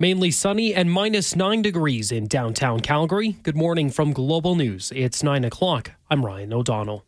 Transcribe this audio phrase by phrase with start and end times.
[0.00, 3.36] Mainly sunny and minus nine degrees in downtown Calgary.
[3.42, 4.90] Good morning from Global News.
[4.96, 5.90] It's nine o'clock.
[6.10, 7.04] I'm Ryan O'Donnell.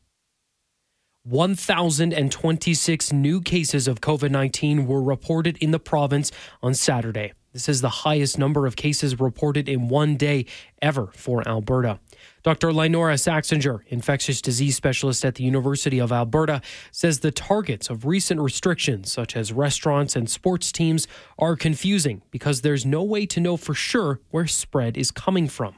[1.22, 6.31] 1,026 new cases of COVID 19 were reported in the province
[6.63, 7.32] on Saturday.
[7.54, 10.45] This is the highest number of cases reported in one day
[10.82, 11.99] ever for Alberta.
[12.43, 12.69] Dr.
[12.72, 18.41] Lynora Saxinger, infectious disease specialist at the University of Alberta, says the targets of recent
[18.41, 21.06] restrictions, such as restaurants and sports teams,
[21.38, 25.77] are confusing because there's no way to know for sure where spread is coming from.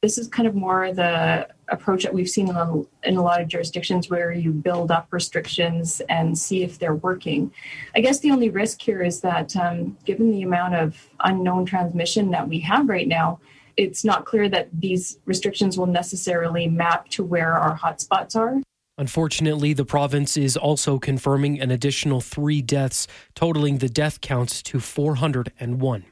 [0.00, 3.40] This is kind of more the approach that we've seen in a, in a lot
[3.40, 7.52] of jurisdictions where you build up restrictions and see if they're working.
[7.96, 12.30] I guess the only risk here is that um, given the amount of unknown transmission
[12.30, 13.40] that we have right now,
[13.78, 18.60] it's not clear that these restrictions will necessarily map to where our hotspots are.
[18.98, 24.80] Unfortunately, the province is also confirming an additional three deaths, totaling the death counts to
[24.80, 26.04] 401.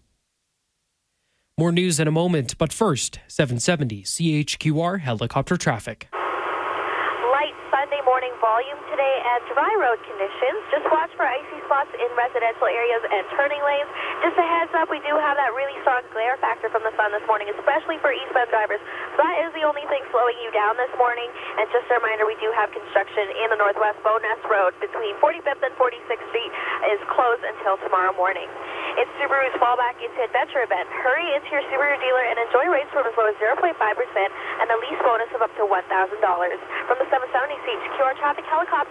[1.58, 6.08] More news in a moment, but first, 770 CHQR helicopter traffic.
[6.12, 10.56] Light Sunday morning volume today and dry road conditions.
[10.72, 13.92] Just watch for icy spots in residential areas and turning lanes.
[14.24, 17.12] Just a heads up, we do have that really strong glare factor from the sun
[17.12, 18.80] this morning, especially for eastbound drivers.
[19.12, 21.28] So that is the only thing slowing you down this morning.
[21.60, 25.60] And just a reminder, we do have construction in the northwest Bowness Road between 45th
[25.60, 26.50] and 46th Street
[26.96, 28.48] is closed until tomorrow morning.
[28.96, 30.88] It's Subaru's fallback into adventure event.
[31.04, 34.76] Hurry into your Subaru dealer and enjoy rates from as low as 0.5% and a
[34.80, 35.84] lease bonus of up to $1,000.
[35.84, 38.85] From the 770 CHQR traffic helicopter,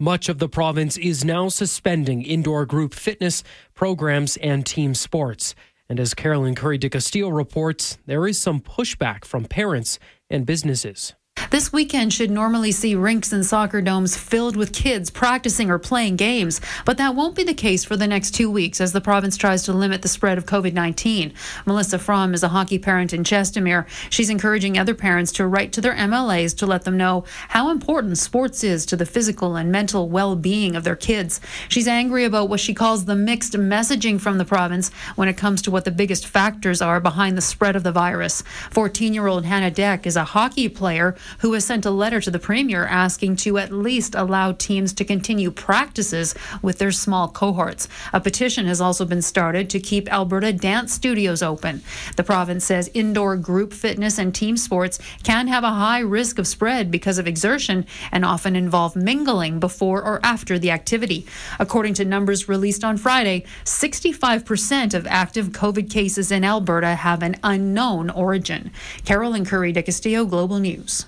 [0.00, 3.42] Much of the province is now suspending indoor group fitness
[3.74, 5.54] programs and team sports.
[5.88, 9.98] And as Carolyn Kury de Castillo reports, there is some pushback from parents
[10.30, 11.14] and businesses.
[11.50, 16.16] This weekend should normally see rinks and soccer domes filled with kids practicing or playing
[16.16, 19.36] games, but that won't be the case for the next two weeks as the province
[19.36, 21.32] tries to limit the spread of COVID 19.
[21.66, 23.86] Melissa Fromm is a hockey parent in Chestermere.
[24.10, 28.18] She's encouraging other parents to write to their MLAs to let them know how important
[28.18, 31.40] sports is to the physical and mental well being of their kids.
[31.68, 35.62] She's angry about what she calls the mixed messaging from the province when it comes
[35.62, 38.42] to what the biggest factors are behind the spread of the virus.
[38.70, 42.30] 14 year old Hannah Deck is a hockey player who has sent a letter to
[42.30, 47.88] the Premier asking to at least allow teams to continue practices with their small cohorts.
[48.12, 51.82] A petition has also been started to keep Alberta dance studios open.
[52.16, 56.46] The province says indoor group fitness and team sports can have a high risk of
[56.46, 61.26] spread because of exertion and often involve mingling before or after the activity.
[61.58, 67.36] According to numbers released on Friday, 65% of active COVID cases in Alberta have an
[67.42, 68.70] unknown origin.
[69.04, 71.06] Carolyn Kury de Castillo, Global News.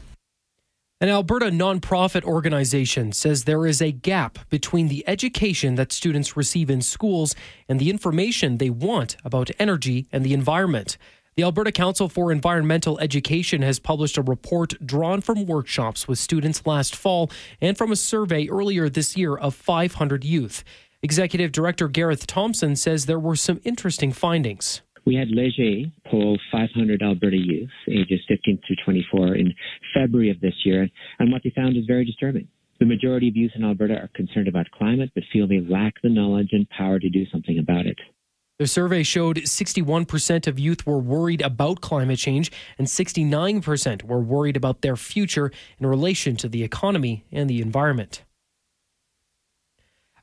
[1.02, 6.68] An Alberta nonprofit organization says there is a gap between the education that students receive
[6.68, 7.34] in schools
[7.70, 10.98] and the information they want about energy and the environment.
[11.36, 16.66] The Alberta Council for Environmental Education has published a report drawn from workshops with students
[16.66, 17.30] last fall
[17.62, 20.64] and from a survey earlier this year of 500 youth.
[21.02, 24.82] Executive Director Gareth Thompson says there were some interesting findings.
[25.10, 29.52] We had Leger poll 500 Alberta youth, ages 15 through 24, in
[29.92, 30.88] February of this year,
[31.18, 32.46] and what they found is very disturbing.
[32.78, 36.10] The majority of youth in Alberta are concerned about climate, but feel they lack the
[36.10, 37.98] knowledge and power to do something about it.
[38.60, 44.56] The survey showed 61% of youth were worried about climate change, and 69% were worried
[44.56, 45.50] about their future
[45.80, 48.22] in relation to the economy and the environment.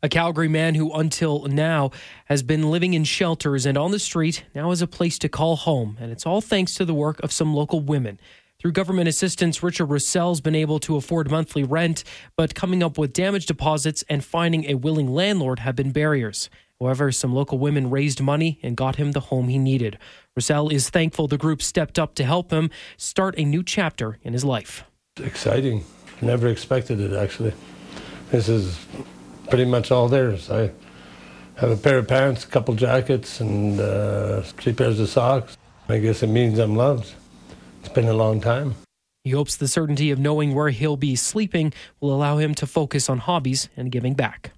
[0.04, 1.92] A Calgary man who, until now,
[2.26, 5.56] has been living in shelters and on the street now has a place to call
[5.56, 5.98] home.
[6.00, 8.20] And it's all thanks to the work of some local women.
[8.60, 12.04] Through government assistance, Richard Russell's been able to afford monthly rent,
[12.36, 16.50] but coming up with damage deposits and finding a willing landlord have been barriers.
[16.80, 19.98] However, some local women raised money and got him the home he needed.
[20.36, 24.34] Russell is thankful the group stepped up to help him start a new chapter in
[24.34, 24.84] his life.
[25.20, 25.84] Exciting.
[26.22, 27.54] Never expected it, actually.
[28.32, 28.78] This is
[29.50, 30.50] pretty much all theirs.
[30.50, 30.72] I
[31.56, 35.58] have a pair of pants, a couple jackets, and uh, three pairs of socks.
[35.90, 37.14] I guess it means I'm loved.
[37.80, 38.76] It's been a long time.
[39.24, 43.10] He hopes the certainty of knowing where he'll be sleeping will allow him to focus
[43.10, 44.52] on hobbies and giving back.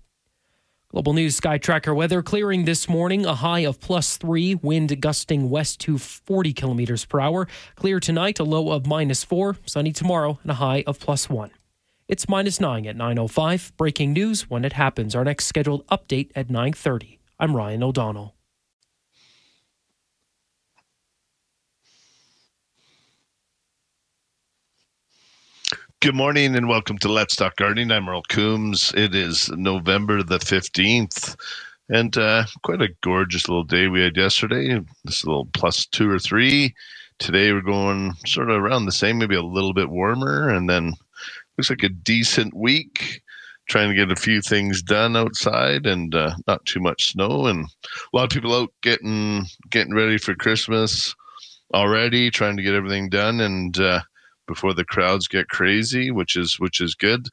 [0.92, 5.52] Global News Sky Tracker weather clearing this morning, a high of plus three, wind gusting
[5.52, 7.48] west to 40 kilometers per hour.
[7.76, 11.52] Clear tonight, a low of minus four, sunny tomorrow, and a high of plus one.
[12.10, 13.78] It's minus 9 at 9.05.
[13.78, 15.16] Breaking news when it happens.
[15.16, 17.20] Our next scheduled update at 9.30.
[17.40, 18.36] I'm Ryan O'Donnell.
[26.00, 27.92] Good morning and welcome to Let's Talk Gardening.
[27.92, 28.92] I'm Earl Coombs.
[28.98, 31.36] It is November the 15th.
[31.90, 34.80] and uh, quite a gorgeous little day we had yesterday.
[35.04, 36.74] This little plus two or three.
[37.20, 40.94] Today we're going sort of around the same, maybe a little bit warmer, and then
[41.60, 43.22] looks like a decent week.
[43.68, 47.66] Trying to get a few things done outside, and uh, not too much snow, and
[47.66, 51.14] a lot of people out getting getting ready for Christmas
[51.76, 54.02] already, trying to get everything done, and uh,
[54.48, 57.28] before the crowds get crazy, which is which is good.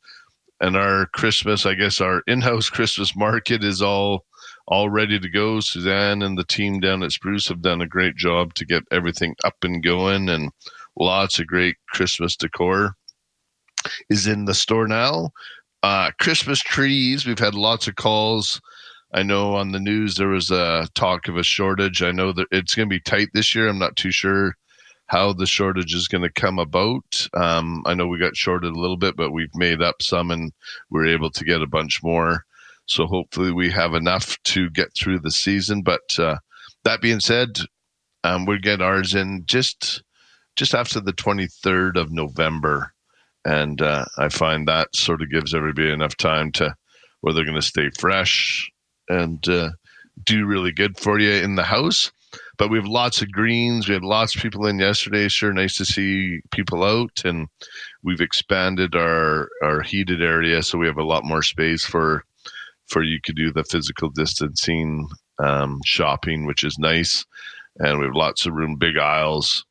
[0.60, 4.26] And our Christmas, I guess, our in-house Christmas market is all
[4.68, 5.60] all ready to go.
[5.60, 9.36] Suzanne and the team down at Spruce have done a great job to get everything
[9.42, 10.50] up and going, and
[10.98, 12.94] lots of great Christmas decor
[14.10, 15.30] is in the store now.
[15.82, 18.60] Uh, Christmas trees, we've had lots of calls.
[19.12, 22.02] I know on the news there was a talk of a shortage.
[22.02, 23.68] I know that it's going to be tight this year.
[23.68, 24.56] I'm not too sure
[25.06, 27.28] how the shortage is going to come about.
[27.34, 30.52] Um, I know we got shorted a little bit, but we've made up some and
[30.90, 32.44] we're able to get a bunch more.
[32.86, 35.82] So hopefully we have enough to get through the season.
[35.82, 36.36] But uh,
[36.84, 37.58] that being said,
[38.24, 40.02] um, we get ours in just
[40.56, 42.92] just after the 23rd of November,
[43.46, 46.74] and uh, I find that sort of gives everybody enough time to
[47.20, 48.68] where they're going to stay fresh
[49.08, 49.70] and uh,
[50.24, 52.10] do really good for you in the house.
[52.58, 53.86] But we have lots of greens.
[53.86, 55.28] We had lots of people in yesterday.
[55.28, 57.46] Sure, nice to see people out, and
[58.02, 62.24] we've expanded our our heated area, so we have a lot more space for
[62.88, 65.08] for you could do the physical distancing
[65.38, 67.24] um, shopping, which is nice.
[67.78, 69.64] And we have lots of room, big aisles,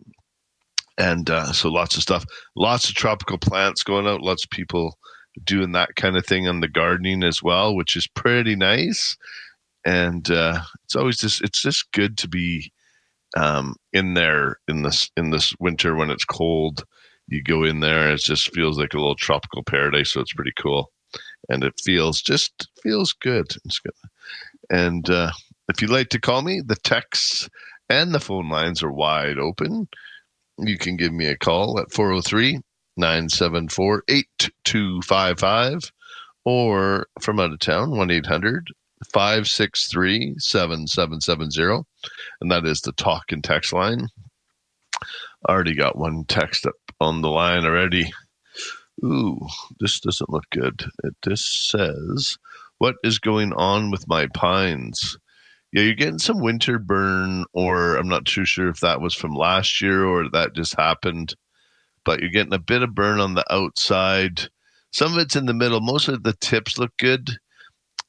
[0.98, 2.26] and uh, so lots of stuff,
[2.56, 4.22] lots of tropical plants going out.
[4.22, 4.98] Lots of people
[5.44, 9.18] doing that kind of thing on the gardening as well, which is pretty nice.
[9.86, 12.72] And uh, it's always just it's just good to be
[13.38, 16.84] um, in there in this in this winter when it's cold.
[17.28, 20.12] You go in there, it just feels like a little tropical paradise.
[20.12, 20.92] So it's pretty cool
[21.50, 23.48] and it feels just feels good.
[23.66, 23.94] It's good.
[24.70, 25.32] And uh,
[25.70, 27.50] if you'd like to call me, the texts
[27.90, 29.88] and the phone lines are wide open.
[30.58, 32.60] You can give me a call at 403
[32.98, 35.92] 974 8255
[36.46, 38.68] or from out of town, 1 800
[39.12, 41.84] 563 7770.
[42.42, 44.08] And that is the talk and text line.
[45.46, 48.12] I already got one text up on the line already.
[49.04, 49.40] Ooh,
[49.80, 50.86] this doesn't look good.
[51.04, 52.38] It just says,
[52.78, 55.18] What is going on with my pines?
[55.76, 59.36] Yeah, you're getting some winter burn, or I'm not too sure if that was from
[59.36, 61.36] last year or that just happened,
[62.06, 64.48] but you're getting a bit of burn on the outside.
[64.92, 65.82] Some of it's in the middle.
[65.82, 67.30] Most of the tips look good.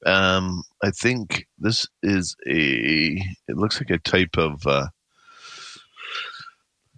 [0.07, 4.87] Um, I think this is a, it looks like a type of, uh,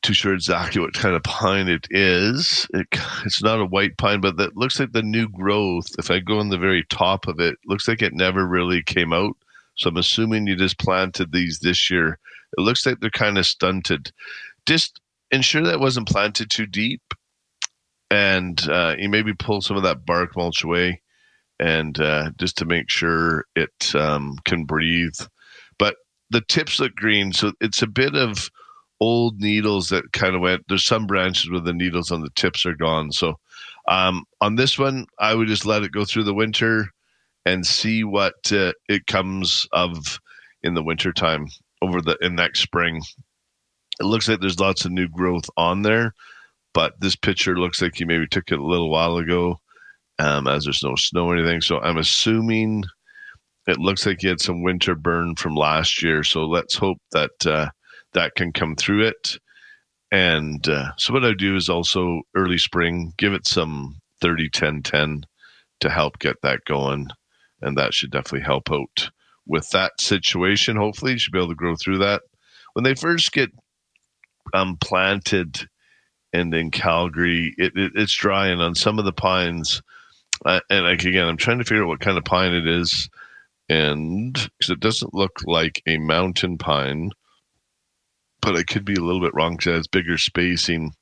[0.03, 2.67] too sure exactly what kind of pine it is.
[2.75, 2.88] It,
[3.25, 5.87] it's not a white pine, but that looks like the new growth.
[5.99, 9.15] If I go on the very top of it, looks like it never really came
[9.15, 9.35] out.
[9.78, 12.19] So I'm assuming you just planted these this year.
[12.56, 14.12] It looks like they're kind of stunted.
[14.66, 17.02] Just ensure that wasn't planted too deep,
[18.10, 21.00] and uh, you maybe pull some of that bark mulch away,
[21.60, 25.19] and uh, just to make sure it um, can breathe.
[25.78, 25.96] But
[26.31, 28.50] the tips look green, so it's a bit of
[29.00, 30.64] old needles that kind of went.
[30.69, 33.12] There's some branches where the needles on the tips are gone.
[33.12, 33.38] So
[33.86, 36.93] um, on this one, I would just let it go through the winter
[37.48, 40.20] and see what uh, it comes of
[40.62, 41.46] in the winter time
[41.81, 43.00] over the in next spring.
[44.00, 46.14] It looks like there's lots of new growth on there,
[46.74, 49.60] but this picture looks like you maybe took it a little while ago,
[50.19, 51.62] um, as there's no snow or anything.
[51.62, 52.84] So I'm assuming
[53.67, 56.22] it looks like you had some winter burn from last year.
[56.24, 57.70] So let's hope that uh,
[58.12, 59.38] that can come through it.
[60.12, 64.82] And uh, so what I do is also early spring, give it some 30, 10,
[64.82, 65.22] 10
[65.81, 67.08] to help get that going.
[67.60, 69.10] And that should definitely help out
[69.46, 70.77] with that situation.
[70.77, 72.22] Hopefully, you should be able to grow through that.
[72.74, 73.50] When they first get
[74.55, 75.69] um, planted
[76.32, 78.48] and in Calgary, it, it, it's dry.
[78.48, 79.82] And on some of the pines,
[80.44, 83.08] uh, and like, again, I'm trying to figure out what kind of pine it is.
[83.69, 87.10] And because it doesn't look like a mountain pine,
[88.41, 90.93] but I could be a little bit wrong because it has bigger spacing.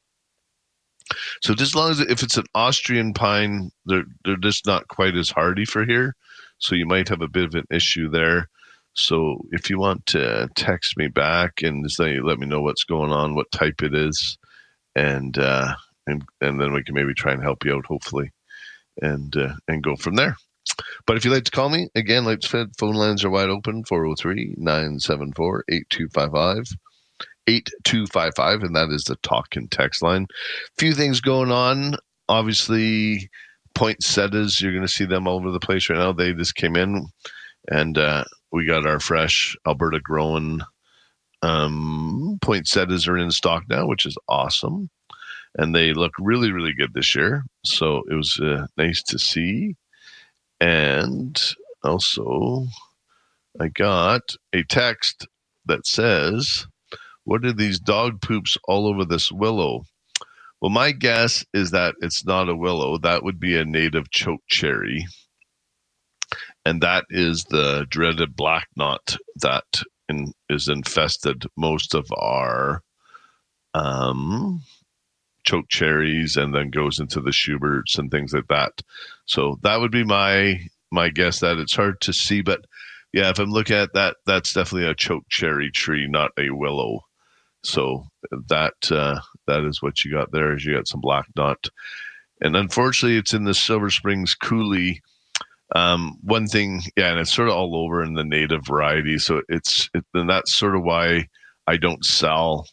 [1.43, 5.17] So just as long as if it's an Austrian pine, they're they're just not quite
[5.17, 6.17] as hardy for here.
[6.59, 8.49] So you might have a bit of an issue there.
[8.95, 13.13] So if you want to text me back and say, let, me know what's going
[13.13, 14.39] on, what type it is,
[14.95, 15.75] and uh,
[16.07, 18.31] and and then we can maybe try and help you out, hopefully,
[19.03, 20.37] and uh, and go from there.
[21.07, 23.85] But if you'd like to call me, again, like said, phone lines are wide open
[23.85, 26.65] 403 974 8255.
[27.49, 30.27] 8255, and that is the talk and text line.
[30.79, 31.95] Few things going on.
[32.29, 33.31] Obviously,
[33.77, 36.13] poinsettias, you're going to see them all over the place right now.
[36.13, 37.07] They just came in
[37.69, 40.63] and uh, we got our fresh Alberta grown
[41.43, 44.89] um, poinsettias are in stock now, which is awesome,
[45.57, 47.45] and they look really really good this year.
[47.65, 49.77] So it was uh, nice to see,
[50.61, 51.41] and
[51.85, 52.67] also
[53.61, 55.29] I got a text
[55.67, 56.67] that says,
[57.25, 59.85] "What are these dog poops all over this willow?"
[60.61, 62.99] Well, my guess is that it's not a willow.
[62.99, 65.07] That would be a native choke cherry.
[66.65, 69.65] And that is the dreaded black knot that
[70.09, 72.83] in, is infested most of our
[73.75, 74.63] um,
[75.45, 78.73] choke cherries and then goes into the Schuberts and things like that.
[79.27, 80.61] So that would be my
[80.91, 82.61] my guess that it's hard to see, but
[83.13, 87.01] yeah, if I'm looking at that, that's definitely a choke cherry tree, not a willow.
[87.65, 88.07] So
[88.49, 90.55] that uh, that is what you got there.
[90.55, 91.69] Is you got some black knot,
[92.41, 95.01] and unfortunately, it's in the Silver Springs coulee.
[95.75, 99.19] Um, one thing, yeah, and it's sort of all over in the native variety.
[99.19, 101.29] So it's it, and that's sort of why
[101.67, 102.67] I don't sell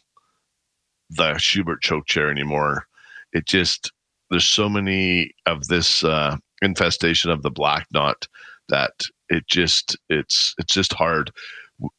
[1.10, 2.86] the Schubert choke chair anymore.
[3.32, 3.92] It just
[4.30, 8.26] there's so many of this uh, infestation of the black knot
[8.68, 8.92] that
[9.28, 11.30] it just it's it's just hard.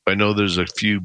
[0.08, 1.01] I know there's a few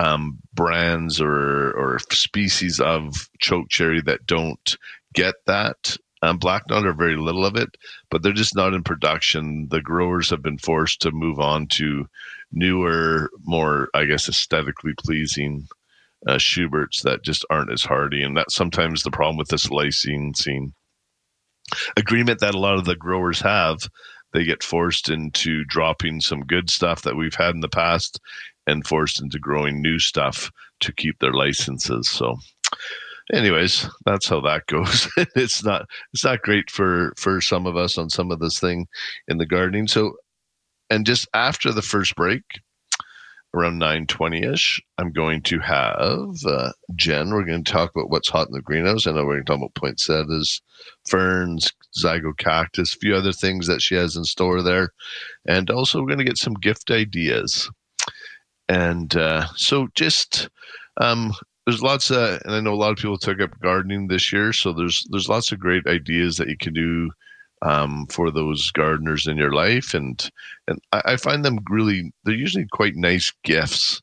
[0.00, 4.76] um, brands or or species of choke cherry that don't
[5.12, 7.76] get that um, black knot or very little of it,
[8.10, 9.68] but they're just not in production.
[9.70, 12.06] The growers have been forced to move on to
[12.50, 15.68] newer, more I guess aesthetically pleasing
[16.26, 20.34] uh, Schuberts that just aren't as hardy, and that's sometimes the problem with this licensing
[20.34, 20.72] scene
[21.96, 23.80] agreement that a lot of the growers have.
[24.32, 28.20] They get forced into dropping some good stuff that we've had in the past
[28.70, 30.50] and forced into growing new stuff
[30.80, 32.08] to keep their licenses.
[32.10, 32.36] So
[33.32, 35.08] anyways, that's how that goes.
[35.36, 38.86] it's not it's not great for for some of us on some of this thing
[39.28, 39.88] in the gardening.
[39.88, 40.14] So
[40.88, 42.42] and just after the first break,
[43.54, 48.46] around 9.20ish i'm going to have uh, jen we're going to talk about what's hot
[48.46, 50.62] in the greenhouse i know we're going to talk about poinsettias
[51.08, 54.90] ferns zygocactus a few other things that she has in store there
[55.46, 57.68] and also we're going to get some gift ideas
[58.70, 60.48] and uh, so just
[61.00, 61.32] um,
[61.66, 64.52] there's lots of, and I know a lot of people took up gardening this year,
[64.52, 67.10] so there's there's lots of great ideas that you can do
[67.62, 70.30] um, for those gardeners in your life, and
[70.68, 74.00] and I, I find them really they're usually quite nice gifts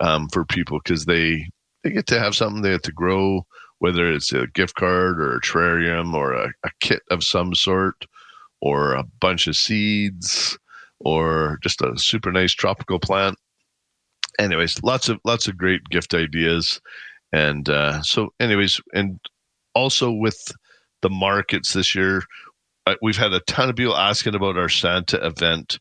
[0.00, 1.48] um, for people because they
[1.84, 3.46] they get to have something they have to grow,
[3.78, 8.06] whether it's a gift card or a terrarium or a, a kit of some sort,
[8.60, 10.58] or a bunch of seeds,
[10.98, 13.38] or just a super nice tropical plant
[14.38, 16.80] anyways, lots of lots of great gift ideas,
[17.32, 19.18] and uh, so anyways, and
[19.74, 20.52] also with
[21.02, 22.22] the markets this year,
[22.86, 25.78] uh, we've had a ton of people asking about our Santa event.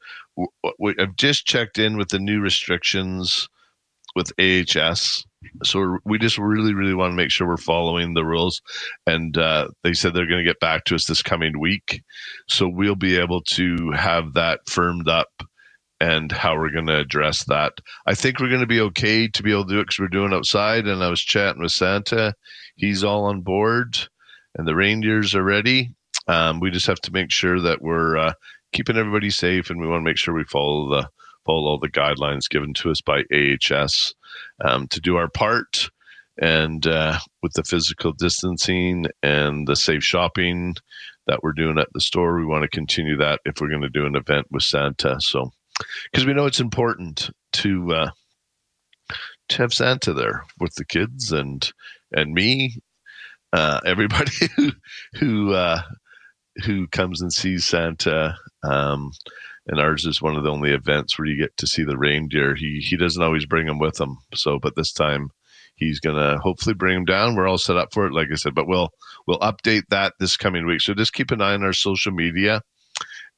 [0.79, 3.47] We, I've just checked in with the new restrictions
[4.15, 5.23] with AHS.
[5.63, 8.61] So we just really, really want to make sure we're following the rules.
[9.07, 12.01] And uh, they said they're going to get back to us this coming week.
[12.47, 15.29] So we'll be able to have that firmed up
[15.99, 17.73] and how we're going to address that.
[18.05, 20.07] I think we're going to be okay to be able to do it because we're
[20.07, 20.87] doing outside.
[20.87, 22.33] And I was chatting with Santa;
[22.75, 23.97] he's all on board,
[24.57, 25.91] and the reindeers are ready.
[26.27, 28.33] Um, we just have to make sure that we're uh,
[28.71, 31.09] keeping everybody safe, and we want to make sure we follow the
[31.45, 34.13] follow all the guidelines given to us by AHS
[34.63, 35.89] um, to do our part.
[36.41, 40.75] And uh, with the physical distancing and the safe shopping
[41.27, 43.89] that we're doing at the store, we want to continue that if we're going to
[43.89, 45.17] do an event with Santa.
[45.19, 45.51] So
[46.11, 48.09] because we know it's important to uh,
[49.49, 51.71] to have Santa there with the kids and
[52.11, 52.77] and me,
[53.53, 54.71] uh, everybody who
[55.15, 55.81] who uh,
[56.65, 58.35] who comes and sees Santa.
[58.63, 59.11] Um,
[59.67, 62.55] and ours is one of the only events where you get to see the reindeer.
[62.55, 65.29] He he doesn't always bring them with him, so but this time
[65.75, 67.35] he's gonna hopefully bring them down.
[67.35, 68.89] We're all set up for it, like I said, but we'll
[69.27, 70.81] we'll update that this coming week.
[70.81, 72.61] So just keep an eye on our social media,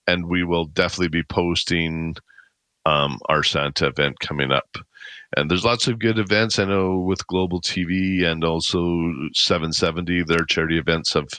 [0.08, 2.16] and we will definitely be posting
[2.86, 4.78] um, our Santa event coming up.
[5.38, 6.60] And there's lots of good events.
[6.60, 8.80] I know with Global TV and also
[9.34, 11.30] 770, their charity events have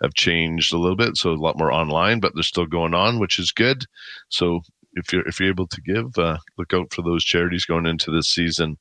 [0.00, 3.18] have changed a little bit, so a lot more online, but they're still going on,
[3.18, 3.84] which is good.
[4.30, 4.62] So
[4.94, 8.10] if you're if you're able to give, uh, look out for those charities going into
[8.10, 8.78] this season,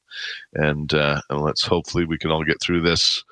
[0.53, 3.23] and uh, and let's hopefully we can all get through this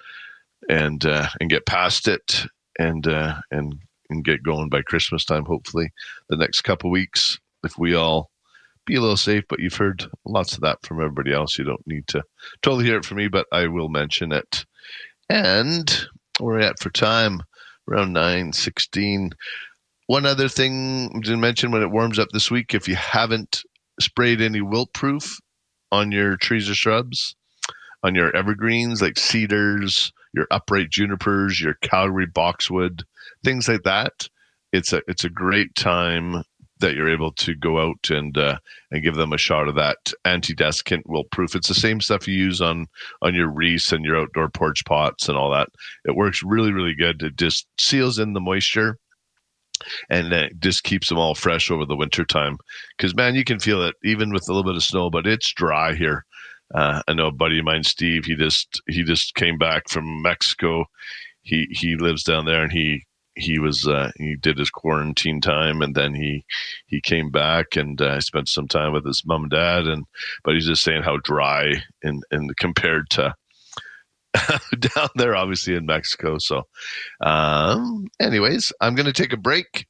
[0.69, 2.46] and uh, and get past it
[2.77, 3.75] and uh, and
[4.10, 5.46] and get going by Christmas time.
[5.46, 5.89] Hopefully,
[6.29, 8.29] the next couple weeks, if we all
[8.86, 11.58] be a little safe, but you've heard lots of that from everybody else.
[11.58, 12.24] You don't need to
[12.62, 14.66] totally hear it from me, but I will mention it.
[15.30, 16.08] And
[16.40, 17.42] we're at for time
[17.90, 19.32] around nine sixteen.
[20.08, 23.64] one other thing to mention when it warms up this week, if you haven't
[24.00, 25.38] sprayed any wilt proof
[25.92, 27.36] on your trees or shrubs,
[28.04, 33.04] on your evergreens like cedars, your upright junipers, your Calgary boxwood,
[33.44, 34.28] things like that,
[34.72, 36.44] it's a it's a great time
[36.80, 38.58] that you're able to go out and uh,
[38.92, 41.56] and give them a shot of that anti-desiccant wilt proof.
[41.56, 42.88] It's the same stuff you use on
[43.22, 45.70] on your wreaths and your outdoor porch pots and all that.
[46.06, 47.22] It works really really good.
[47.22, 48.98] It just seals in the moisture
[50.10, 52.58] and it just keeps them all fresh over the winter time.
[52.98, 55.52] Because man, you can feel it even with a little bit of snow, but it's
[55.54, 56.26] dry here.
[56.74, 58.26] Uh, I know a buddy of mine, Steve.
[58.26, 60.86] He just he just came back from Mexico.
[61.42, 63.06] He he lives down there, and he
[63.36, 66.46] he was uh, he did his quarantine time, and then he
[66.88, 69.88] he came back and uh, spent some time with his mom and dad.
[69.88, 70.06] And
[70.44, 73.36] but he's just saying how dry and and compared to
[74.80, 76.38] down there, obviously in Mexico.
[76.38, 76.64] So,
[77.22, 79.88] um, anyways, I'm going to take a break,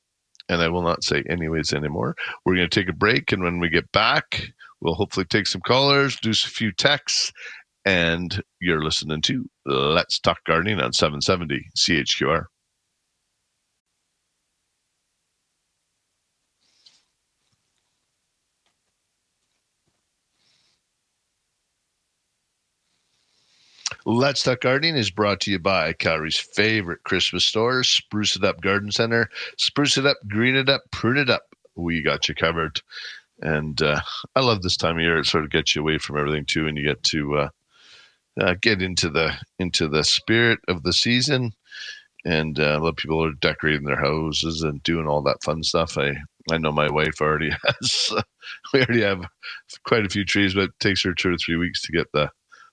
[0.47, 2.15] and I will not say anyways anymore.
[2.45, 4.41] We're going to take a break, and when we get back,
[4.81, 7.31] we'll hopefully take some callers, do a few texts,
[7.85, 12.45] and you're listening to Let's Talk Gardening on 770 CHQR.
[24.11, 28.59] Let's Talk Gardening is brought to you by Calgary's favorite Christmas store, Spruce It Up
[28.59, 29.29] Garden Center.
[29.59, 31.43] Spruce it up, green it up, prune it up.
[31.75, 32.81] We got you covered.
[33.41, 34.01] And uh,
[34.35, 35.19] I love this time of year.
[35.19, 37.49] It sort of gets you away from everything too, and you get to uh,
[38.41, 41.51] uh, get into the into the spirit of the season.
[42.25, 45.61] And uh, a lot of people are decorating their houses and doing all that fun
[45.61, 45.99] stuff.
[45.99, 46.15] I
[46.51, 48.11] I know my wife already has.
[48.73, 49.23] we already have
[49.83, 52.31] quite a few trees, but it takes her two or three weeks to get the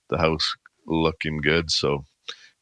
[0.09, 0.55] the house
[0.87, 1.69] looking good.
[1.71, 2.05] So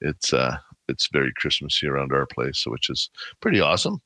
[0.01, 3.09] it's uh it's very Christmassy around our place, which is
[3.41, 4.01] pretty awesome.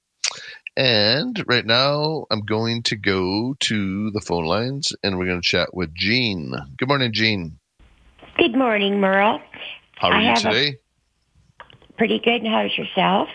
[0.78, 5.46] And right now, I'm going to go to the phone lines and we're going to
[5.48, 6.54] chat with Jean.
[6.78, 7.60] Good morning, Jean.
[8.38, 9.42] Good morning, Merle.
[9.98, 10.78] How are I you have a- today?
[11.98, 12.42] Pretty good.
[12.44, 13.28] And how's yourself?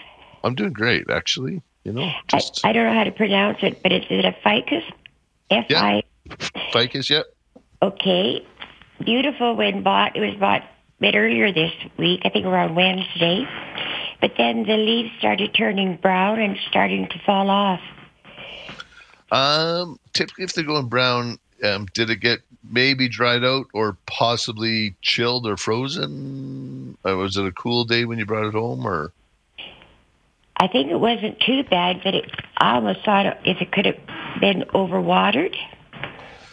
[0.42, 1.60] I'm doing great, actually.
[1.84, 4.34] You know, I, just I don't know how to pronounce it, but is it a
[4.42, 4.84] ficus?
[5.50, 6.02] F I.
[6.72, 7.26] ficus yet?
[7.82, 8.46] Okay.
[9.04, 10.16] Beautiful when bought.
[10.16, 10.62] It was bought
[11.04, 13.46] bit earlier this week, I think around Wednesday.
[14.22, 17.80] But then the leaves started turning brown and starting to fall off.
[19.30, 22.40] Um, typically, if they're going brown, um, did it get
[22.70, 26.96] maybe dried out or possibly chilled or frozen?
[27.06, 29.12] Uh, was it a cool day when you brought it home, or
[30.56, 33.98] I think it wasn't too bad, but it, I almost thought if it could have
[34.40, 35.54] been overwatered.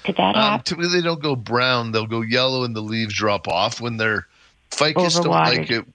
[0.03, 0.63] Could that um, happen?
[0.65, 4.27] typically they don't go brown; they'll go yellow, and the leaves drop off when they're
[4.71, 5.15] ficus.
[5.15, 5.85] Don't like it.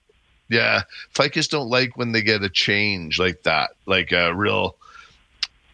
[0.49, 4.75] Yeah, ficus don't like when they get a change like that, like a real.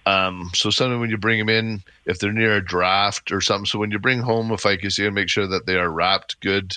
[0.05, 3.65] Um, so sometimes when you bring them in, if they're near a draft or something,
[3.65, 6.39] so when you bring home a ficus, you gotta make sure that they are wrapped
[6.41, 6.73] good,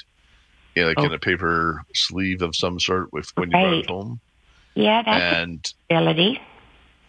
[0.76, 1.14] you know, like in Oh.
[1.14, 4.20] a paper sleeve of some sort with when you bring it home.
[4.74, 6.40] yeah, that's And a possibility.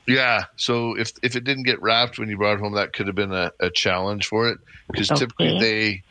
[0.07, 3.05] yeah, so if if it didn't get wrapped when you brought it home, that could
[3.07, 4.57] have been a, a challenge for it
[4.89, 6.03] because typically they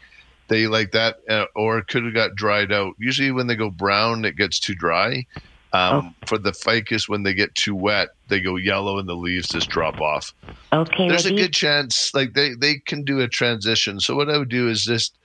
[0.49, 2.95] they like that, uh, or it could have got dried out.
[2.99, 5.25] Usually, when they go brown, it gets too dry.
[5.73, 9.49] Um, For the ficus, when they get too wet, they go yellow and the leaves
[9.49, 10.33] just drop off.
[10.73, 11.09] Okay.
[11.09, 14.01] There's a good chance, like they they can do a transition.
[14.01, 15.17] So what I would do is just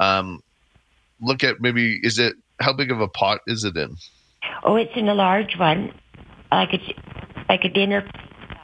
[0.00, 0.40] um,
[1.20, 3.96] look at maybe is it how big of a pot is it in?
[4.62, 5.92] Oh, it's in a large one,
[6.52, 6.98] like it's
[7.48, 8.08] like a dinner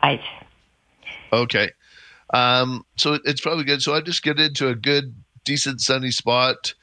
[0.02, 0.20] size.
[1.32, 1.70] Okay.
[2.32, 3.82] Um, so it's probably good.
[3.82, 6.74] So I just get into a good, decent sunny spot,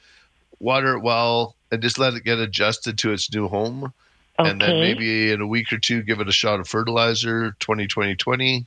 [0.58, 3.92] water it well, and just let it get adjusted to its new home.
[4.38, 4.50] Okay.
[4.50, 7.86] And then maybe in a week or two, give it a shot of fertilizer, 20
[7.88, 8.66] 20 20.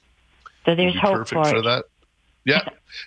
[0.65, 1.85] so there's hope perfect for for that.
[2.43, 2.63] Yeah.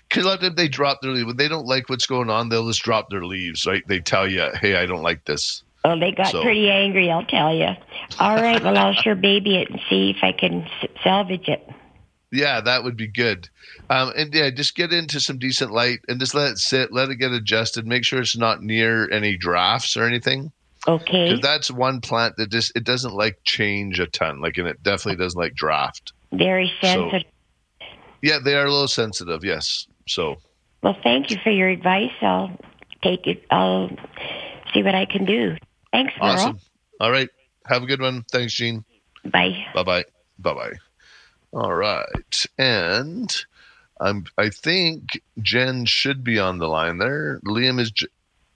[0.09, 1.27] Because a lot of them, they drop their leaves.
[1.27, 3.87] When they don't like what's going on, they'll just drop their leaves, right?
[3.87, 5.63] They tell you, hey, I don't like this.
[5.85, 7.69] Oh, they got So- pretty angry, I'll tell you.
[8.19, 10.67] All right, well, I'll sure baby it and see if I can
[11.03, 11.69] salvage it.
[12.35, 13.49] Yeah, that would be good.
[13.91, 17.09] Um, and yeah, just get into some decent light and just let it sit, let
[17.09, 17.87] it get adjusted.
[17.87, 20.51] Make sure it's not near any drafts or anything.
[20.89, 21.29] Okay.
[21.29, 24.41] Because that's one plant that just it doesn't like change a ton.
[24.41, 26.13] Like, and it definitely doesn't like draft.
[26.33, 27.31] Very sensitive.
[28.21, 29.45] Yeah, they are a little sensitive.
[29.45, 29.87] Yes.
[30.09, 30.37] So
[30.83, 32.13] Well, thank you for your advice.
[32.21, 32.59] I'll
[33.03, 33.45] take it.
[33.51, 33.91] I'll
[34.73, 35.57] see what I can do.
[35.93, 36.31] Thanks, Merle.
[36.31, 36.59] awesome.
[37.01, 37.29] All right.
[37.67, 38.25] Have a good one.
[38.33, 38.85] Thanks, Jean.
[39.25, 39.65] Bye.
[39.75, 40.05] Bye bye.
[40.39, 40.73] Bye bye.
[41.55, 42.47] All right.
[42.59, 43.35] And
[44.01, 47.41] I'm I think Jen should be on the line there.
[47.47, 47.93] Liam is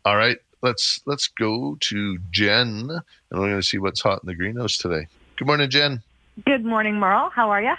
[0.05, 0.39] all right.
[0.63, 2.91] Let's let's go to Jen
[3.31, 5.07] and we're gonna see what's hot in the greenhouse today.
[5.37, 6.03] Good morning, Jen.
[6.45, 7.31] Good morning, Merle.
[7.31, 7.75] How are you?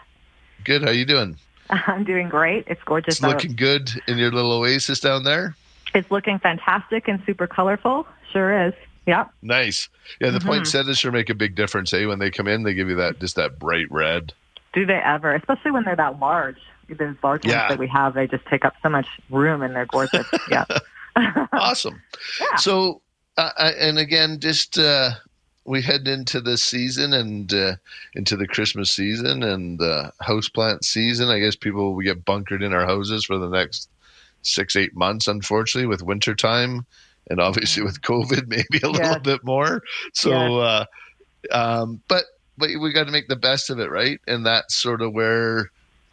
[0.63, 0.83] Good.
[0.83, 1.35] How you doing?
[1.69, 2.65] I'm doing great.
[2.67, 3.15] It's gorgeous.
[3.15, 5.55] It's looking good in your little oasis down there.
[5.93, 8.07] It's looking fantastic and super colorful.
[8.31, 8.73] Sure is.
[9.05, 9.25] Yeah.
[9.41, 9.89] Nice.
[10.21, 10.47] Yeah, the Mm-hmm.
[10.47, 11.91] poinsettias sure make a big difference.
[11.93, 14.33] Eh, when they come in, they give you that just that bright red.
[14.73, 15.33] Do they ever?
[15.33, 16.57] Especially when they're that large.
[16.89, 17.59] Those large Yeah.
[17.61, 20.25] ones that we have, they just take up so much room and they're gorgeous.
[20.49, 20.65] yeah.
[21.53, 22.01] awesome.
[22.39, 22.55] Yeah.
[22.57, 23.01] So,
[23.37, 25.11] uh, and again, just uh,
[25.65, 27.75] we head into the season and uh,
[28.15, 31.29] into the Christmas season and uh, houseplant season.
[31.29, 33.89] I guess people we get bunkered in our houses for the next
[34.41, 35.27] six, eight months.
[35.27, 36.85] Unfortunately, with winter time
[37.29, 39.83] and obviously with COVID, maybe a little bit more.
[40.13, 40.85] So, uh,
[41.51, 42.25] um, but
[42.59, 44.19] but we got to make the best of it, right?
[44.27, 45.71] And that's sort of where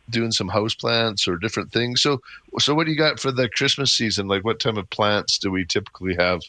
[0.09, 2.01] doing some house plants or different things.
[2.01, 2.21] So,
[2.59, 4.29] so what do you got for the Christmas season?
[4.29, 6.41] Like, what type of plants do we typically have?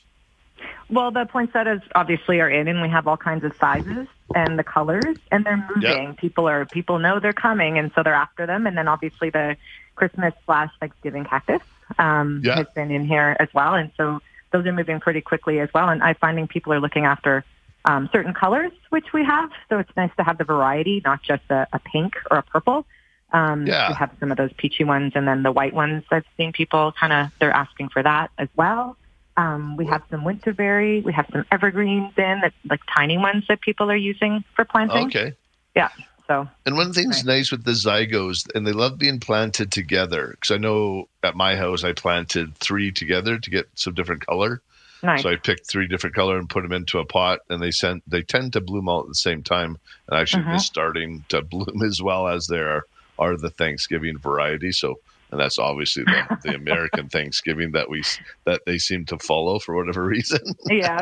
[0.90, 4.64] Well, the poinsettias obviously are in, and we have all kinds of sizes and the
[4.64, 6.16] colors, and they're moving.
[6.16, 8.68] People are people know they're coming, and so they're after them.
[8.68, 9.58] And then obviously the
[9.96, 11.62] Christmas slash Thanksgiving cactus
[12.00, 15.70] um, has been in here as well, and so those are moving pretty quickly as
[15.74, 15.90] well.
[15.90, 17.44] And I'm finding people are looking after
[17.88, 19.50] um, certain colors, which we have.
[19.70, 22.86] So it's nice to have the variety, not just a, a pink or a purple.
[23.34, 23.90] Um, Yeah.
[23.90, 26.04] We have some of those peachy ones, and then the white ones.
[26.12, 28.98] I've seen people kind of they're asking for that as well.
[29.38, 31.04] Um, we have some winterberry.
[31.04, 35.08] We have some evergreens in that like tiny ones that people are using for planting.
[35.08, 35.34] Okay.
[35.76, 35.90] Yeah.
[36.28, 40.30] So And one thing's nice with the zygos, and they love being planted together.
[40.32, 44.62] Because I know at my house, I planted three together to get some different color.
[45.04, 45.22] Nice.
[45.24, 48.04] So I picked three different color and put them into a pot, and they sent
[48.10, 49.78] they tend to bloom all at the same time.
[50.10, 50.50] And actually, Mhm.
[50.52, 52.84] they're starting to bloom as well as there are,
[53.20, 54.72] are the Thanksgiving variety.
[54.72, 54.96] So,
[55.32, 58.02] and that's obviously the, the American Thanksgiving that we
[58.46, 60.40] that they seem to follow for whatever reason.
[60.70, 61.02] yeah.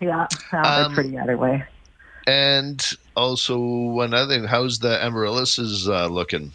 [0.00, 0.26] Yeah.
[0.50, 1.64] They're Um, pretty either way.
[2.26, 2.82] And
[3.16, 3.58] also
[4.00, 6.52] another thing, how's the amaryllis uh, looking?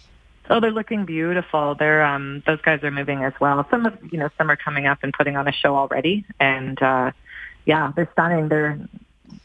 [0.50, 1.76] Oh, they're looking beautiful.
[1.78, 3.66] They're um those guys are moving as well.
[3.70, 6.82] Some of you know some are coming up and putting on a show already, and
[6.82, 7.12] uh
[7.66, 8.50] yeah, they're stunning.
[8.50, 8.80] They're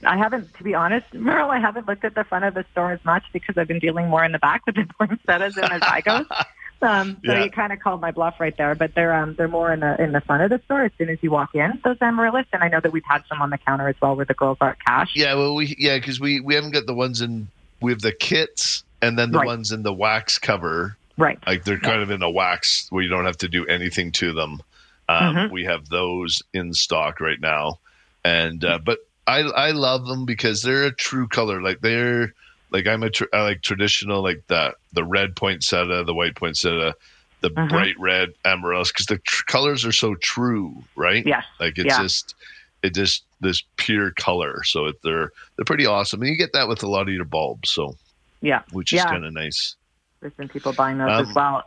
[0.06, 2.92] I haven't, to be honest, Merle, I haven't looked at the front of the store
[2.92, 5.84] as much because I've been dealing more in the back with the poinsettias and the
[5.86, 6.26] zygos.
[6.82, 7.44] Um, so Yeah.
[7.44, 9.98] you kind of called my bluff right there, but they're um, they're more in the
[10.02, 11.80] in the front of the store as soon as you walk in.
[11.82, 14.26] Those amaryllis, and I know that we've had some on the counter as well, where
[14.26, 15.12] the girls are cash.
[15.14, 17.48] Yeah, well, we yeah, because we we haven't got the ones in.
[17.80, 19.46] We have the kits and then the Right.
[19.46, 20.96] ones in the wax cover.
[21.16, 21.38] Right.
[21.46, 24.32] Like they're kind of in a wax where you don't have to do anything to
[24.32, 24.60] them.
[25.08, 25.50] Um, Mhm.
[25.50, 27.78] We have those in stock right now,
[28.24, 31.60] and uh, but I I love them because they're a true color.
[31.62, 32.32] Like they're
[32.70, 36.94] like I'm a tr- I like traditional like the the red poinsettia, the white poinsettia,
[37.42, 37.68] the Mhm.
[37.68, 41.24] bright red amaryllis because the tr- colors are so true, right?
[41.26, 42.02] yeah Like it's Yeah.
[42.02, 42.34] just
[42.82, 44.62] it just this pure color.
[44.64, 47.24] So it, they're they're pretty awesome, and you get that with a lot of your
[47.26, 47.70] bulbs.
[47.70, 47.96] So
[48.44, 48.62] Yeah.
[48.72, 49.10] which is Yeah.
[49.10, 49.76] kind of nice.
[50.20, 51.64] There's been people buying those Um, as well.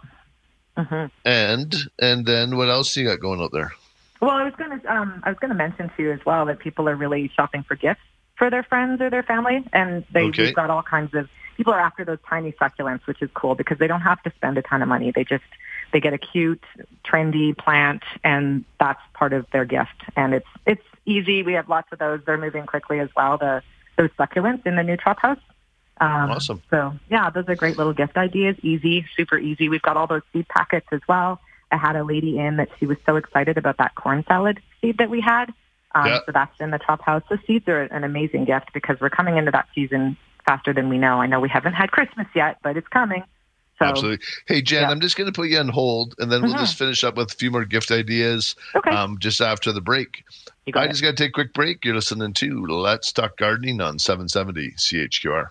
[0.78, 3.72] hmm And and then what else you got going up there?
[4.22, 6.46] Well, I was going to um, I was going to mention to you as well
[6.46, 8.02] that people are really shopping for gifts
[8.36, 10.46] for their friends or their family, and they Okay.
[10.46, 13.80] we've got all kinds of people are after those tiny succulents, which is cool because
[13.80, 15.12] they don't have to spend a ton of money.
[15.12, 15.44] They just
[15.94, 16.64] they get a cute,
[17.06, 20.04] trendy plant, and that's part of their gift.
[20.16, 21.44] And it's it's easy.
[21.44, 22.22] We have lots of those.
[22.26, 23.38] They're moving quickly as well.
[23.38, 23.62] The
[23.98, 25.40] those succulents in the new Trop House.
[26.00, 26.62] Um, Awesome.
[26.70, 28.56] So yeah, those are great little gift ideas.
[28.62, 29.70] Easy, super easy.
[29.70, 31.40] We've got all those seed packets as well.
[31.72, 34.98] I had a lady in that she was so excited about that corn salad seed
[35.00, 35.52] that we had.
[35.96, 36.20] Um, Yeah.
[36.26, 37.24] So that's in the top house.
[37.30, 40.98] The seeds are an amazing gift because we're coming into that season faster than we
[40.98, 41.20] know.
[41.22, 43.24] I know we haven't had Christmas yet, but it's coming.
[43.80, 44.26] So Absolutely.
[44.48, 44.90] Hey Jen, yeah.
[44.90, 46.60] I'm just going to put you on hold, and then we'll Mhm.
[46.60, 50.24] just finish up with a few more gift ideas okay, um, just after the break.
[50.66, 51.86] you got I just got to take a quick break.
[51.86, 55.50] You're listening to Let's Talk Gardening on 770 CHQR.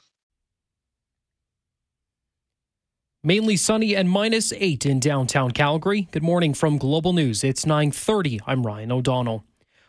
[3.27, 6.07] Mainly sunny and minus 8 in downtown Calgary.
[6.13, 7.43] Good morning from Global News.
[7.43, 8.39] It's 9:30.
[8.47, 9.43] I'm Ryan O'Donnell.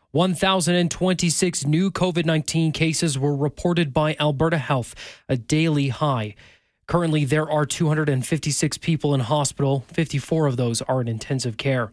[0.09, 4.95] 1026 new COVID-19 cases were reported by Alberta Health,
[5.29, 6.33] a daily high.
[6.87, 11.91] Currently there are 256 people in hospital, 54 of those are in intensive care.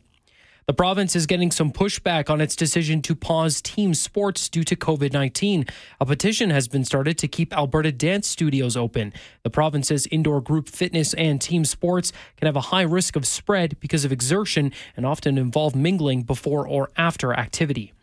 [0.66, 4.74] The province is getting some pushback on its decision to pause team sports due to
[4.74, 5.66] COVID 19.
[6.00, 9.12] A petition has been started to keep Alberta dance studios open.
[9.42, 13.26] The province says indoor group fitness and team sports can have a high risk of
[13.26, 17.93] spread because of exertion and often involve mingling before or after activity.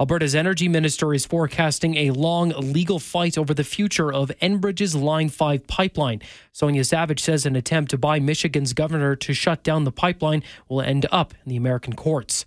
[0.00, 5.28] Alberta's energy minister is forecasting a long legal fight over the future of Enbridge's Line
[5.28, 6.20] 5 pipeline.
[6.52, 10.80] Sonya Savage says an attempt to by Michigan's governor to shut down the pipeline will
[10.80, 12.44] end up in the American courts.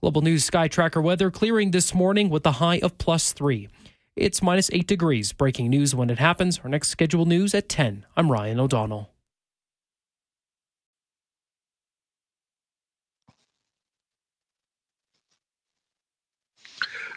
[0.00, 3.68] Global News Sky Tracker weather clearing this morning with a high of plus three.
[4.16, 5.32] It's minus 8 degrees.
[5.32, 6.60] Breaking news when it happens.
[6.62, 8.04] Our next scheduled news at 10.
[8.16, 9.13] I'm Ryan O'Donnell.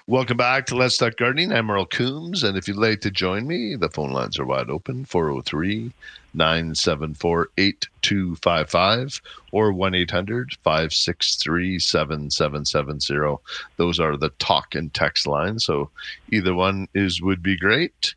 [0.09, 1.51] Welcome back to Let's Talk Gardening.
[1.51, 4.69] I'm Earl Coombs, and if you'd like to join me, the phone lines are wide
[4.69, 5.91] open 403
[6.33, 13.37] 974 8255 or 1 800 563 7770.
[13.77, 15.89] Those are the talk and text lines, so
[16.31, 18.13] either one is would be great.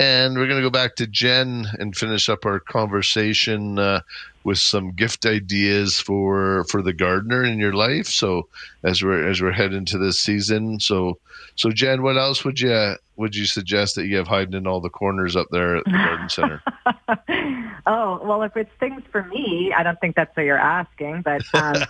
[0.00, 4.00] And we're going to go back to Jen and finish up our conversation uh,
[4.42, 8.06] with some gift ideas for for the gardener in your life.
[8.06, 8.48] So
[8.82, 11.18] as we're as we're heading to this season, so
[11.56, 14.80] so Jen, what else would you would you suggest that you have hiding in all
[14.80, 16.62] the corners up there at the garden center?
[17.86, 21.42] oh well, if it's things for me, I don't think that's what you're asking, but.
[21.54, 21.84] Um,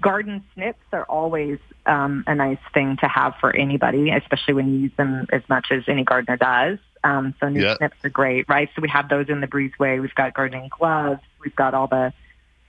[0.00, 4.78] garden snips are always um, a nice thing to have for anybody, especially when you
[4.80, 6.78] use them as much as any gardener does.
[7.02, 7.76] Um, so new yeah.
[7.76, 8.68] snips are great, right?
[8.74, 10.00] So we have those in the breezeway.
[10.00, 11.20] We've got gardening gloves.
[11.42, 12.12] We've got all the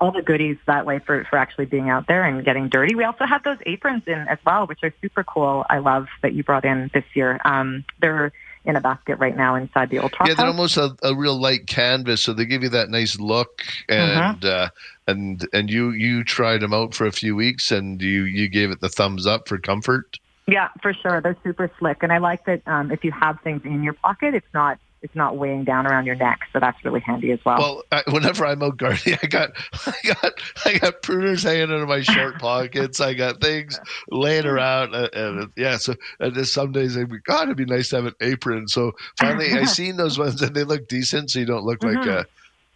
[0.01, 2.95] all the goodies that way for, for actually being out there and getting dirty.
[2.95, 5.63] We also have those aprons in as well, which are super cool.
[5.69, 7.39] I love that you brought in this year.
[7.45, 8.33] Um, they're
[8.65, 10.27] in a basket right now inside the old top.
[10.27, 13.61] Yeah, they're almost a, a, real light canvas, so they give you that nice look.
[13.87, 14.45] And mm-hmm.
[14.47, 14.69] uh,
[15.07, 18.71] and and you you tried them out for a few weeks, and you you gave
[18.71, 20.19] it the thumbs up for comfort.
[20.47, 21.21] Yeah, for sure.
[21.21, 22.61] They're super slick, and I like that.
[22.65, 26.05] Um, if you have things in your pocket, it's not it's not weighing down around
[26.05, 27.57] your neck, so that's really handy as well.
[27.57, 29.51] Well, I, whenever I'm out gardening, I got
[29.87, 30.33] I got
[30.65, 32.99] I got pruners hanging out of my shirt pockets.
[32.99, 33.79] I got things
[34.11, 35.77] laying around, uh, and yeah.
[35.77, 38.67] So and then some days I God, it'd be nice to have an apron.
[38.67, 41.97] So finally, I seen those ones, and they look decent, so you don't look mm-hmm.
[41.97, 42.25] like a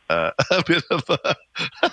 [0.09, 1.35] uh, a bit of a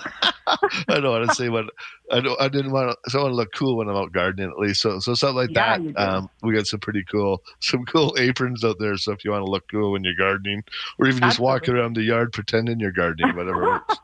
[0.87, 1.65] I don't want to say what
[2.11, 4.11] I don't I didn't want to, so I want to look cool when I'm out
[4.11, 4.81] gardening at least.
[4.81, 5.97] So so something like yeah, that.
[5.97, 8.97] Um, we got some pretty cool some cool aprons out there.
[8.97, 10.63] So if you want to look cool when you're gardening,
[10.99, 13.95] or even just walking around the yard pretending you're gardening, whatever works.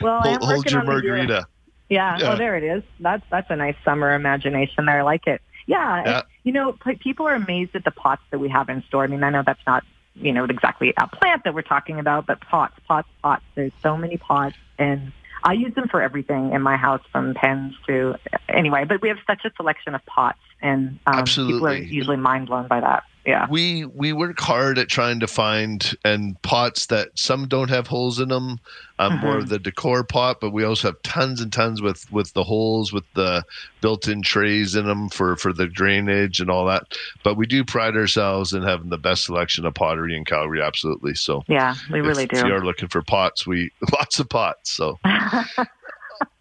[0.00, 1.46] well, hold, hold your margarita.
[1.88, 2.18] Yeah.
[2.18, 2.32] yeah.
[2.32, 2.82] Oh, there it is.
[3.00, 5.00] That's that's a nice summer imagination there.
[5.00, 5.40] I like it.
[5.66, 6.02] Yeah.
[6.04, 6.22] yeah.
[6.42, 9.04] you know, people are amazed at the pots that we have in store.
[9.04, 9.82] I mean, I know that's not
[10.14, 13.42] you know, exactly a plant that we're talking about, but pots, pots, pots.
[13.54, 17.74] There's so many pots and I use them for everything in my house from pens
[17.86, 18.14] to
[18.48, 22.46] anyway, but we have such a selection of pots and um, people are usually mind
[22.46, 23.46] blown by that yeah.
[23.48, 28.20] We we work hard at trying to find and pots that some don't have holes
[28.20, 28.60] in them
[28.98, 29.26] um, mm-hmm.
[29.26, 32.44] more of the decor pot but we also have tons and tons with with the
[32.44, 33.42] holes with the
[33.80, 36.96] built-in trays in them for for the drainage and all that.
[37.22, 41.14] But we do pride ourselves in having the best selection of pottery in calgary absolutely.
[41.14, 44.28] So yeah we really if, do if you are looking for pots we lots of
[44.28, 44.98] pots so.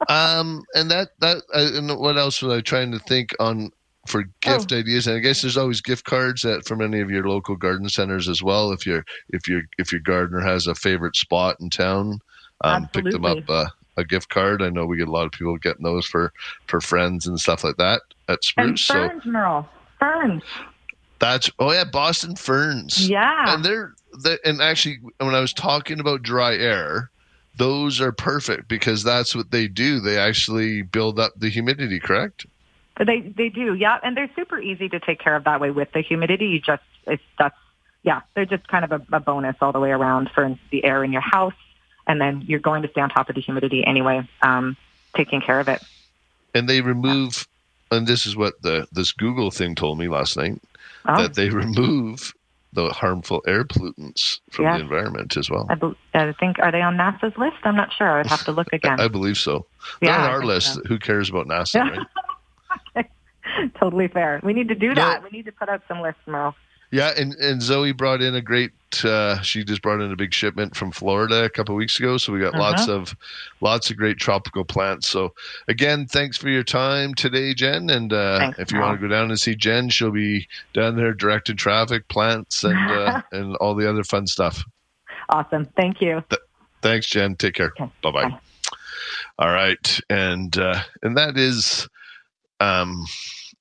[0.07, 3.71] Um and that that uh, and what else was i trying to think on
[4.07, 4.77] for gift oh.
[4.77, 5.07] ideas.
[5.07, 8.27] And i guess there's always gift cards at from any of your local garden centers
[8.27, 8.71] as well.
[8.71, 12.19] If your if your if your gardener has a favorite spot in town
[12.63, 13.65] um, pick them up uh,
[13.97, 14.61] a gift card.
[14.61, 16.33] I know we get a lot of people getting those for
[16.67, 18.89] for friends and stuff like that at spruce.
[18.89, 19.69] And ferns so merle.
[19.99, 20.43] Ferns.
[21.19, 23.09] That's oh yeah boston ferns.
[23.09, 23.53] Yeah.
[23.53, 27.09] And they're, they and actually when i was talking about dry air
[27.57, 29.99] those are perfect because that's what they do.
[29.99, 32.47] They actually build up the humidity correct
[32.97, 35.91] they they do, yeah, and they're super easy to take care of that way with
[35.93, 36.47] the humidity.
[36.47, 37.57] You just it's that's
[38.03, 41.03] yeah, they're just kind of a, a bonus all the way around for the air
[41.03, 41.53] in your house,
[42.05, 44.77] and then you're going to stay on top of the humidity anyway, um,
[45.15, 45.81] taking care of it.
[46.53, 47.47] And they remove,
[47.91, 47.97] yeah.
[47.97, 50.61] and this is what the this Google thing told me last night
[51.05, 51.21] oh.
[51.21, 52.33] that they remove
[52.73, 55.67] the harmful air pollutants from the environment as well.
[55.69, 57.57] I, be- I, think are they on NASA's list?
[57.63, 58.19] I'm not sure.
[58.19, 58.99] I'd have to look again.
[58.99, 59.65] I believe so.
[60.01, 60.75] They're yeah, on our list.
[60.75, 60.81] So.
[60.87, 61.89] Who cares about NASA?
[61.97, 62.07] Right?
[63.79, 64.39] totally fair.
[64.43, 65.21] We need to do that.
[65.21, 65.29] No.
[65.29, 66.55] We need to put out some lists, Merle.
[66.93, 68.71] Yeah, and, and Zoe brought in a great.
[69.03, 72.31] Uh, she just brought in a big shipment from Florida a couple weeks ago, so
[72.31, 72.61] we got uh-huh.
[72.61, 73.17] lots of
[73.61, 75.07] lots of great tropical plants.
[75.07, 75.33] So
[75.67, 77.89] again, thanks for your time today, Jen.
[77.89, 80.95] And uh, thanks, if you want to go down and see Jen, she'll be down
[80.95, 84.63] there directing traffic, plants, and uh, and all the other fun stuff.
[85.29, 85.65] Awesome.
[85.75, 86.23] Thank you.
[86.29, 86.43] Th-
[86.83, 87.35] thanks, Jen.
[87.37, 87.73] Take care.
[87.81, 87.91] Okay.
[88.03, 88.39] Bye bye.
[89.39, 91.89] All right, and uh, and that is
[92.59, 93.05] um,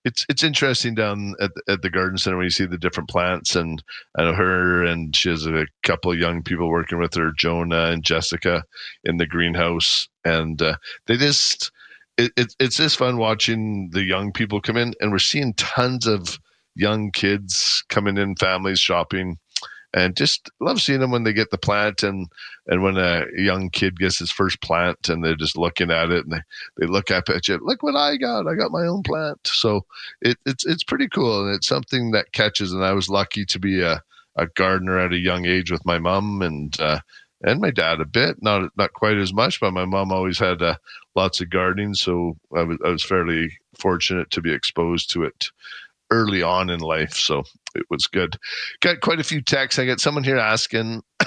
[0.05, 3.55] it's it's interesting down at at the garden center when you see the different plants
[3.55, 3.83] and
[4.17, 7.87] I know her and she has a couple of young people working with her, Jonah
[7.87, 8.65] and Jessica,
[9.05, 10.77] in the greenhouse, and uh,
[11.07, 11.71] they just
[12.19, 16.07] it, it, it's just fun watching the young people come in, and we're seeing tons
[16.07, 16.39] of
[16.75, 19.39] young kids coming in, families shopping,
[19.95, 22.29] and just love seeing them when they get the plant and
[22.67, 26.25] and when a young kid gets his first plant and they're just looking at it
[26.25, 26.41] and they,
[26.79, 28.47] they look up at you look what i got.
[28.47, 29.39] I got my own plant.
[29.47, 29.85] So
[30.21, 33.59] it, it's it's pretty cool and it's something that catches and i was lucky to
[33.59, 34.03] be a,
[34.37, 37.01] a gardener at a young age with my mom and uh,
[37.45, 40.63] and my dad a bit not not quite as much but my mom always had
[40.63, 40.77] uh,
[41.15, 45.51] lots of gardening so I was, I was fairly fortunate to be exposed to it
[46.13, 47.15] early on in life.
[47.15, 47.43] So
[47.75, 48.37] it was good.
[48.81, 49.79] Got quite a few texts.
[49.79, 51.03] I got someone here asking,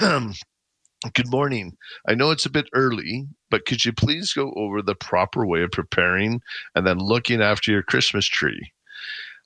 [1.12, 1.76] Good morning.
[2.08, 5.62] I know it's a bit early, but could you please go over the proper way
[5.62, 6.40] of preparing
[6.74, 8.72] and then looking after your Christmas tree?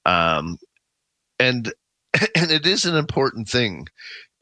[0.07, 0.59] Um,
[1.38, 1.72] and
[2.37, 3.87] and it is an important thing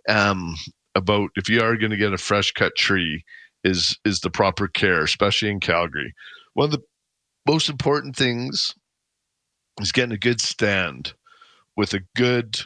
[0.08, 0.54] um,
[0.94, 3.24] about if you are going to get a fresh cut tree
[3.64, 6.12] is is the proper care, especially in Calgary.
[6.54, 6.82] One of the
[7.46, 8.74] most important things
[9.80, 11.12] is getting a good stand
[11.76, 12.58] with a good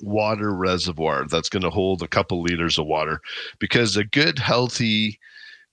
[0.00, 3.20] water reservoir that's going to hold a couple liters of water.
[3.58, 5.18] Because a good healthy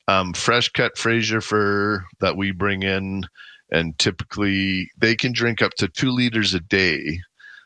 [0.07, 3.25] um, fresh cut fraser fir that we bring in
[3.71, 7.19] and typically they can drink up to two liters a day.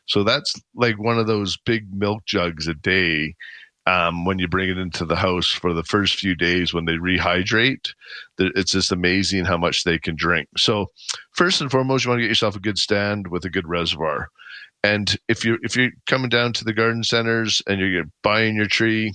[0.06, 3.34] So that's like one of those big milk jugs a day
[3.86, 6.94] um, when you bring it into the house for the first few days when they
[6.94, 7.92] rehydrate.
[8.38, 10.48] It's just amazing how much they can drink.
[10.56, 10.86] So,
[11.32, 14.28] first and foremost, you want to get yourself a good stand with a good reservoir.
[14.82, 18.66] And if you're if you're coming down to the garden centers and you're buying your
[18.66, 19.12] tree,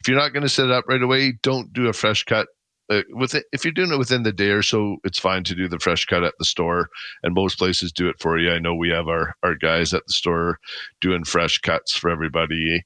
[0.00, 2.48] if you're not going to set it up right away, don't do a fresh cut.
[2.88, 5.56] Uh, with it, if you're doing it within the day or so, it's fine to
[5.56, 6.88] do the fresh cut at the store,
[7.24, 8.52] and most places do it for you.
[8.52, 10.58] I know we have our our guys at the store
[11.00, 12.84] doing fresh cuts for everybody,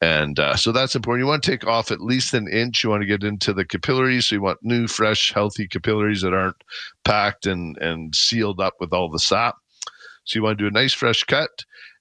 [0.00, 1.24] and uh, so that's important.
[1.24, 2.84] You want to take off at least an inch.
[2.84, 4.28] You want to get into the capillaries.
[4.28, 6.62] So you want new, fresh, healthy capillaries that aren't
[7.04, 9.56] packed and, and sealed up with all the sap.
[10.24, 11.50] So you want to do a nice, fresh cut.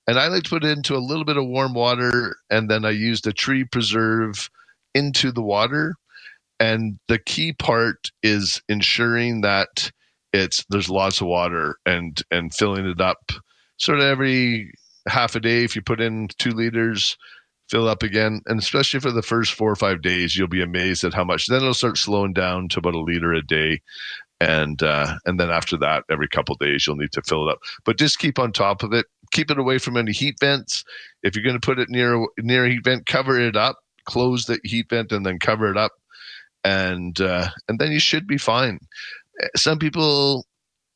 [0.08, 2.38] And I like to put it into a little bit of warm water.
[2.50, 4.50] And then I use the tree preserve
[4.96, 5.96] into the water.
[6.60, 9.92] And the key part is ensuring that
[10.34, 13.32] it's there's lots of water and and filling it up
[13.78, 14.72] sort of every
[15.08, 17.18] half a day if you put in two liters
[17.70, 18.42] fill up again.
[18.48, 21.48] And especially for the first four or five days, you'll be amazed at how much.
[21.48, 23.82] Then it'll start slowing down to about a liter a day.
[24.42, 27.60] And uh, and then after that, every couple days you'll need to fill it up.
[27.84, 29.06] But just keep on top of it.
[29.32, 30.84] Keep it away from any heat vents.
[31.24, 33.80] If you're going to put it near near a heat vent, cover it up.
[34.06, 35.92] Close the heat vent and then cover it up,
[36.64, 38.80] and uh, and then you should be fine.
[39.56, 40.46] Some people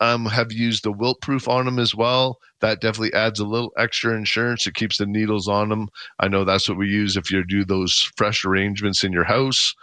[0.03, 2.37] um, have used the wilt proof on them as well.
[2.59, 4.67] That definitely adds a little extra insurance.
[4.67, 5.87] It keeps the needles on them.
[6.19, 9.73] I know that's what we use if you do those fresh arrangements in your house,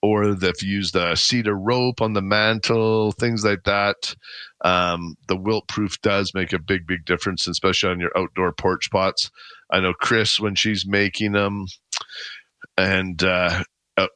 [0.00, 4.14] or if you use the cedar rope on the mantle, things like that.
[4.64, 8.92] Um, the wilt proof does make a big, big difference, especially on your outdoor porch
[8.92, 9.28] pots.
[9.72, 11.66] I know Chris when she's making them,
[12.76, 13.64] and uh,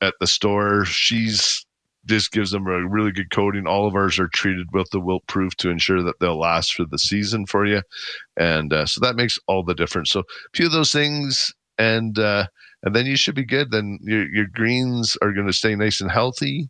[0.01, 1.67] at the store, she's
[2.05, 3.67] this gives them a really good coating.
[3.67, 6.85] All of ours are treated with the wilt proof to ensure that they'll last for
[6.85, 7.83] the season for you,
[8.37, 10.11] and uh, so that makes all the difference.
[10.11, 12.47] So a few of those things, and uh,
[12.83, 13.71] and then you should be good.
[13.71, 16.69] Then your your greens are going to stay nice and healthy,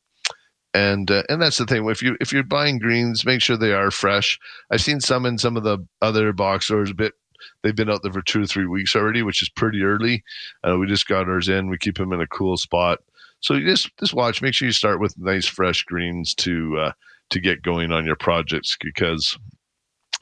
[0.75, 1.89] and uh, and that's the thing.
[1.89, 4.39] If you if you're buying greens, make sure they are fresh.
[4.71, 7.15] I've seen some in some of the other box stores a bit
[7.63, 10.23] they've been out there for two or three weeks already, which is pretty early.
[10.67, 11.69] Uh, we just got ours in.
[11.69, 13.01] We keep them in a cool spot.
[13.43, 14.41] So just just watch.
[14.41, 16.93] Make sure you start with nice fresh greens to uh,
[17.31, 19.37] to get going on your projects because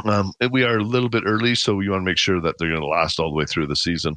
[0.04, 2.70] um, we are a little bit early, so you want to make sure that they're
[2.70, 4.16] going to last all the way through the season.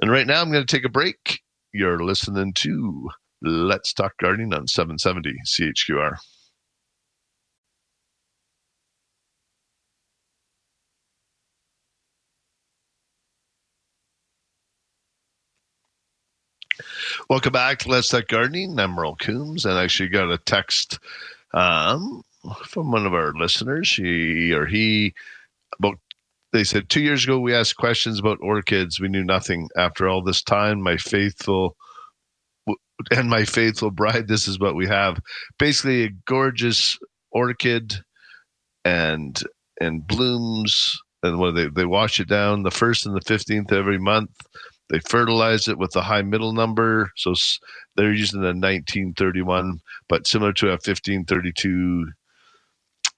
[0.00, 1.40] And right now, I'm going to take a break.
[1.72, 3.10] You're listening to
[3.42, 6.16] Let's Talk Gardening on 770 CHQR.
[17.30, 18.76] Welcome back to Let's Talk Gardening.
[18.80, 20.98] I'm Merle Coombs, and I actually got a text
[21.54, 22.24] um,
[22.64, 23.86] from one of our listeners.
[23.86, 25.14] She or he
[25.78, 26.00] about
[26.52, 28.98] they said two years ago we asked questions about orchids.
[28.98, 29.68] We knew nothing.
[29.76, 31.76] After all this time, my faithful
[33.12, 35.20] and my faithful bride, this is what we have.
[35.56, 36.98] Basically, a gorgeous
[37.30, 37.94] orchid
[38.84, 39.40] and
[39.80, 43.98] and blooms and what they they wash it down the first and the fifteenth every
[43.98, 44.32] month
[44.90, 47.10] they fertilize it with a high middle number.
[47.16, 47.34] So
[47.96, 52.06] they're using a 1931, but similar to a 1532.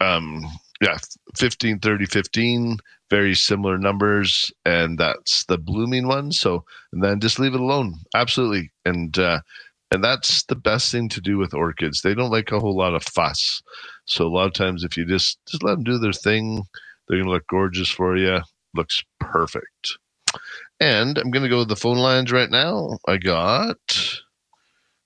[0.01, 0.45] Um,
[0.81, 0.99] yeah,
[1.37, 2.77] 15, 30, 15,
[3.09, 4.53] very similar numbers.
[4.67, 6.33] And that's the blooming one.
[6.33, 7.95] So, and then just leave it alone.
[8.15, 8.71] Absolutely.
[8.85, 9.41] And, uh,
[9.93, 12.01] and that's the best thing to do with orchids.
[12.01, 13.63] They don't like a whole lot of fuss.
[14.07, 16.65] So a lot of times, if you just just let them do their thing,
[17.07, 18.41] they're gonna look gorgeous for you.
[18.75, 19.99] Looks perfect.
[20.83, 22.99] And I'm going to go to the phone lines right now.
[23.07, 23.79] I got,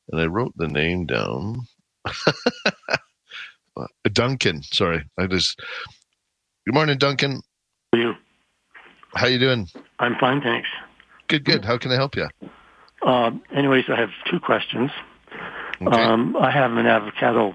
[0.08, 1.66] and I wrote the name down.
[4.10, 4.62] Duncan.
[4.62, 5.60] Sorry, I just.
[6.64, 7.42] Good morning, Duncan.
[7.92, 8.14] How are you?
[9.16, 9.68] How you doing?
[9.98, 10.66] I'm fine, thanks.
[11.28, 11.62] Good, good.
[11.62, 12.26] How can I help you?
[13.02, 14.90] Uh, anyways, I have two questions.
[15.82, 16.02] Okay.
[16.02, 17.54] Um, I have an avocado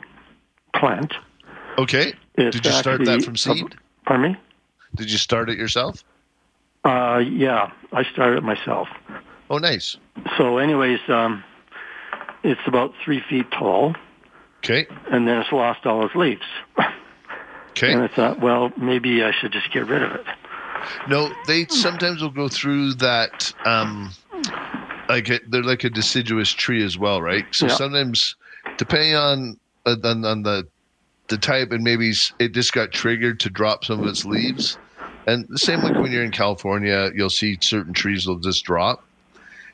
[0.75, 1.11] plant.
[1.79, 2.13] okay.
[2.35, 3.75] It's Did you start that from seed?
[4.05, 4.37] Pardon me?
[4.95, 6.03] Did you start it yourself?
[6.83, 8.87] Uh, yeah, I started it myself.
[9.49, 9.97] Oh, nice.
[10.37, 11.43] So, anyways, um,
[12.43, 13.95] it's about three feet tall,
[14.59, 14.87] Okay.
[15.11, 16.45] and then it's lost all its leaves.
[17.71, 17.93] Okay.
[17.93, 20.25] And I thought, well, maybe I should just get rid of it.
[21.07, 23.53] No, they sometimes will go through that.
[23.65, 24.11] Um,
[25.07, 27.45] like a, they're like a deciduous tree as well, right?
[27.51, 27.75] So Yeah.
[27.75, 28.35] sometimes,
[28.77, 30.67] depending on uh, on, on the
[31.27, 34.77] the type, and maybe it just got triggered to drop some of its leaves.
[35.27, 39.03] And the same like when you're in California, you'll see certain trees will just drop.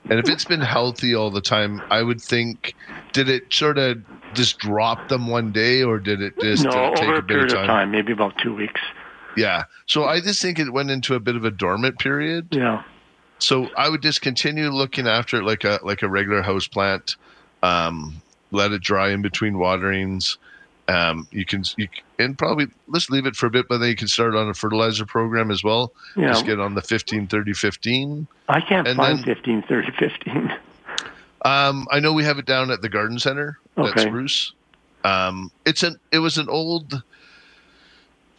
[0.10, 2.76] And if it's been healthy all the time, I would think,
[3.12, 3.98] did it sort of
[4.34, 7.22] just drop them one day, or did it just no, uh, take over a a
[7.22, 7.68] bit period of of time?
[7.68, 8.80] time, maybe about two weeks.
[9.36, 9.64] Yeah.
[9.86, 12.48] So I just think it went into a bit of a dormant period.
[12.52, 12.84] Yeah.
[13.40, 17.16] So I would just continue looking after it like a like a regular house plant.
[17.62, 18.22] Um,
[18.52, 20.38] let it dry in between waterings.
[20.90, 23.96] Um, you can you and probably let's leave it for a bit, but then you
[23.96, 25.92] can start on a fertilizer program as well.
[26.16, 26.30] Yeah.
[26.30, 28.28] Just get on the 15, 30, 15.
[28.48, 30.54] I can't And find then- 15, 30, 15.
[31.44, 33.60] Um, I know we have it down at the garden center.
[33.76, 34.54] That's Bruce.
[35.04, 37.04] Um, it's an it was an old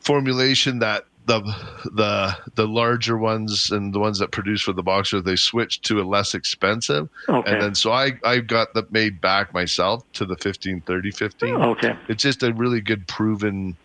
[0.00, 1.40] formulation that the
[1.94, 6.00] the the larger ones and the ones that produce for the boxer they switched to
[6.00, 7.52] a less expensive Okay.
[7.52, 11.54] and then so i i got that made back myself to the 15 30 15
[11.54, 11.92] Okay.
[12.08, 13.76] it's just a really good proven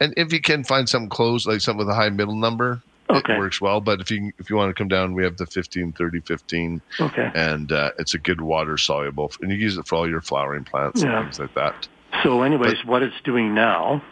[0.00, 2.80] and if you can find something close like something with a high middle number
[3.10, 3.34] Okay.
[3.34, 5.46] it works well but if you if you want to come down we have the
[5.46, 7.28] 15 30 15 Okay.
[7.34, 10.64] and uh, it's a good water soluble and you use it for all your flowering
[10.64, 11.16] plants Yeah.
[11.16, 11.88] and things like that
[12.22, 14.02] So, anyways, what it's doing now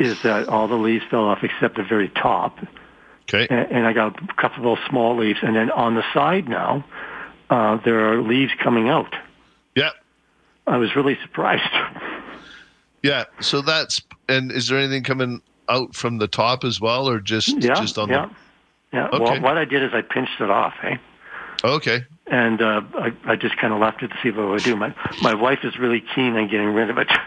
[0.00, 2.58] is that all the leaves fell off except the very top,
[3.28, 6.04] okay and, and I got a couple of those small leaves, and then on the
[6.12, 6.84] side now,
[7.50, 9.14] uh, there are leaves coming out.
[9.76, 9.90] yeah
[10.66, 11.62] I was really surprised.
[13.02, 13.24] Yeah.
[13.40, 17.48] So that's and is there anything coming out from the top as well, or just
[17.62, 18.14] yeah, just on the?
[18.14, 18.28] yeah,
[18.92, 19.08] yeah.
[19.08, 19.18] Okay.
[19.18, 20.96] Well, what I did is I pinched it off, eh?
[21.64, 22.04] Okay.
[22.26, 24.76] And uh, I, I just kind of left it to see what it would do.
[24.76, 27.08] My my wife is really keen on getting rid of it.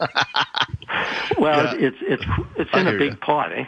[1.38, 1.86] well, Yeah.
[1.88, 2.24] it's it's
[2.56, 3.16] it's in a big ya.
[3.20, 3.64] pot, eh?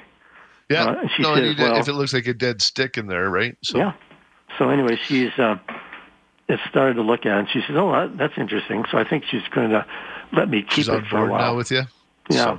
[0.70, 0.84] Yeah.
[0.84, 3.30] Uh, she no, says, you well- if it looks like a dead stick in there,
[3.30, 3.56] right?
[3.62, 3.92] So Yeah.
[4.58, 5.56] So anyway, she's uh,
[6.48, 9.08] it started to look at it, and she says, "Oh, that, that's interesting." So I
[9.08, 9.86] think she's going to
[10.32, 11.40] let me keep she's it on for a while.
[11.40, 11.82] now with you.
[12.28, 12.58] yeah.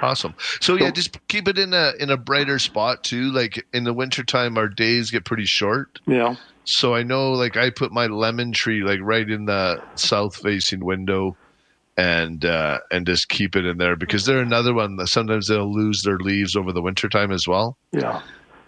[0.00, 0.34] awesome.
[0.60, 3.30] So, yeah, just keep it in a in a brighter spot too.
[3.32, 6.00] Like in the wintertime, our days get pretty short.
[6.06, 6.36] yeah.
[6.68, 10.84] So I know, like, I put my lemon tree like right in the south facing
[10.84, 11.36] window,
[11.96, 15.72] and uh, and just keep it in there because they're another one that sometimes they'll
[15.72, 17.76] lose their leaves over the wintertime as well.
[17.92, 18.20] Yeah.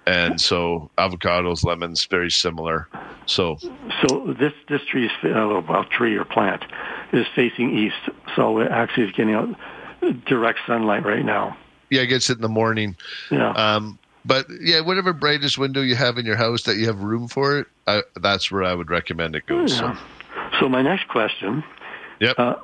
[0.06, 2.88] and so avocados, lemons, very similar.
[3.26, 3.58] So
[4.06, 6.64] So this this tree is uh, well tree or plant
[7.12, 9.48] is facing east, so it actually is getting out
[10.26, 11.56] direct sunlight right now.
[11.90, 12.96] yeah, it gets it in the morning.
[13.30, 13.50] Yeah.
[13.50, 17.28] Um, but yeah, whatever brightest window you have in your house that you have room
[17.28, 19.76] for it, I, that's where I would recommend it goes.
[19.76, 19.94] So,
[20.60, 21.64] So my next question.
[22.20, 22.38] Yep.
[22.38, 22.54] Uh,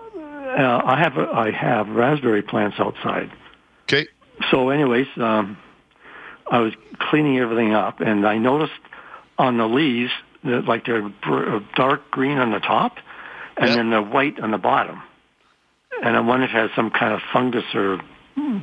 [0.57, 3.31] uh, I have I have raspberry plants outside.
[3.85, 4.07] okay.
[4.51, 5.57] So, anyways, um,
[6.51, 8.73] I was cleaning everything up, and I noticed
[9.39, 10.11] on the leaves
[10.45, 12.97] that like they're uh, dark green on the top,
[13.57, 13.77] and Yep.
[13.77, 15.03] then they're white on the bottom.
[16.03, 18.01] And I wonder if it has some kind of fungus or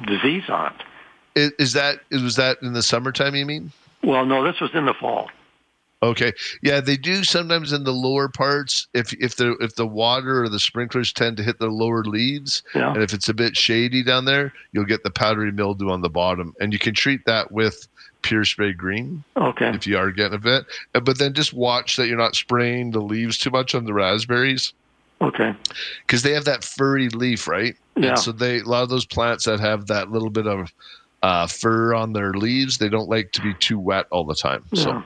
[0.05, 0.81] disease on it.
[1.39, 3.35] Is, is that was that in the summertime?
[3.35, 3.71] You mean?
[4.03, 5.29] Well, no, this was in the fall.
[6.03, 6.31] Okay.
[6.63, 10.49] Yeah, they do sometimes in the lower parts if if the if the water or
[10.49, 12.93] the sprinklers tend to hit the lower leaves Yeah.
[12.93, 16.09] and if it's a bit shady down there, you'll get the powdery mildew on the
[16.09, 16.53] bottom.
[16.59, 17.87] And you can treat that with
[18.23, 19.69] pure spray green Okay.
[19.69, 20.65] if you are getting a bit.
[20.95, 23.93] Uh, But then just watch that you're not spraying the leaves too much on the
[23.93, 24.73] raspberries
[25.21, 25.53] Okay.
[26.07, 27.75] because they have that furry leaf, right?
[27.95, 28.09] Yeah.
[28.09, 30.73] And so they a lot of those plants that have that little bit of
[31.21, 34.63] uh, fur on their leaves, they don't like to be too wet all the time.
[34.73, 35.01] So Yeah.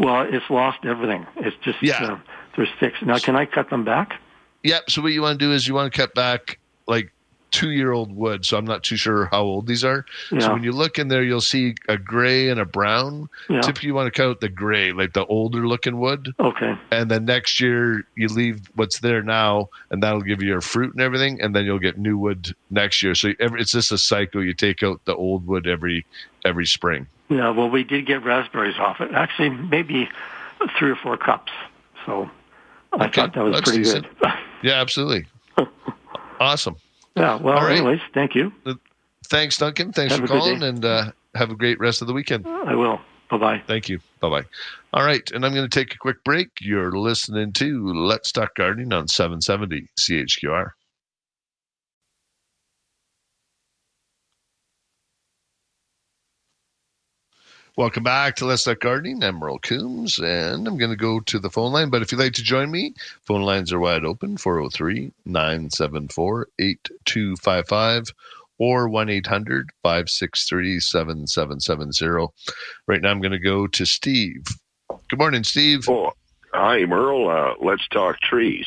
[0.00, 1.26] Well, it's lost everything.
[1.36, 2.02] It's just Yeah.
[2.02, 2.18] uh,
[2.56, 2.98] there's sticks.
[3.02, 4.18] Now, can I cut them back?
[4.64, 4.90] Yep.
[4.90, 7.12] So what you want to do is you want to cut back like
[7.50, 8.44] two year old wood.
[8.46, 10.04] So I'm not too sure how old these are.
[10.30, 10.40] Yeah.
[10.40, 13.28] So when you look in there, you'll see a gray and a brown.
[13.48, 13.60] Yeah.
[13.60, 16.32] Typically, you want to cut out the gray, like the older looking wood.
[16.40, 16.74] Okay.
[16.90, 20.92] And then next year, you leave what's there now, and that'll give you your fruit
[20.92, 21.40] and everything.
[21.42, 23.14] And then you'll get new wood next year.
[23.14, 24.42] So every, it's just a cycle.
[24.44, 26.06] You take out the old wood every
[26.44, 27.06] every spring.
[27.30, 29.12] Yeah, well, we did get raspberries off it.
[29.14, 30.08] Actually, maybe
[30.78, 31.52] three or four cups.
[32.04, 32.28] So
[32.92, 34.06] I Okay, thought that was that's pretty decent.
[34.20, 34.32] good.
[34.62, 35.26] Yeah, absolutely.
[36.40, 36.76] awesome.
[37.16, 37.76] yeah, well, right.
[37.76, 38.52] anyways, thank you.
[39.28, 39.92] Thanks, Duncan.
[39.92, 42.46] Thanks Have for calling, and uh, have a great rest of the weekend.
[42.46, 43.00] I will.
[43.30, 43.62] Bye bye.
[43.66, 44.00] Thank you.
[44.18, 44.44] Bye bye.
[44.92, 46.48] All right, and I'm going to take a quick break.
[46.60, 50.70] You're listening to Let's Talk Gardening on 770 CHQR.
[57.80, 59.24] Welcome back to Let's Talk Gardening.
[59.24, 61.88] I'm Merle Coombs, and I'm going to go to the phone line.
[61.88, 62.92] But if you'd like to join me,
[63.24, 68.04] phone lines are wide open 403 974 8255
[68.58, 72.26] or 1 800 563 7770.
[72.86, 74.44] Right now, I'm going to go to Steve.
[75.08, 75.88] Good morning, Steve.
[75.88, 76.12] Oh,
[76.52, 77.30] hi, Merle.
[77.30, 78.66] Uh, let's talk trees.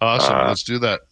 [0.00, 0.34] Awesome.
[0.34, 1.02] uh, Let's do that.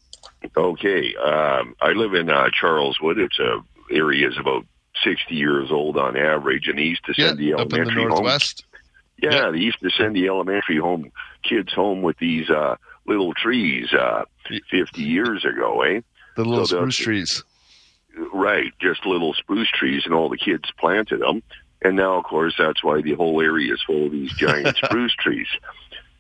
[0.56, 1.14] Okay.
[1.14, 3.20] Um, I live in uh, Charleswood.
[3.20, 3.60] It's a
[3.92, 4.64] area is about
[5.04, 8.04] 60 years old on average, and they used to Yeah, send the in the elementary
[8.04, 8.26] home.
[9.22, 9.50] Yeah, Yeah.
[9.50, 11.10] they used to send the elementary home
[11.42, 12.76] kids home with these uh,
[13.06, 14.24] little trees uh,
[14.70, 16.00] 50 years ago, eh?
[16.36, 17.44] The little So the- spruce trees.
[18.32, 21.42] Right, just little spruce trees, and all the kids planted them.
[21.82, 25.14] And now, of course, that's why the whole area is full of these giant spruce
[25.14, 25.46] trees.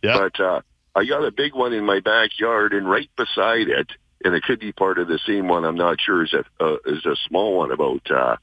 [0.02, 0.16] Yeah.
[0.18, 0.60] But uh,
[0.94, 3.88] I got a big one in my backyard, and right beside it,
[4.24, 5.64] and it could be part of the same one.
[5.64, 6.22] I'm not sure.
[6.24, 8.36] Is a uh, is a small one about uh,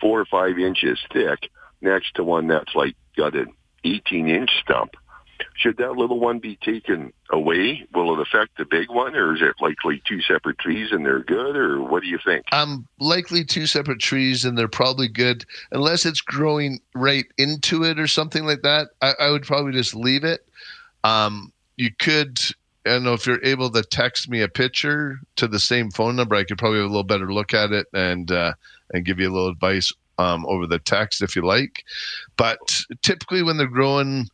[0.00, 3.52] four or five inches thick, next to one that's like got an
[3.84, 4.94] 18 inch stump.
[5.54, 7.86] Should that little one be taken away?
[7.94, 11.22] Will it affect the big one, or is it likely two separate trees and they're
[11.22, 12.44] good, or what do you think?
[12.52, 17.98] Um, likely two separate trees, and they're probably good unless it's growing right into it
[17.98, 18.88] or something like that.
[19.00, 20.46] I, I would probably just leave it.
[21.04, 22.38] Um, you could,
[22.86, 26.16] I don't know if you're able to text me a picture to the same phone
[26.16, 26.34] number.
[26.34, 28.54] I could probably have a little better look at it and uh,
[28.92, 31.84] and give you a little advice um, over the text if you like.
[32.36, 32.58] But
[33.02, 34.26] typically, when they're growing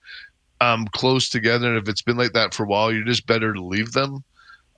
[0.60, 3.52] um, close together, and if it's been like that for a while, you're just better
[3.52, 4.24] to leave them.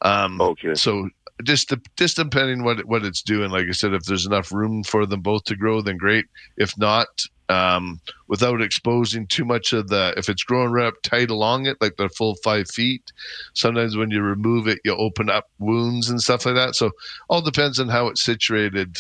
[0.03, 0.75] Um, Okay.
[0.75, 1.09] so
[1.43, 3.51] just de- just depending what what it's doing.
[3.51, 6.27] Like I said, if there's enough room for them both to grow, then great.
[6.57, 7.09] If not,
[7.49, 11.77] um, without exposing too much of the, if it's growing right up tight along it,
[11.81, 13.13] like the full five feet,
[13.55, 16.75] sometimes when you remove it, you open up wounds and stuff like that.
[16.75, 16.91] So
[17.29, 18.97] all depends on how it's situated,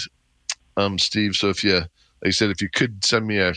[0.76, 1.34] um, Steve.
[1.34, 1.86] So if you, like
[2.24, 3.52] I said, if you could send me a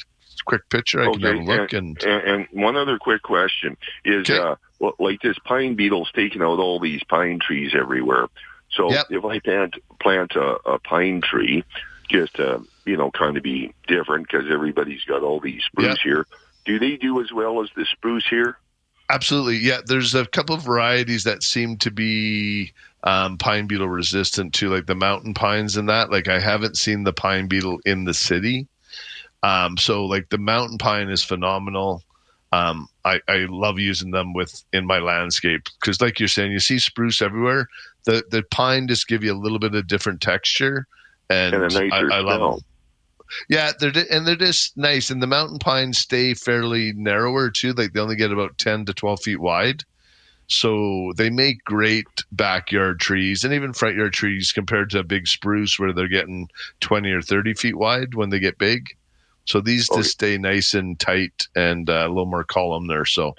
[0.45, 2.01] quick picture, I can have a look and.
[2.03, 4.37] and, and one other quick question is, Okay.
[4.37, 8.27] uh, well, like this pine beetle's taking out all these pine trees everywhere.
[8.71, 9.07] So Yep.
[9.09, 11.63] if I plant plant a, a pine tree,
[12.09, 15.97] just to you know, kind of be different because everybody's got all these spruce Yep.
[16.03, 16.27] here.
[16.65, 18.57] Do they do as well as the spruce here?
[19.09, 19.57] Absolutely.
[19.57, 19.81] Yeah.
[19.85, 24.85] There's a couple of varieties that seem to be um, pine beetle resistant to like
[24.85, 26.11] the mountain pines and that.
[26.11, 28.67] Like I haven't seen the pine beetle in the city.
[29.43, 32.03] Um, so like the mountain pine is phenomenal.
[32.51, 36.59] Um, I, I love using them with in my landscape because like you're saying, you
[36.59, 37.67] see spruce everywhere.
[38.05, 40.87] The the pine just give you a little bit of different texture
[41.29, 42.65] and, And I, I love them.
[43.49, 45.09] Yeah, they're di- and they're just nice.
[45.09, 47.73] And the mountain pines stay fairly narrower too.
[47.73, 49.83] Like they only get about ten to twelve feet wide,
[50.47, 55.27] so they make great backyard trees and even front yard trees compared to a big
[55.27, 56.49] spruce where they're getting
[56.79, 58.95] twenty or thirty feet wide when they get big.
[59.45, 63.05] So these Oh, just stay nice and tight and uh, a little more column there.
[63.05, 63.29] So,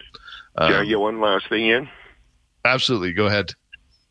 [0.57, 1.89] um, Can I get one last thing in?
[2.65, 3.53] absolutely, go ahead.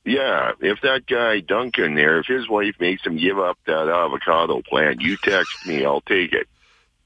[0.08, 4.62] Yeah, if that guy Duncan there, if his wife makes him give up that avocado
[4.62, 6.48] plant, you text me, I'll take it.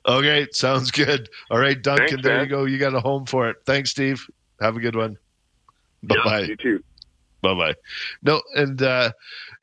[0.07, 1.27] Okay, sounds good.
[1.49, 2.45] All right, Duncan, Thanks, there man.
[2.45, 2.65] you go.
[2.65, 3.57] You got a home for it.
[3.65, 4.23] Thanks, Steve.
[4.61, 5.17] Have a good one.
[6.03, 6.39] Bye Yeah, bye.
[6.41, 6.83] you too.
[7.43, 7.73] bye bye
[8.21, 9.11] no and uh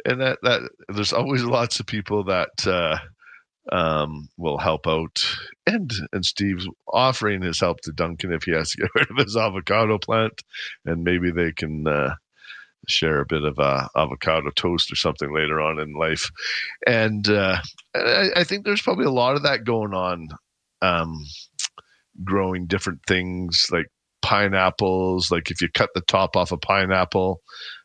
[0.05, 2.99] and that that there's always lots of people that uh
[3.73, 5.25] um will help out
[5.67, 9.17] and and steve's offering his help to duncan if he has to get rid of
[9.25, 10.43] his avocado plant
[10.87, 12.15] and maybe they can uh
[12.87, 16.31] share a bit of uh, avocado toast or something later on in life.
[16.87, 17.59] And uh
[17.95, 20.29] I, I think there's probably a lot of that going on
[20.83, 21.25] um
[22.25, 23.87] growing different things like
[24.21, 27.41] pineapples like if you cut the top off a pineapple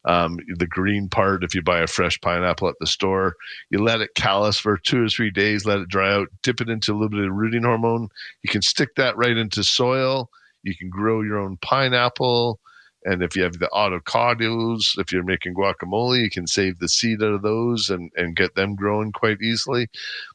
[0.05, 3.35] um, the green part if you buy a fresh pineapple at the store
[3.69, 6.69] you let it callus for two or three days let it dry out dip it
[6.69, 8.09] into a little bit of rooting hormone.
[8.43, 10.29] You can stick that right into soil.
[10.63, 12.59] You can grow your own pineapple
[13.05, 17.21] and if you have the avocados if you're making guacamole you can save the seed
[17.21, 19.87] out of those and, and get them growing quite easily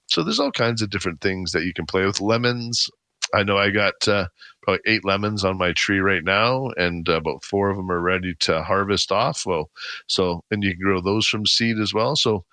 [0.06, 2.90] so there's all kinds of different things that you can play with lemons
[3.34, 4.26] i know i got uh,
[4.68, 8.02] probably eight lemons on my tree right now, and uh, about four of them are
[8.02, 9.46] ready to harvest off.
[9.46, 9.70] Well,
[10.08, 12.16] so and you can grow those from seed as well.
[12.16, 12.44] So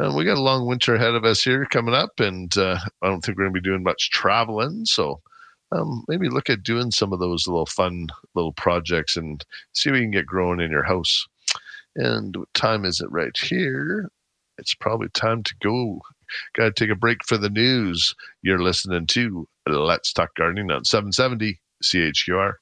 [0.00, 3.08] uh, we got a long winter ahead of us here coming up, and uh, I
[3.08, 4.86] don't think we're going to be doing much traveling.
[4.86, 5.20] So
[5.72, 9.96] um, maybe look at doing some of those little fun little projects and see what
[9.98, 11.26] you can get growing in your house.
[11.96, 14.08] And what time is it right here?
[14.58, 16.00] It's probably time to go.
[16.54, 18.14] Got to take a break for the news.
[18.42, 22.52] You're listening to Let's Talk Gardening on 770 CHQR.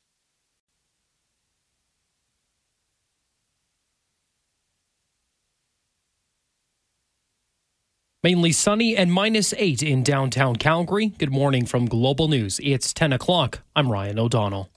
[8.25, 11.13] Mainly sunny and minus eight in downtown Calgary.
[11.19, 12.59] Good morning from Global News.
[12.65, 13.61] It's 10 o'clock.
[13.77, 14.71] I'm Ryan O'Donnell.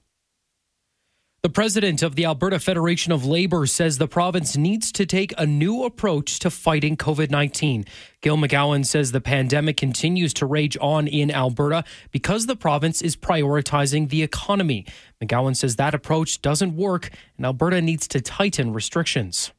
[1.42, 5.48] The president of the Alberta Federation of Labor says the province needs to take a
[5.48, 7.86] new approach to fighting COVID 19.
[8.22, 13.16] Gil McGowan says the pandemic continues to rage on in Alberta because the province is
[13.16, 14.86] prioritizing the economy.
[15.20, 19.52] McGowan says that approach doesn't work and Alberta needs to tighten restrictions.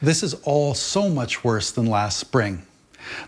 [0.00, 2.64] This is all so much worse than last spring.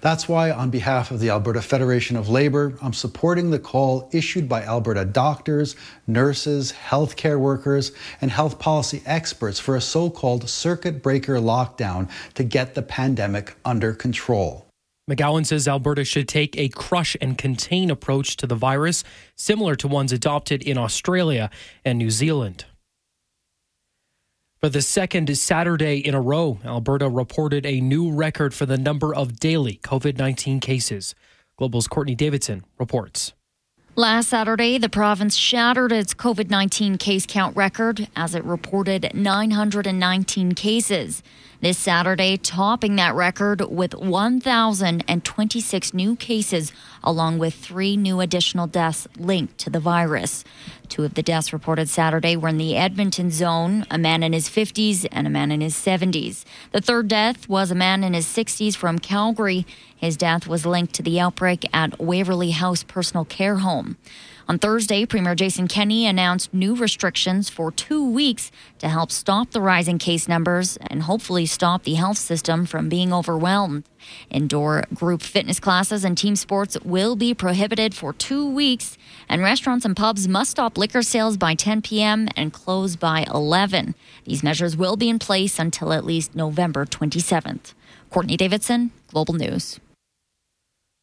[0.00, 4.48] That's why, on behalf of the Alberta Federation of Labor, I'm supporting the call issued
[4.48, 11.02] by Alberta doctors, nurses, healthcare workers, and health policy experts for a so called circuit
[11.02, 14.66] breaker lockdown to get the pandemic under control.
[15.08, 19.04] McGowan says Alberta should take a crush and contain approach to the virus,
[19.36, 21.48] similar to ones adopted in Australia
[21.84, 22.64] and New Zealand.
[24.66, 29.14] For the second Saturday in a row, Alberta reported a new record for the number
[29.14, 31.14] of daily COVID 19 cases.
[31.56, 33.32] Global's Courtney Davidson reports.
[33.94, 40.50] Last Saturday, the province shattered its COVID 19 case count record as it reported 919
[40.56, 41.22] cases.
[41.66, 49.08] This Saturday, topping that record with 1,026 new cases, along with three new additional deaths
[49.18, 50.44] linked to the virus.
[50.88, 54.48] Two of the deaths reported Saturday were in the Edmonton zone a man in his
[54.48, 56.44] 50s and a man in his 70s.
[56.70, 59.66] The third death was a man in his 60s from Calgary.
[59.96, 63.96] His death was linked to the outbreak at Waverley House Personal Care Home.
[64.48, 69.60] On Thursday, Premier Jason Kenney announced new restrictions for two weeks to help stop the
[69.60, 73.82] rising case numbers and hopefully stop the health system from being overwhelmed.
[74.30, 78.96] Indoor group fitness classes and team sports will be prohibited for two weeks,
[79.28, 82.28] and restaurants and pubs must stop liquor sales by 10 p.m.
[82.36, 83.96] and close by 11.
[84.26, 87.74] These measures will be in place until at least November 27th.
[88.10, 89.80] Courtney Davidson, Global News.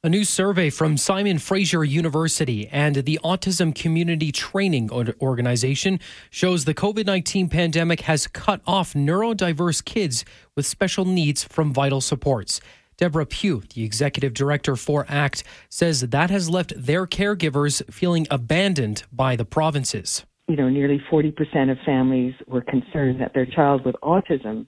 [0.05, 5.97] A new survey from Simon Fraser University and the Autism Community Training Organization
[6.29, 10.25] shows the COVID 19 pandemic has cut off neurodiverse kids
[10.57, 12.59] with special needs from vital supports.
[12.97, 19.03] Deborah Pugh, the executive director for ACT, says that has left their caregivers feeling abandoned
[19.13, 20.25] by the provinces.
[20.49, 24.65] You know, nearly 40% of families were concerned that their child with autism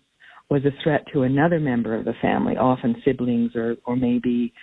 [0.50, 4.54] was a threat to another member of the family, often siblings or, or maybe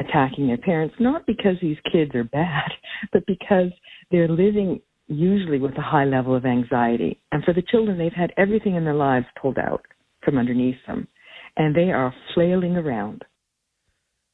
[0.00, 2.70] attacking their parents, not because these kids are bad,
[3.12, 3.70] but because
[4.10, 7.20] they're living usually with a high level of anxiety.
[7.32, 9.84] And for the children, they've had everything in their lives pulled out
[10.24, 11.08] from underneath them,
[11.56, 13.24] and they are flailing around.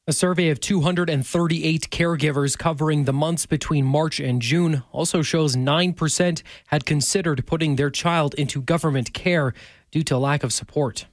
[0.09, 6.43] A survey of 238 caregivers covering the months between March and June also shows 9%
[6.67, 9.53] had considered putting their child into government care
[9.91, 11.07] due to lack of support.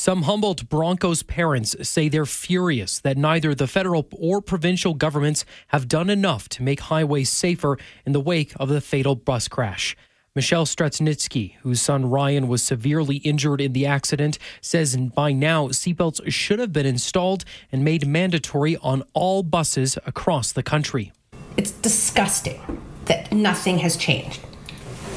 [0.00, 5.88] Some Humboldt Broncos parents say they're furious that neither the federal or provincial governments have
[5.88, 7.76] done enough to make highways safer
[8.06, 9.94] in the wake of the fatal bus crash.
[10.34, 16.32] Michelle Straschnitzki, whose son Ryan was severely injured in the accident, says by now seatbelts
[16.32, 21.12] should have been installed and made mandatory on all buses across the country.
[21.58, 24.40] It's disgusting that nothing has changed.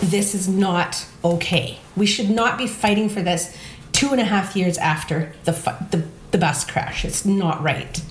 [0.02, 1.80] This is not okay.
[1.96, 3.56] We should not be fighting for this
[3.94, 5.52] two and a half years after the,
[5.92, 7.06] the, the bus crash.
[7.06, 8.02] It's not right.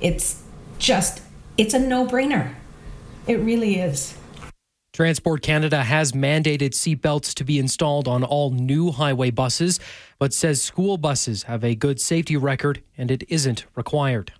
[0.00, 0.42] It's
[0.78, 1.22] just,
[1.56, 2.54] it's a no brainer.
[3.26, 4.16] It really is.
[4.92, 9.78] Transport Canada has mandated seatbelts to be installed on all new highway buses,
[10.18, 14.32] but says school buses have a good safety record and it isn't required.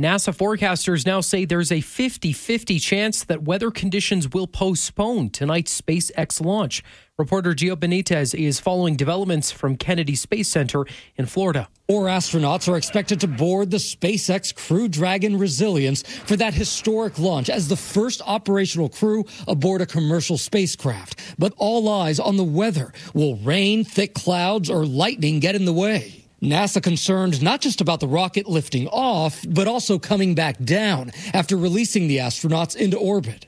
[0.00, 5.80] NASA forecasters now say there's a 50 50 chance that weather conditions will postpone tonight's
[5.80, 6.84] SpaceX launch.
[7.18, 11.68] Reporter Gio Benitez is following developments from Kennedy Space Center in Florida.
[11.88, 17.50] Four astronauts are expected to board the SpaceX Crew Dragon Resilience for that historic launch
[17.50, 21.34] as the first operational crew aboard a commercial spacecraft.
[21.40, 22.92] But all eyes on the weather.
[23.14, 26.24] Will rain, thick clouds, or lightning get in the way?
[26.40, 31.56] NASA concerned not just about the rocket lifting off, but also coming back down after
[31.56, 33.47] releasing the astronauts into orbit.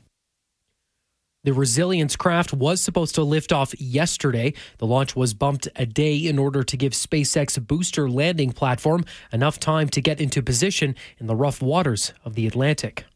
[1.43, 4.53] The Resilience craft was supposed to lift off yesterday.
[4.77, 9.59] The launch was bumped a day in order to give SpaceX booster landing platform enough
[9.59, 13.07] time to get into position in the rough waters of the Atlantic.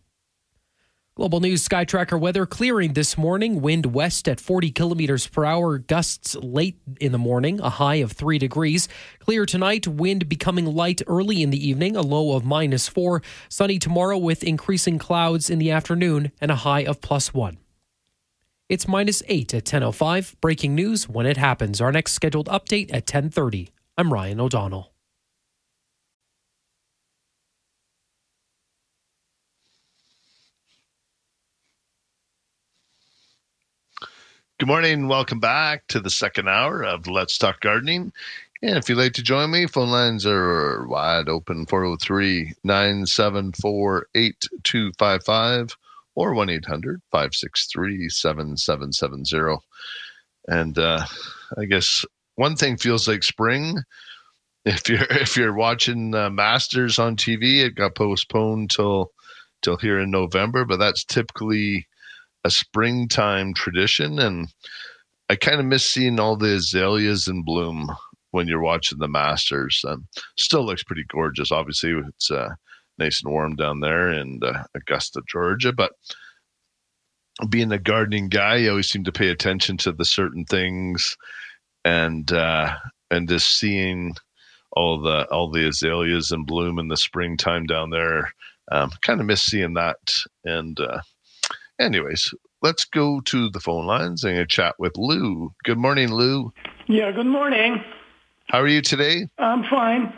[1.17, 3.61] Global News Sky Tracker weather clearing this morning.
[3.61, 5.77] Wind west at 40 kilometers per hour.
[5.77, 8.89] Gusts late in the morning, a high of 3 degrees.
[9.19, 13.21] Clear tonight, wind becoming light early in the evening, a low of minus 4.
[13.51, 17.59] Sunny tomorrow with increasing clouds in the afternoon and a high of plus 1.
[18.67, 20.41] It's minus 8 at 10.05.
[20.41, 21.83] Breaking news when it happens.
[21.83, 23.69] Our next scheduled update at 10.30.
[23.99, 24.91] I'm Ryan O'Donnell.
[34.59, 35.09] Good morning.
[35.09, 38.13] Welcome back to the second hour of Let's Talk Gardening.
[38.63, 45.77] And if you'd like to join me, phone lines are wide open 403 974 8255
[46.15, 49.57] or 1 800 563 7770.
[50.47, 51.05] And uh,
[51.59, 52.05] I guess
[52.37, 53.79] one thing feels like spring.
[54.65, 59.11] If you're if you're watching uh, Masters on TV, it got postponed till
[59.63, 61.87] till here in November, but that's typically
[62.45, 64.49] a springtime tradition, and
[65.31, 67.91] I kind of miss seeing all the azaleas in bloom
[68.31, 69.83] when you're watching the Masters.
[69.87, 70.07] Um,
[70.37, 71.51] still looks pretty gorgeous.
[71.51, 72.51] Obviously, it's uh,
[72.99, 75.93] nice and warm down there in uh, Augusta, Georgia, but
[77.49, 81.17] being a gardening guy, I always seem to pay attention to the certain things,
[81.85, 82.77] and uh,
[83.11, 84.15] and just seeing
[84.73, 88.33] all the all the azaleas in bloom in the springtime down there.
[88.73, 89.99] Um, kind of miss seeing that,
[90.45, 91.01] and uh,
[91.81, 92.33] Anyways,
[92.63, 95.53] let's go to the phone lines and chat with Lou.
[95.65, 96.53] Good morning, Lou.
[96.87, 97.83] Yeah, good morning.
[98.49, 99.27] How are you today?
[99.39, 100.13] I'm fine.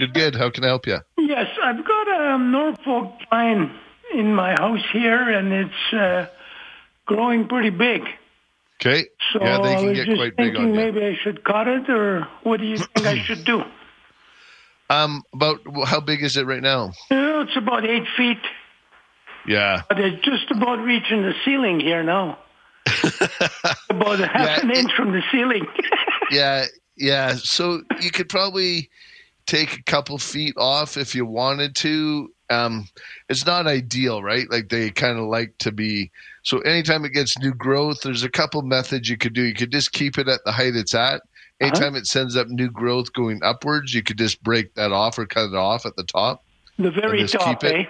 [0.00, 0.34] Good, good.
[0.34, 0.98] How can I help you?
[1.18, 3.70] Yes, I've got a Norfolk pine
[4.14, 6.26] in my house here, and it's uh,
[7.04, 8.00] growing pretty big.
[8.80, 9.04] Okay.
[9.30, 10.74] So yeah, they can get quite big on you.
[10.74, 13.62] maybe I should cut it, or what do you think I should do?
[14.88, 16.92] Um, about how big is it right now?
[17.10, 18.40] Uh, it's about eight feet,
[19.46, 19.82] Yeah.
[19.86, 22.38] but it's just about reaching the ceiling here now.
[23.90, 25.66] about half an inch from the ceiling.
[26.30, 26.64] yeah,
[26.96, 27.34] yeah.
[27.34, 28.88] So you could probably
[29.50, 32.32] take a couple feet off if you wanted to.
[32.50, 32.88] Um,
[33.28, 34.48] it's not ideal, right?
[34.50, 36.10] Like they kind of like to be.
[36.44, 39.42] So anytime it gets new growth, there's a couple methods you could do.
[39.42, 41.22] You could just keep it at the height it's at.
[41.60, 45.26] Anytime it sends up new growth going upwards, you could just break that off or
[45.26, 46.42] cut it off at the top.
[46.78, 47.84] the very top, eh?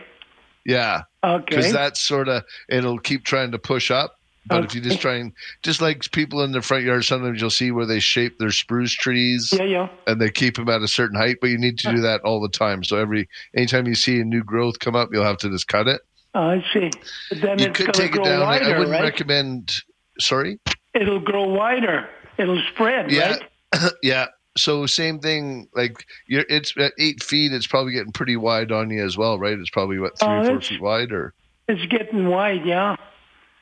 [0.64, 1.02] Yeah.
[1.22, 1.44] Okay.
[1.46, 4.16] Because that's sort of it'll keep trying to push up.
[4.51, 5.32] But if you just try and
[5.62, 8.92] just like people in the front yard, sometimes you'll see where they shape their spruce
[8.92, 9.53] trees.
[9.57, 9.88] Yeah, yeah.
[10.07, 12.40] And they keep them at a certain height, but you need to do that all
[12.40, 12.82] the time.
[12.84, 15.86] So every anytime you see a new growth come up, you'll have to just cut
[15.88, 16.01] it.
[16.34, 16.90] Oh, I see.
[17.30, 18.42] But then you it's could take it down.
[18.42, 19.03] I- wider, I wouldn't right?
[19.03, 19.72] recommend.
[20.18, 20.59] Sorry.
[20.94, 22.09] It'll grow wider.
[22.38, 23.36] It'll spread, Yeah.
[23.74, 23.92] right?
[24.03, 24.26] yeah.
[24.57, 25.68] So same thing.
[25.74, 27.53] Like you're, it's at eight feet.
[27.53, 29.57] It's probably getting pretty wide on you as well, right?
[29.59, 31.34] It's probably what three Oh, or four feet wide, or
[31.68, 32.96] It's getting wide, yeah.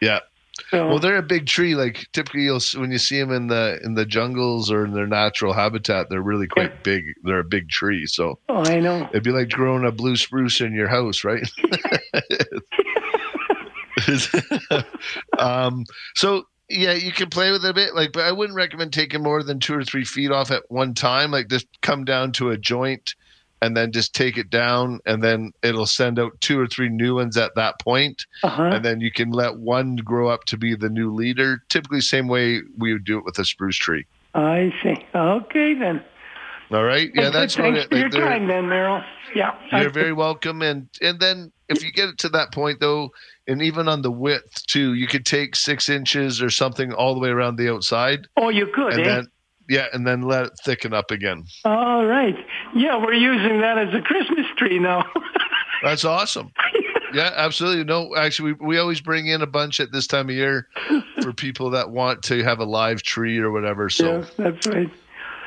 [0.00, 0.20] yeah.
[0.70, 1.74] So- Well, they're a big tree.
[1.74, 5.06] Like typically, you'll when you see them in the in the jungles or in their
[5.06, 7.04] natural habitat, they're really quite big.
[7.24, 8.06] They're a big tree.
[8.06, 9.08] So Oh, I know.
[9.10, 11.48] it'd be like growing a blue spruce in your house, right?
[15.38, 15.84] um,
[16.14, 19.22] so yeah, you can play with it a bit, like, but I wouldn't recommend taking
[19.22, 21.30] more than two or three feet off at one time.
[21.30, 23.14] Like, just come down to a joint
[23.60, 27.16] and then just take it down, and then it'll send out two or three new
[27.16, 28.62] ones at that point, Uh-huh.
[28.62, 31.62] and then you can let one grow up to be the new leader.
[31.68, 34.06] Typically, same way we would do it with a spruce tree.
[34.34, 34.94] I see.
[35.14, 36.02] Okay, then.
[36.70, 37.88] All right, yeah, that's what it.
[37.88, 39.02] for your time, then, Merle
[39.34, 39.54] Yeah.
[39.72, 40.60] You're very welcome.
[40.60, 43.10] And and then if you get it to that point though,
[43.46, 47.20] and even on the width too, you could take six inches or something all the
[47.20, 48.26] way around the outside.
[48.36, 49.04] Oh, you could, and eh?
[49.04, 49.26] then
[49.68, 51.44] yeah, and then let it thicken up again.
[51.64, 52.36] All right.
[52.74, 55.04] Yeah, we're using that as a Christmas tree now.
[55.82, 56.52] That's awesome.
[57.14, 57.84] Yeah, absolutely.
[57.84, 60.66] No, actually, we, we always bring in a bunch at this time of year
[61.22, 63.88] for people that want to have a live tree or whatever.
[63.88, 64.90] So yeah, that's right.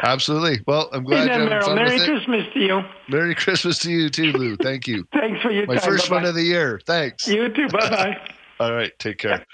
[0.02, 0.62] absolutely.
[0.66, 2.06] Well, I'm glad then, you're having Merrill, fun Merry with it.
[2.06, 2.82] Christmas to you.
[3.10, 4.56] Merry Christmas to you too, Lou.
[4.58, 5.06] Thank you.
[5.14, 5.84] Thanks for your My time.
[5.90, 6.30] first one Bye-bye.
[6.30, 6.80] of the year.
[6.88, 7.28] Thanks.
[7.28, 7.68] You too.
[7.68, 8.18] Bye bye.
[8.60, 9.46] All right, take care.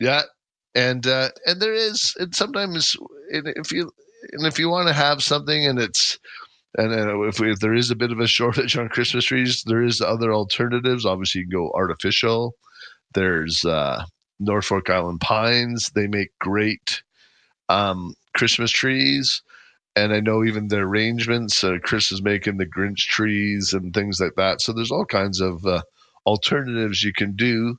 [0.00, 0.22] Yeah,
[0.78, 2.96] and uh, and there is, and sometimes
[3.30, 3.90] if you
[4.32, 6.18] and if you want to have something, and it's
[6.76, 9.82] and uh, if, if there is a bit of a shortage on Christmas trees, there
[9.82, 11.04] is other alternatives.
[11.04, 12.54] Obviously, you can go artificial.
[13.14, 14.04] There's uh,
[14.38, 15.90] Norfolk Island pines.
[15.94, 17.02] They make great
[17.68, 19.42] um, Christmas trees.
[19.96, 24.20] And I know even the arrangements, uh, Chris is making the Grinch trees and things
[24.20, 24.60] like that.
[24.60, 25.82] So there's all kinds of uh,
[26.24, 27.76] alternatives you can do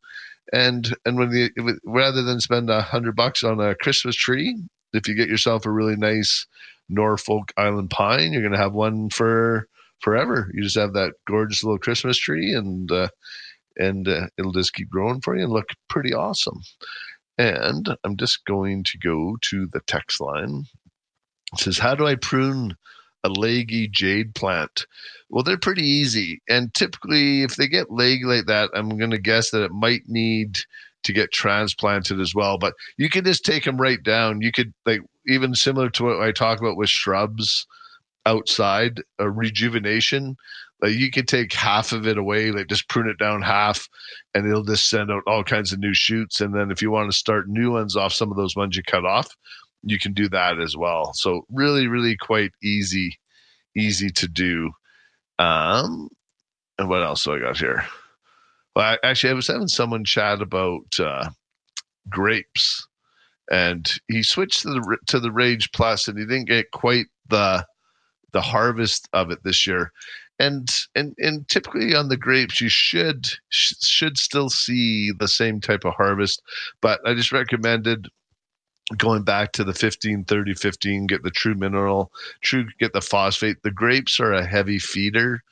[0.52, 4.58] and and when the rather than spend a hundred bucks on a Christmas tree,
[4.94, 6.48] if you get yourself a really nice
[6.90, 9.68] Norfolk Island pine, you're going to have one for
[10.02, 10.50] forever.
[10.54, 13.10] You just have that gorgeous little Christmas tree, and uh,
[13.78, 16.62] and uh, it'll just keep growing for you and look pretty awesome.
[17.38, 20.66] And I'm just going to go to the text line.
[21.54, 22.76] It says, "How do I prune
[23.24, 24.86] a leggy jade plant?"
[25.30, 29.20] Well, they're pretty easy, and typically, if they get leggy like that, I'm going to
[29.20, 30.60] guess that it might need
[31.04, 32.58] to get transplanted as well.
[32.58, 34.42] But you can just take them right down.
[34.42, 37.66] You could like even similar to what I talk about with shrubs
[38.26, 40.36] outside, a rejuvenation.
[40.82, 43.88] Like you could take half of it away, like just prune it down half,
[44.34, 46.40] and it'll just send out all kinds of new shoots.
[46.40, 48.84] And then if you want to start new ones off some of those ones you
[48.84, 49.36] cut off,
[49.84, 51.14] you can do that as well.
[51.14, 53.18] So really, really quite easy,
[53.76, 54.72] easy to do.
[55.38, 56.10] Um,
[56.78, 57.86] and what else do I got here?
[58.76, 61.30] Well, I, actually, I was having someone chat about uh,
[62.10, 62.88] grapes,
[63.52, 67.66] and he switched to the to the Rage Plus, and he didn't get quite the
[68.32, 69.92] the harvest of it this year.
[70.40, 75.60] And and and typically on the grapes, you should sh- should still see the same
[75.60, 76.42] type of harvest,
[76.82, 78.08] but I just recommended
[78.98, 82.12] going back to the 15 30 15 get the true mineral
[82.42, 85.44] true get the phosphate the grapes are a heavy feeder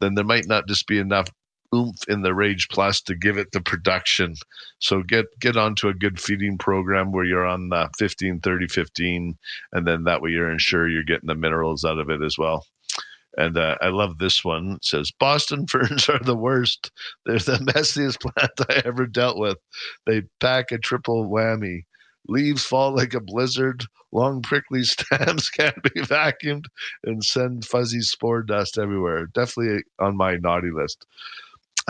[0.00, 1.28] then there might not just be enough
[1.74, 4.34] oomph in the Rage Plus to give it the production.
[4.78, 9.36] So get get onto a good feeding program where you're on the 15, 30, 15,
[9.72, 12.66] and then that way you're ensure you're getting the minerals out of it as well.
[13.36, 14.74] And uh, I love this one.
[14.74, 16.92] It says Boston ferns are the worst.
[17.26, 19.58] They're the messiest plant I ever dealt with.
[20.06, 21.84] They pack a triple whammy.
[22.28, 23.84] Leaves fall like a blizzard.
[24.12, 26.66] Long prickly stems can't be vacuumed
[27.04, 29.26] and send fuzzy spore dust everywhere.
[29.26, 31.06] Definitely on my naughty list.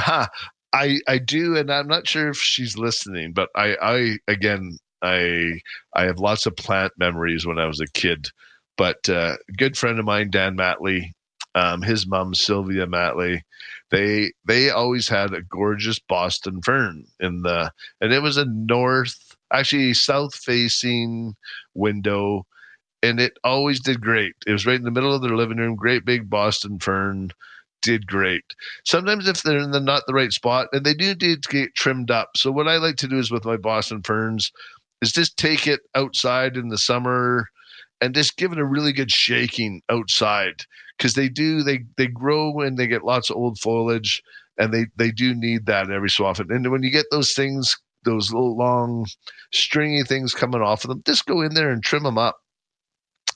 [0.01, 0.29] Ha,
[0.73, 5.61] I I do, and I'm not sure if she's listening, but I I again I
[5.95, 8.29] I have lots of plant memories when I was a kid.
[8.77, 11.13] But uh, a good friend of mine, Dan Matley,
[11.55, 13.43] um, his mom Sylvia Matley,
[13.91, 17.71] they they always had a gorgeous Boston fern in the,
[18.01, 19.17] and it was a north,
[19.53, 21.35] actually south facing
[21.75, 22.47] window,
[23.03, 24.35] and it always did great.
[24.47, 27.31] It was right in the middle of their living room, great big Boston fern
[27.83, 28.45] did great.
[28.85, 31.75] Sometimes if they're in the not the right spot, and they do need to get
[31.75, 32.31] trimmed up.
[32.37, 34.51] So what I like to do is with my Boston ferns
[35.03, 37.47] is just take it outside in the summer
[38.01, 40.55] and just give it a really good shaking outside
[40.99, 44.23] because they do they they grow and they get lots of old foliage
[44.59, 46.51] and they they do need that every so often.
[46.51, 49.07] And when you get those things, those little long
[49.53, 52.37] stringy things coming off of them, just go in there and trim them up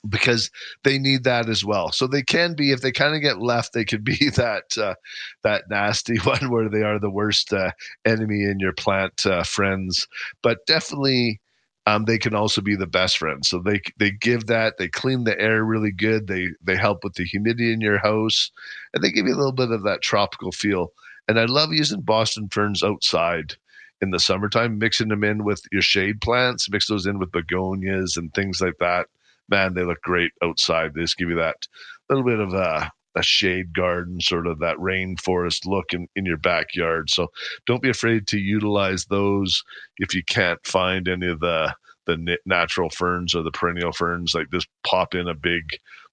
[0.07, 0.49] because
[0.83, 1.91] they need that as well.
[1.91, 4.95] So they can be, if they kind of get left, they could be that uh,
[5.43, 7.71] that nasty one where they are the worst uh,
[8.05, 10.07] enemy in your plant uh, friends.
[10.41, 11.41] But definitely,
[11.85, 13.49] um, they can also be the best friends.
[13.49, 16.27] So they they give that, they clean the air really good.
[16.27, 18.51] They they help with the humidity in your house,
[18.93, 20.93] and they give you a little bit of that tropical feel.
[21.27, 23.55] And I love using Boston ferns outside
[24.01, 28.17] in the summertime, mixing them in with your shade plants, mix those in with begonias
[28.17, 29.07] and things like that
[29.49, 30.93] man, they look great outside.
[30.93, 31.67] They just give you that
[32.09, 36.37] little bit of a, a shade garden, sort of that rainforest look in, in your
[36.37, 37.09] backyard.
[37.09, 37.27] So
[37.65, 39.63] don't be afraid to utilize those
[39.97, 41.73] if you can't find any of the
[42.05, 44.33] the natural ferns or the perennial ferns.
[44.33, 45.63] Like just pop in a big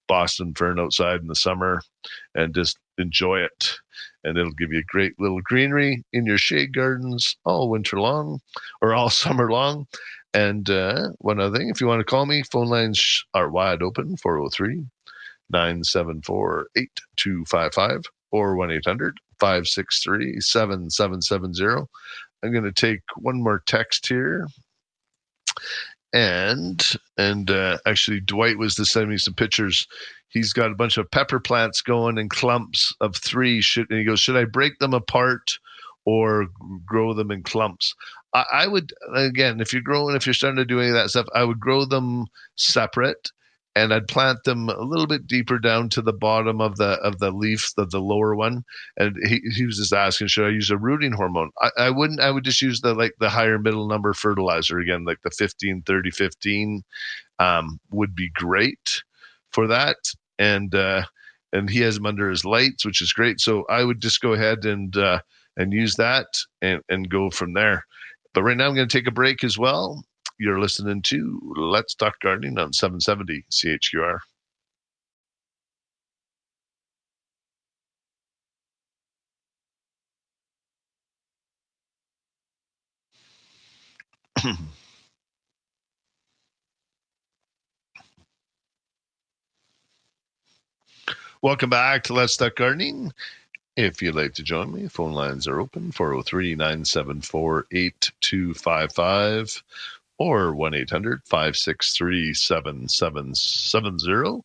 [0.07, 1.81] Boston fern outside in the summer
[2.35, 3.77] and just enjoy it.
[4.23, 8.39] And it'll give you a great little greenery in your shade gardens all winter long
[8.81, 9.87] or all summer long.
[10.33, 13.81] And uh, one other thing, if you want to call me, phone lines are wide
[13.81, 14.85] open 403
[15.49, 18.01] 974 8255
[18.31, 21.87] or 1 800 563 7770.
[22.43, 24.47] I'm going to take one more text here.
[26.17, 26.83] And
[27.19, 29.85] and uh, actually, Dwight was to send me some pictures.
[30.29, 33.61] He's got a bunch of pepper plants going in clumps of three.
[33.61, 35.59] Should and he goes, should I break them apart
[36.05, 36.47] or
[36.87, 37.93] grow them in clumps?
[38.33, 41.11] I, I would again, if you're growing, if you're starting to do any of that
[41.11, 43.29] stuff, I would grow them separate
[43.77, 47.19] and I'd plant them a little bit deeper down to the bottom of the of
[47.19, 48.63] the leaf, the, the lower one.
[48.97, 51.51] And he, he was just asking, should I use a rooting hormone?
[51.61, 52.19] I, I wouldn't.
[52.19, 55.83] I would just use the like the higher middle number fertilizer again, like the 15,
[55.85, 56.83] 30, 15
[57.37, 59.03] um, would be great
[59.51, 59.97] for that.
[60.39, 61.03] And uh,
[61.53, 63.39] and he has them under his lights, which is great.
[63.39, 65.19] So I would just go ahead and uh,
[65.55, 66.25] and use that
[66.63, 67.85] and and go from there.
[68.33, 70.03] But right now, I'm going to take a break as well.
[70.39, 74.19] You're listening to Let's Talk Gardening on 770 CHQR.
[91.41, 93.11] Welcome back to Let's Talk Gardening.
[93.75, 99.63] If you'd like to join me, phone lines are open 403 974 8255
[100.19, 104.41] or 1 800 563 7770.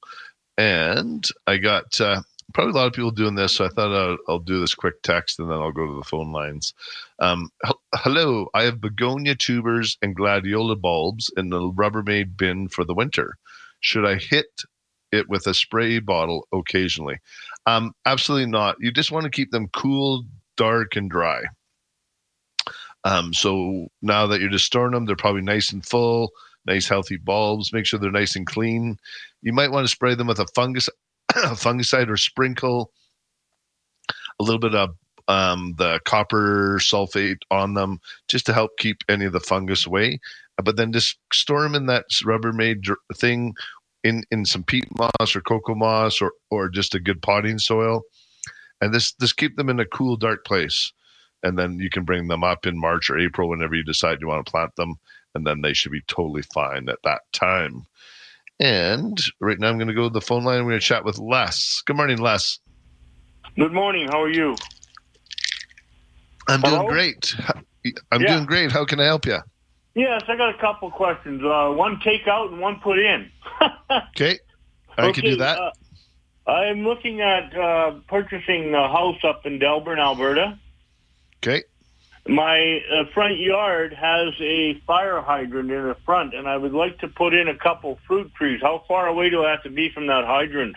[0.59, 4.19] And I got uh, probably a lot of people doing this, so I thought I'll,
[4.29, 6.75] I'll, do this quick text and then I'll go to the phone lines.
[7.19, 7.51] Um,
[7.95, 13.37] hello, I have begonia tubers and gladiola bulbs in the Rubbermaid bin for the winter.
[13.81, 14.63] Should I hit
[15.11, 17.19] it with a spray bottle occasionally?
[17.67, 18.77] Um, absolutely not.
[18.81, 20.25] You just want to keep them cool,
[20.57, 21.43] dark, and dry.
[23.05, 26.31] Um, so now that you're just storing them, they're probably nice and full,
[26.67, 27.73] nice healthy bulbs.
[27.73, 28.97] Make sure they're nice and clean.
[29.43, 30.89] You might want to spray them with a fungus,
[31.33, 32.93] fungicide, or sprinkle
[34.41, 34.91] a little bit of
[35.29, 40.21] um, the copper sulfate on them just to help keep any of the fungus away.
[40.63, 42.85] But then just store them in that Rubbermaid
[43.17, 43.55] thing
[44.05, 48.03] in in some peat moss or cocoa moss or or just a good potting soil,
[48.81, 50.93] and this this keep them in a cool, dark place,
[51.43, 54.29] and then you can bring them up in March or April whenever you decide you
[54.29, 54.97] want to plant them,
[55.35, 57.87] and then they should be totally fine at that time.
[58.61, 60.59] And right now, I'm going to go to the phone line.
[60.59, 61.83] I'm going to chat with Les.
[61.85, 62.61] Good morning, Les.
[63.57, 64.09] Good morning.
[64.09, 64.55] How are you?
[66.49, 66.79] I'm Hello?
[66.79, 67.35] doing great.
[68.13, 68.35] I'm yeah.
[68.35, 68.73] doing great.
[68.73, 69.39] How can I help you?
[69.95, 71.43] Yes, I got a couple questions.
[71.45, 73.31] Uh, one take out and one put in.
[74.11, 74.39] okay,
[74.97, 75.59] I okay, can do that.
[75.59, 80.59] Uh, I'm looking at uh, purchasing a house up in Delburne, Alberta.
[81.43, 81.65] Okay.
[82.27, 86.99] My uh, front yard has a fire hydrant in the front, and I would like
[87.01, 88.61] to put in a couple fruit trees.
[88.63, 90.77] How far away do I have to be from that hydrant?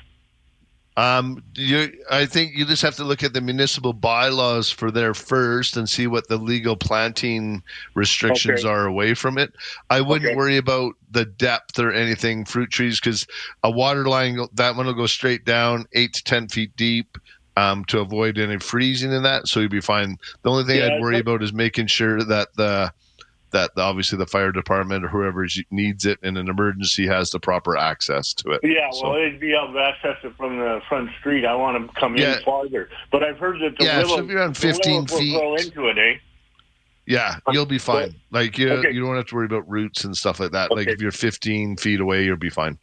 [0.97, 5.13] Um, you, I think you just have to look at the municipal bylaws for there
[5.13, 7.61] first and see what the legal planting
[7.95, 8.69] restrictions okay.
[8.69, 9.53] are away from it.
[9.89, 10.35] I wouldn't okay.
[10.35, 13.27] worry about the depth or anything fruit trees because
[13.61, 17.17] a water line that one will go straight down eight to ten feet deep.
[17.57, 20.17] Um, to avoid any freezing in that, so you'd be fine.
[20.41, 22.91] The only thing yeah, I'd worry about is making sure that the
[23.55, 27.77] that obviously the fire department or whoever needs it in an emergency has the proper
[27.77, 28.59] access to it.
[28.63, 31.45] Yeah, well, so, it'd be able to access it from the front street.
[31.45, 34.23] I want to come yeah, in farther, but I've heard that the yeah, willows, so
[34.25, 36.17] if you're on 15 feet, will into it, eh?
[37.05, 38.15] Yeah, you'll be fine.
[38.31, 38.91] Like you, okay.
[38.91, 40.71] you don't have to worry about roots and stuff like that.
[40.71, 40.81] Okay.
[40.81, 42.77] Like if you're 15 feet away, you'll be fine.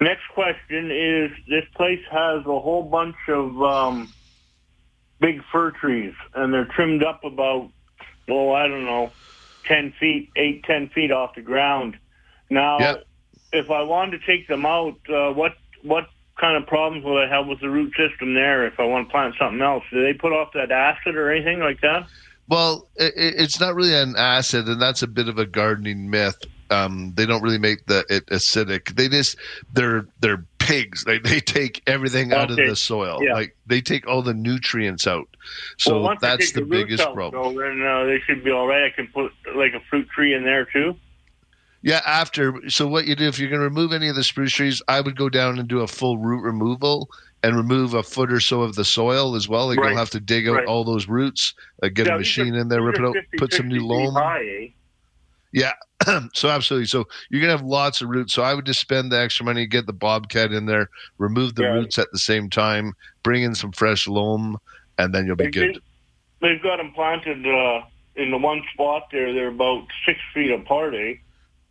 [0.00, 4.12] Next question is: This place has a whole bunch of um,
[5.20, 7.70] big fir trees, and they're trimmed up about,
[8.28, 9.12] well, I don't know,
[9.66, 11.96] 10 feet, 8, 10 feet off the ground.
[12.50, 13.04] Now, yep.
[13.52, 16.08] if I wanted to take them out, uh, what what
[16.40, 19.12] kind of problems will I have with the root system there if I want to
[19.12, 19.84] plant something else?
[19.90, 22.06] Do they put off that acid or anything like that?
[22.48, 26.36] Well, it, it's not really an acid, and that's a bit of a gardening myth.
[26.74, 28.94] Um, they don't really make the it acidic.
[28.96, 29.36] They just
[29.72, 31.06] they're they're pigs.
[31.06, 32.42] Like they take everything okay.
[32.42, 33.20] out of the soil.
[33.22, 33.34] Yeah.
[33.34, 35.28] Like they take all the nutrients out.
[35.78, 37.54] So well, that's the, the biggest out, problem.
[37.54, 38.84] So then uh, they should be all right.
[38.84, 40.96] I can put like a fruit tree in there too.
[41.82, 42.68] Yeah, after.
[42.70, 45.00] So what you do if you're going to remove any of the spruce trees, I
[45.00, 47.10] would go down and do a full root removal
[47.42, 49.66] and remove a foot or so of the soil as well.
[49.66, 49.90] Like right.
[49.90, 50.66] you'll have to dig out right.
[50.66, 51.52] all those roots,
[51.82, 53.86] uh, get yeah, a machine are, in there, rip it out, 50, put some new
[53.86, 54.14] loam.
[54.14, 54.68] High, eh?
[55.54, 55.72] Yeah,
[56.34, 56.86] so absolutely.
[56.86, 58.34] So you're gonna have lots of roots.
[58.34, 61.62] So I would just spend the extra money, get the bobcat in there, remove the
[61.62, 61.68] yeah.
[61.68, 62.92] roots at the same time,
[63.22, 64.58] bring in some fresh loam,
[64.98, 65.80] and then you'll be they, good.
[66.42, 67.82] They've got them planted uh,
[68.16, 69.32] in the one spot there.
[69.32, 71.14] They're about six feet apart, eh?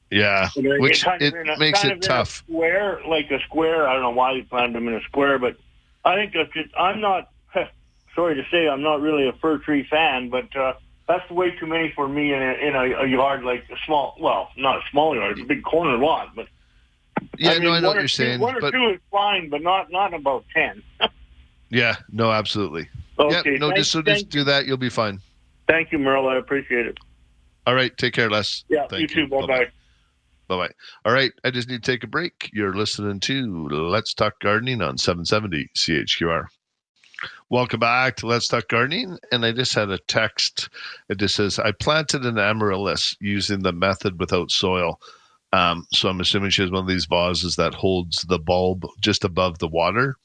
[0.10, 2.30] Yeah, which it a, makes it tough.
[2.30, 3.86] square, like a square.
[3.86, 5.58] I don't know why they planted them in a square, but
[6.06, 6.70] I think that's just.
[6.78, 7.32] I'm not.
[8.16, 10.56] Sorry to say, I'm not really a fir tree fan, but.
[10.56, 10.76] uh
[11.08, 14.16] that's way too many for me in a, in a, a yard like a small,
[14.20, 16.48] well, not a small yard, it's a big corner lot, but.
[17.38, 18.40] Yeah, I mean, no, I know what you're two, saying.
[18.40, 18.72] One or but...
[18.72, 20.82] two is fine, but not not about ten.
[21.70, 22.90] yeah, no, absolutely.
[23.20, 25.20] Okay, no, thank, just so just do that, you'll be fine.
[25.68, 26.28] Thank you, Merle.
[26.28, 26.98] I appreciate it.
[27.66, 28.66] All right, take care, Les.
[28.68, 29.28] Yeah, Thank you too.
[29.28, 29.66] Bye bye.
[30.48, 30.74] Bye bye.
[31.06, 32.50] All right, I just need to take a break.
[32.54, 36.46] You're listening to Let's Talk Gardening on 770 CHQR.
[37.50, 39.18] Welcome back to Let's Talk Gardening.
[39.32, 40.70] And I just had a text.
[41.10, 45.00] It just says, I planted an amaryllis using the method without soil.
[45.52, 49.24] Um, so I'm assuming she has one of these vases that holds the bulb just
[49.24, 50.16] above the water.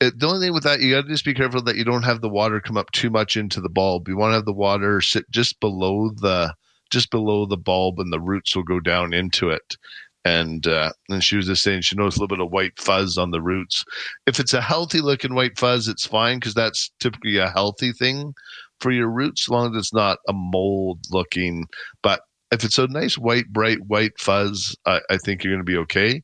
[0.00, 2.02] It, the only thing with that, you got to just be careful that you don't
[2.04, 4.08] have the water come up too much into the bulb.
[4.08, 6.54] You want to have the water sit just below the
[6.90, 9.76] just below the bulb, and the roots will go down into it
[10.24, 13.18] and uh, and she was just saying she knows a little bit of white fuzz
[13.18, 13.84] on the roots.
[14.26, 18.34] If it's a healthy looking white fuzz, it's fine because that's typically a healthy thing
[18.80, 21.66] for your roots, as long as it's not a mold looking.
[22.02, 22.22] But
[22.52, 25.78] if it's a nice white, bright white fuzz, I, I think you're going to be
[25.78, 26.22] okay.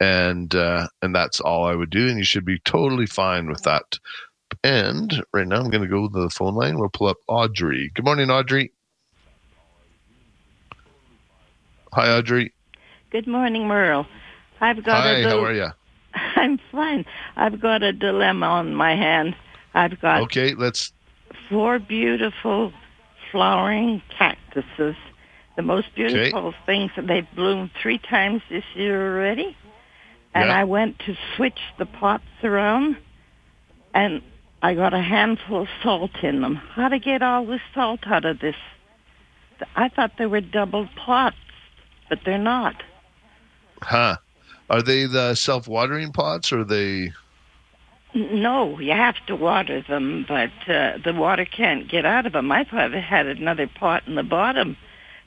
[0.00, 3.62] And uh, and that's all I would do, and you should be totally fine with
[3.62, 3.98] that.
[4.62, 6.78] And right now, I'm going to go to the phone line.
[6.78, 7.90] We'll pull up Audrey.
[7.94, 8.72] Good morning, Audrey.
[11.92, 12.52] Hi, Audrey.
[13.10, 14.06] Good morning, Merle.
[14.60, 15.68] I've got Hi, a dil- how are you?
[16.14, 17.04] I'm fine.
[17.36, 19.34] I've got a dilemma on my hand.
[19.74, 20.92] I've got Okay, let's.
[21.48, 22.72] four beautiful
[23.30, 24.96] flowering cactuses.
[25.56, 26.90] The most beautiful things.
[26.96, 29.56] They've bloomed three times this year already.
[30.34, 30.58] And Yeah.
[30.60, 32.96] I went to switch the pots around,
[33.94, 34.22] and
[34.62, 36.56] I got a handful of salt in them.
[36.56, 38.56] How to get all the salt out of this?
[39.74, 41.36] I thought they were double pots,
[42.08, 42.76] but they're not.
[43.82, 44.16] Huh.
[44.70, 47.12] Are they the self watering pots or are they.
[48.14, 52.50] No, you have to water them, but uh, the water can't get out of them.
[52.50, 54.76] I thought it had another pot in the bottom,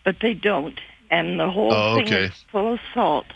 [0.04, 0.80] but they don't.
[1.12, 2.24] And the whole Oh, thing okay.
[2.26, 3.28] is full of salt.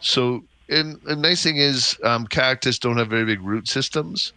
[0.00, 4.32] So, and the nice thing is, um, cactus don't have very big root systems.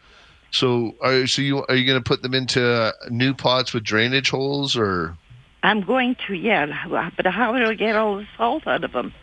[0.52, 3.84] So, are so you are you going to put them into uh, new pots with
[3.84, 5.18] drainage holes, or
[5.64, 6.66] I'm going to, yeah,
[7.16, 9.14] but how do I get all the salt out of them?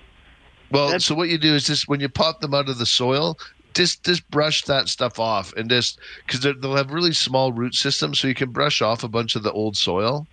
[0.73, 0.99] Well?
[1.01, 3.37] So what you do is just when you pop them out of the soil,
[3.75, 8.20] just just brush that stuff off, and just because they'll have really small root systems,
[8.20, 10.27] so you can brush off a bunch of the old soil,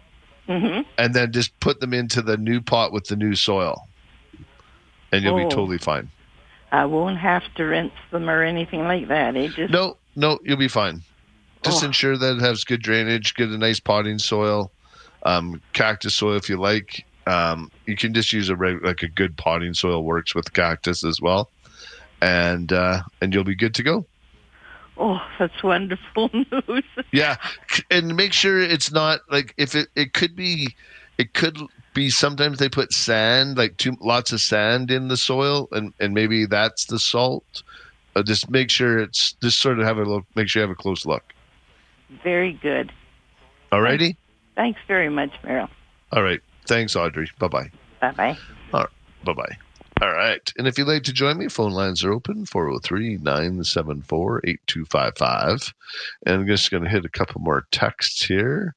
[0.48, 3.88] hmm and then just put them into the new pot with the new soil,
[5.12, 5.38] and you'll Oh.
[5.38, 6.10] be totally fine.
[6.72, 9.36] I won't have to rinse them or anything like that.
[9.36, 11.02] It just No, no, you'll be fine.
[11.64, 11.88] Just Oh.
[11.88, 14.72] ensure that it has good drainage, get a nice potting soil,
[15.26, 17.06] um, cactus soil if you like.
[17.30, 21.04] Um, you can just use a reg- like a good potting soil works with cactus
[21.04, 21.50] as well,
[22.22, 24.06] and uh, and you'll be good to go.
[24.98, 26.84] oh, that's wonderful news.
[27.12, 27.36] Yeah,
[27.92, 30.76] and make sure it's not like if it it could be,
[31.20, 31.58] it could
[31.94, 36.14] be sometimes they put sand like too lots of sand in the soil, and and
[36.16, 37.64] maybe that's the salt.
[38.16, 40.26] Uh, just make sure it's just sort of have a look.
[40.36, 41.24] Make sure you have a close look.
[42.24, 42.92] Very good.
[43.72, 44.16] Alrighty.
[44.56, 45.70] Thanks very much, Merle.
[46.12, 46.42] All right.
[46.70, 47.28] Thanks, Audrey.
[47.39, 47.72] Bye bye.
[47.99, 48.38] Bye bye.
[48.74, 48.89] All right.
[49.26, 49.57] Bye bye.
[50.01, 50.53] All right.
[50.55, 55.74] And if you'd like to join me, phone lines are open 403 974 8255.
[56.28, 58.76] And I'm just going to hit a couple more texts here.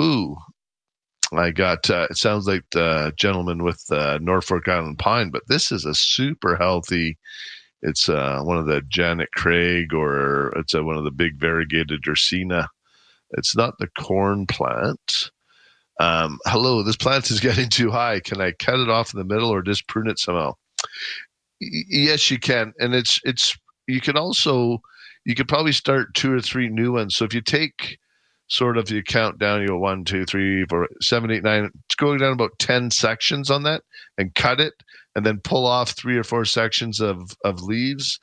[0.00, 0.36] Ooh.
[1.32, 5.70] I got, uh, it sounds like the gentleman with uh, Norfolk Island Pine, but this
[5.70, 7.16] is a super healthy.
[7.82, 12.02] It's uh, one of the Janet Craig or it's uh, one of the big variegated
[12.02, 12.66] Dracaena.
[13.30, 15.30] It's not the corn plant.
[16.00, 18.20] Um, hello, this plant is getting too high.
[18.20, 20.54] Can I cut it off in the middle or just prune it somehow?
[21.60, 23.56] Y- yes, you can, and it's it's.
[23.86, 24.80] You can also
[25.24, 27.16] you could probably start two or three new ones.
[27.16, 27.98] So if you take
[28.48, 31.70] sort of you count down, you go one, two, three, four, seven, eight, nine.
[31.86, 33.82] It's going down about ten sections on that,
[34.18, 34.74] and cut it,
[35.14, 38.18] and then pull off three or four sections of of leaves,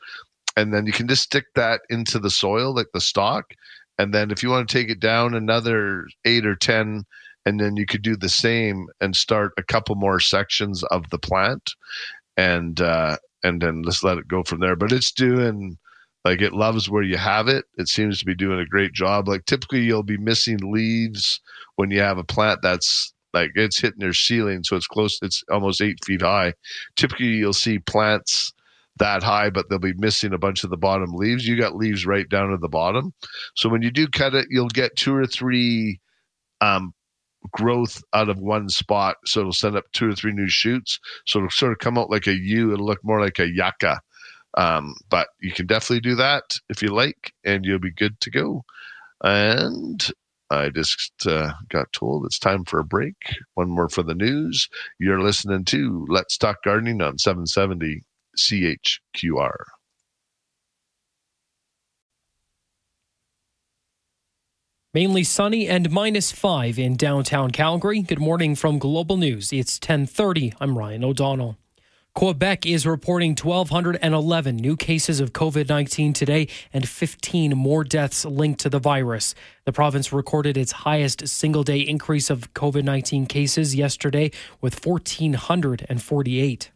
[0.57, 3.53] and then you can just stick that into the soil like the stalk,
[3.97, 7.05] and then if you want to take it down another eight or ten
[7.45, 11.19] and then you could do the same and start a couple more sections of the
[11.19, 11.73] plant
[12.37, 14.75] and uh and then just let it go from there.
[14.75, 15.77] But it's doing
[16.25, 17.65] like it loves where you have it.
[17.77, 19.27] It seems to be doing a great job.
[19.27, 21.39] Like typically you'll be missing leaves
[21.75, 25.43] when you have a plant that's like it's hitting their ceiling so it's close it's
[25.49, 26.53] almost eight feet high.
[26.95, 28.51] Typically you'll see plants
[28.97, 31.47] that high but they'll be missing a bunch of the bottom leaves.
[31.47, 33.13] You got leaves right down to the bottom.
[33.55, 36.01] So when you do cut it you'll get two or three
[36.61, 36.93] um,
[37.51, 39.17] growth out of one spot.
[39.25, 40.99] So it'll send up two or three new shoots.
[41.25, 42.73] So it'll sort of come out like a U.
[42.73, 44.01] It'll look more like a yucca.
[44.57, 48.31] Um, but you can definitely do that if you like, and you'll be good to
[48.31, 48.63] go.
[49.23, 50.09] And
[50.49, 53.15] I just uh, got told it's time for a break.
[53.53, 54.67] One more for the news.
[54.99, 58.01] You're listening to Let's Talk Gardening on 770
[58.37, 59.53] CHQR.
[64.91, 68.01] Mainly sunny and minus 5 in downtown Calgary.
[68.01, 69.53] Good morning from Global News.
[69.53, 70.51] It's 10:30.
[70.59, 71.59] I'm Ryan O'Donnell.
[72.15, 78.61] Quebec is reporting 1,211 new cases of COVID 19 today and 15 more deaths linked
[78.61, 79.35] to the virus.
[79.65, 86.71] The province recorded its highest single day increase of COVID 19 cases yesterday with 1,448.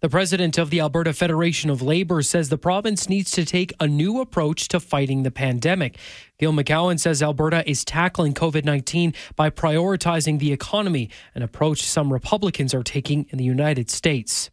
[0.00, 3.86] The president of the Alberta Federation of Labor says the province needs to take a
[3.86, 5.98] new approach to fighting the pandemic.
[6.38, 12.14] Gil McGowan says Alberta is tackling COVID 19 by prioritizing the economy, an approach some
[12.14, 14.48] Republicans are taking in the United States.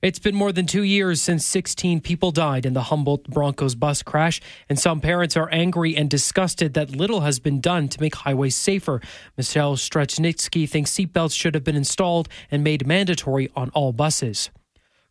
[0.00, 4.02] It's been more than two years since 16 people died in the Humboldt Broncos bus
[4.02, 4.40] crash,
[4.70, 8.56] and some parents are angry and disgusted that little has been done to make highways
[8.56, 9.02] safer.
[9.36, 14.48] Michelle Straschnitzki thinks seatbelts should have been installed and made mandatory on all buses.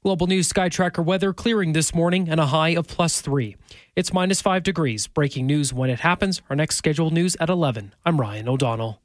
[0.03, 3.55] Global News Sky Tracker weather clearing this morning and a high of plus three.
[3.95, 5.05] It's minus five degrees.
[5.05, 6.41] Breaking news when it happens.
[6.49, 7.93] Our next scheduled news at 11.
[8.03, 8.99] I'm Ryan O'Donnell.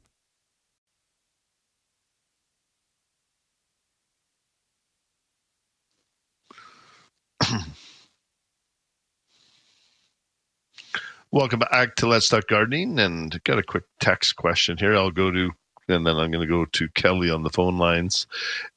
[11.31, 14.95] Welcome back to Let's Talk Gardening, and got a quick text question here.
[14.95, 15.51] I'll go to,
[15.89, 18.27] and then I'm going to go to Kelly on the phone lines.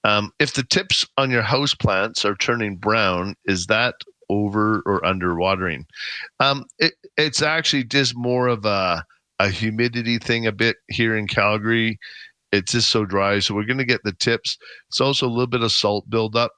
[0.05, 3.97] Um, if the tips on your house plants are turning brown, is that
[4.29, 5.87] over or under watering?
[6.39, 9.05] Um, it, it's actually just more of a
[9.39, 11.99] a humidity thing a bit here in Calgary.
[12.53, 14.59] It's just so dry, so we're going to get the tips.
[14.89, 16.53] It's also a little bit of salt buildup,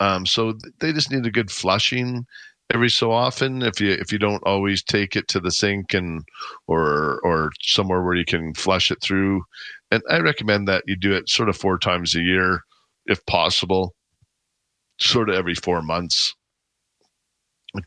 [0.00, 2.26] um, so they just need a good flushing
[2.72, 6.22] every so often if you if you don't always take it to the sink and
[6.66, 9.42] or or somewhere where you can flush it through.
[9.90, 12.60] And i recommend that you do it sort of four times a year
[13.06, 13.94] if possible.
[15.00, 16.34] Sort of every four months.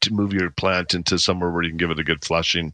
[0.01, 2.71] To move your plant into somewhere where you can give it a good flushing.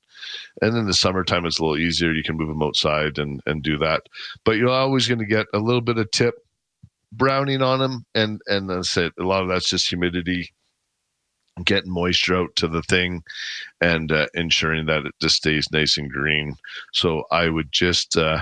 [0.62, 2.12] And then the summertime is a little easier.
[2.12, 4.04] You can move them outside and and do that.
[4.46, 6.36] But you're always going to get a little bit of tip
[7.14, 10.52] browning on them and and I said a lot of that's just humidity
[11.64, 13.24] getting moisture out to the thing
[13.82, 16.56] and uh, ensuring that it just stays nice and green.
[16.94, 18.42] So I would just uh,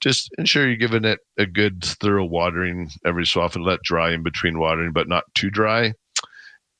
[0.00, 3.62] just ensure you're giving it a good thorough watering every so often.
[3.62, 5.92] Let dry in between watering, but not too dry.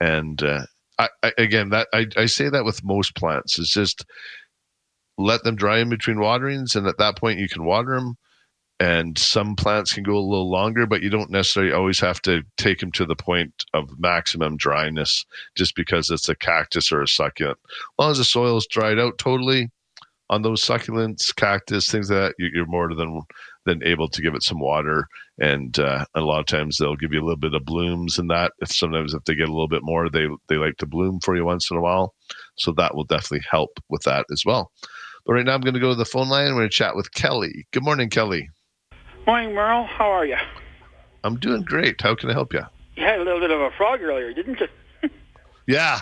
[0.01, 0.67] And uh,
[0.99, 3.59] I, I, again, that I, I say that with most plants.
[3.59, 4.05] It's just
[5.17, 8.17] let them dry in between waterings, and at that point you can water them
[8.81, 12.43] and some plants can go a little longer but you don't necessarily always have to
[12.57, 15.25] take them to the point of maximum dryness
[15.55, 17.59] just because it's a cactus or a succulent.
[17.71, 19.71] As long as the soil is dried out totally
[20.29, 23.23] on those succulents cactus things like that you're more than
[23.65, 25.07] than able to give it some water.
[25.39, 28.29] And uh, a lot of times they'll give you a little bit of blooms and
[28.31, 31.21] that if sometimes if they get a little bit more they they like to bloom
[31.21, 32.13] for you once in a while.
[32.57, 34.73] So that will definitely help with that as well.
[35.25, 36.49] But right now i'm going to go to the phone line.
[36.49, 37.67] I'm going to chat with kelly.
[37.73, 38.51] Good morning kelly
[39.27, 39.85] Morning, Merle.
[39.85, 40.37] How are you?
[41.23, 42.01] I'm doing great.
[42.01, 42.63] How can I help you?
[42.97, 44.69] You had a little bit of a frog earlier, didn't you?
[45.67, 46.01] Yeah.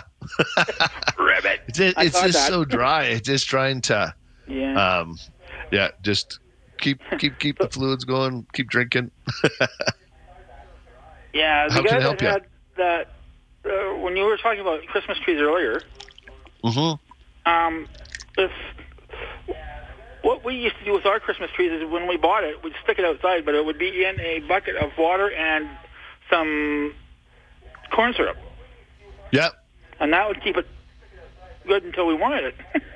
[1.17, 1.61] Ribbit.
[1.69, 2.49] It's, it's just that.
[2.49, 3.03] so dry.
[3.05, 4.13] It's just trying to,
[4.45, 4.73] Yeah.
[4.99, 5.17] um,
[5.71, 6.39] yeah, just
[6.79, 8.45] keep keep keep the fluids going.
[8.51, 9.09] Keep drinking.
[11.33, 11.69] yeah.
[11.69, 12.27] The how guy can I that help you?
[12.27, 12.41] had
[12.75, 13.07] that
[13.65, 15.81] uh, when you were talking about Christmas trees earlier,
[16.65, 17.49] Mm-hmm.
[17.49, 17.87] um,
[18.37, 18.51] if
[20.23, 22.73] what we used to do with our Christmas trees is when we bought it, we'd
[22.83, 25.69] stick it outside, but it would be in a bucket of water and
[26.29, 26.93] some
[27.91, 28.37] corn syrup,
[29.31, 29.49] Yeah.
[29.99, 30.65] and that would keep it
[31.67, 32.55] good until we wanted it.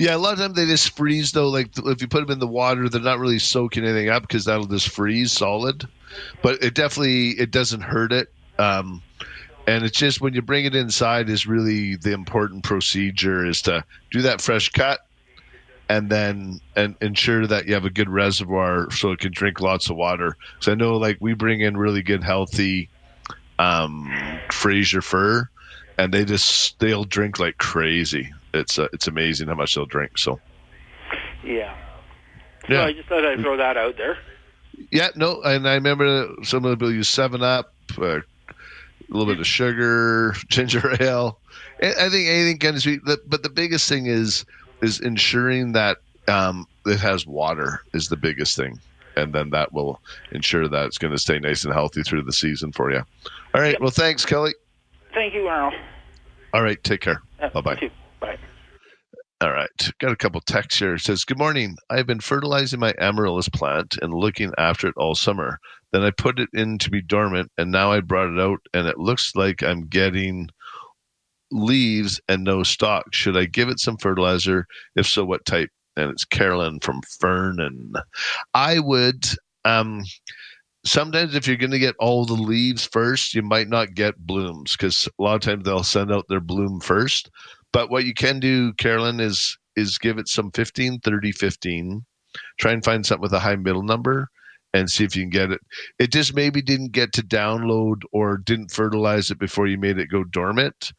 [0.00, 1.48] Yeah, a lot of times they just freeze though.
[1.48, 4.46] Like if you put them in the water, they're not really soaking anything up because
[4.46, 5.86] that'll just freeze solid.
[6.42, 8.32] But it definitely it doesn't hurt it.
[8.58, 9.00] Um,
[9.68, 13.84] and it's just when you bring it inside is really the important procedure is to
[14.10, 15.00] do that fresh cut
[15.90, 19.90] and then and ensure that you have a good reservoir so it can drink lots
[19.90, 20.36] of water.
[20.60, 22.88] So I know like we bring in really good healthy
[23.58, 24.08] um,
[24.52, 25.50] Fraser fir,
[25.98, 28.32] and they just they'll drink like crazy.
[28.54, 30.16] It's uh, it's amazing how much they'll drink.
[30.16, 30.38] So
[31.44, 31.74] yeah.
[32.68, 32.84] So Yeah.
[32.84, 34.16] I just thought I'd throw that out there.
[34.92, 38.22] yeah, no, and I remember some of the people use Seven Up, uh, a
[39.08, 41.40] little bit of sugar, ginger ale.
[41.82, 43.00] I I think anything kind of sweet.
[43.04, 44.44] But the biggest thing is
[44.82, 45.98] is ensuring that
[46.28, 48.78] um, it has water is the biggest thing,
[49.16, 50.00] and then that will
[50.32, 53.02] ensure that it's going to stay nice and healthy through the season for you.
[53.54, 53.80] All right.
[53.80, 54.54] Well, thanks, Kelly.
[55.12, 55.72] Thank you, Merle.
[56.54, 56.82] All right.
[56.84, 57.20] Take care.
[57.40, 57.78] Yeah, Bye bye.
[57.80, 57.90] you.
[58.20, 58.36] Bye.
[59.40, 59.70] All right.
[60.00, 60.94] Got a couple texts here.
[60.94, 61.76] It says, Good morning.
[61.88, 65.58] I've been fertilizing my amaryllis plant and looking after it all summer.
[65.92, 68.86] Then I put it in to be dormant, and now I brought it out, and
[68.86, 70.50] it looks like I'm getting
[71.50, 73.12] leaves and no stalk.
[73.12, 74.66] Should I give it some fertilizer?
[74.96, 75.70] If so, what type?
[75.96, 77.92] And it's Carolyn from Fernan.
[78.54, 79.26] I would.
[79.64, 80.02] Um,
[80.84, 84.72] sometimes if you're going to get all the leaves first, you might not get blooms
[84.72, 87.30] because a lot of times they'll send out their bloom first.
[87.72, 92.04] But what you can do, Carolyn, is is give it some 15, 30, 15.
[92.58, 94.28] Try and find something with a high middle number
[94.72, 95.60] and see if you can get it.
[95.98, 100.08] It just maybe didn't get to download or didn't fertilize it before you made it
[100.08, 100.92] go dormant.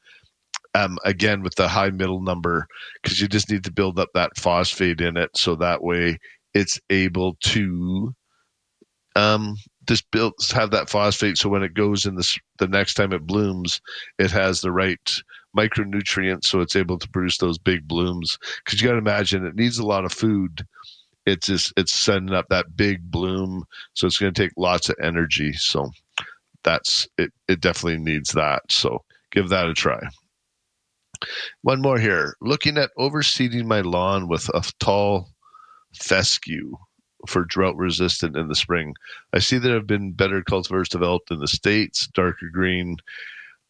[0.73, 2.65] Um, again, with the high middle number,
[3.01, 6.17] because you just need to build up that phosphate in it so that way
[6.53, 8.13] it's able to
[9.15, 9.55] um,
[9.87, 11.37] just built have that phosphate.
[11.37, 13.81] So when it goes in this the next time it blooms
[14.19, 14.99] it has the right
[15.57, 18.37] micronutrients so it's able to produce those big blooms.
[18.63, 20.65] Because you got to imagine it needs a lot of food.
[21.25, 24.95] It's just it's sending up that big bloom so it's going to take lots of
[25.01, 25.53] energy.
[25.53, 25.91] So
[26.63, 28.61] that's it it definitely needs that.
[28.69, 29.99] So give that a try
[31.61, 35.29] one more here looking at overseeding my lawn with a tall
[35.93, 36.75] fescue
[37.27, 38.95] for drought resistant in the spring.
[39.33, 42.97] I see there have been better cultivars developed in the States, darker green.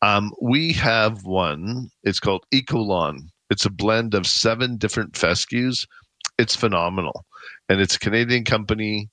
[0.01, 3.29] Um, we have one, it's called Eco-Lawn.
[3.49, 5.85] It's a blend of seven different fescues.
[6.37, 7.25] It's phenomenal.
[7.67, 9.09] And it's a Canadian company.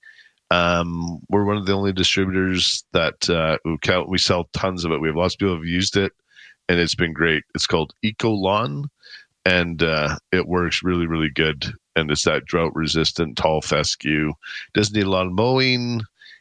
[0.51, 3.59] Um, we're one of the only distributors that uh,
[4.07, 5.01] we sell tons of it.
[5.01, 6.13] We have lots of people who have used it,
[6.69, 7.45] and it's been great.
[7.55, 8.87] It's called Eco-Lawn,
[9.45, 14.33] and uh, it works really, really good and it's that drought resistant tall fescue.
[14.73, 16.01] Doesn't need a lot of mowing.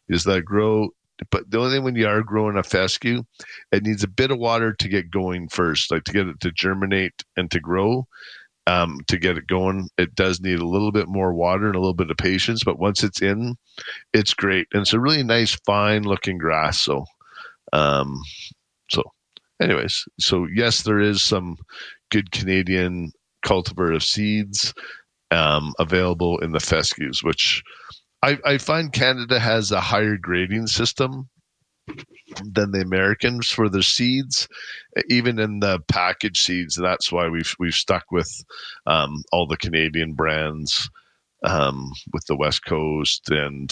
[0.09, 0.89] Does that grow?
[1.31, 3.23] But the only thing when you are growing a fescue,
[3.71, 6.51] it needs a bit of water to get going first, like to get it to
[6.51, 8.07] germinate and to grow.
[8.67, 11.79] Um, to get it going, it does need a little bit more water and a
[11.79, 12.65] little bit of patience.
[12.65, 13.55] But once it's in,
[14.13, 16.81] it's great, and it's a really nice, fine-looking grass.
[16.81, 17.05] So,
[17.71, 18.21] um,
[18.89, 19.03] so,
[19.61, 21.57] anyways, so yes, there is some
[22.11, 23.11] good Canadian
[23.45, 24.73] cultivar of seeds
[25.31, 27.63] um, available in the fescues, which
[28.23, 31.29] I, I find Canada has a higher grading system
[32.43, 34.47] than the Americans for their seeds,
[35.09, 36.75] even in the packaged seeds.
[36.75, 38.43] That's why we've we've stuck with
[38.85, 40.89] um, all the Canadian brands
[41.43, 43.71] um, with the West Coast and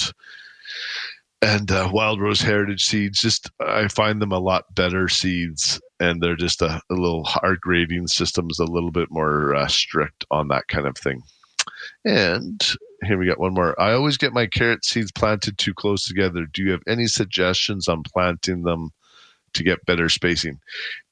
[1.41, 3.20] and uh, Wild Rose Heritage seeds.
[3.20, 7.56] Just I find them a lot better seeds, and they're just a, a little our
[7.56, 11.22] grading system is a little bit more uh, strict on that kind of thing.
[12.03, 12.62] And
[13.03, 13.80] here we got one more.
[13.80, 16.45] I always get my carrot seeds planted too close together.
[16.52, 18.91] Do you have any suggestions on planting them
[19.53, 20.60] to get better spacing?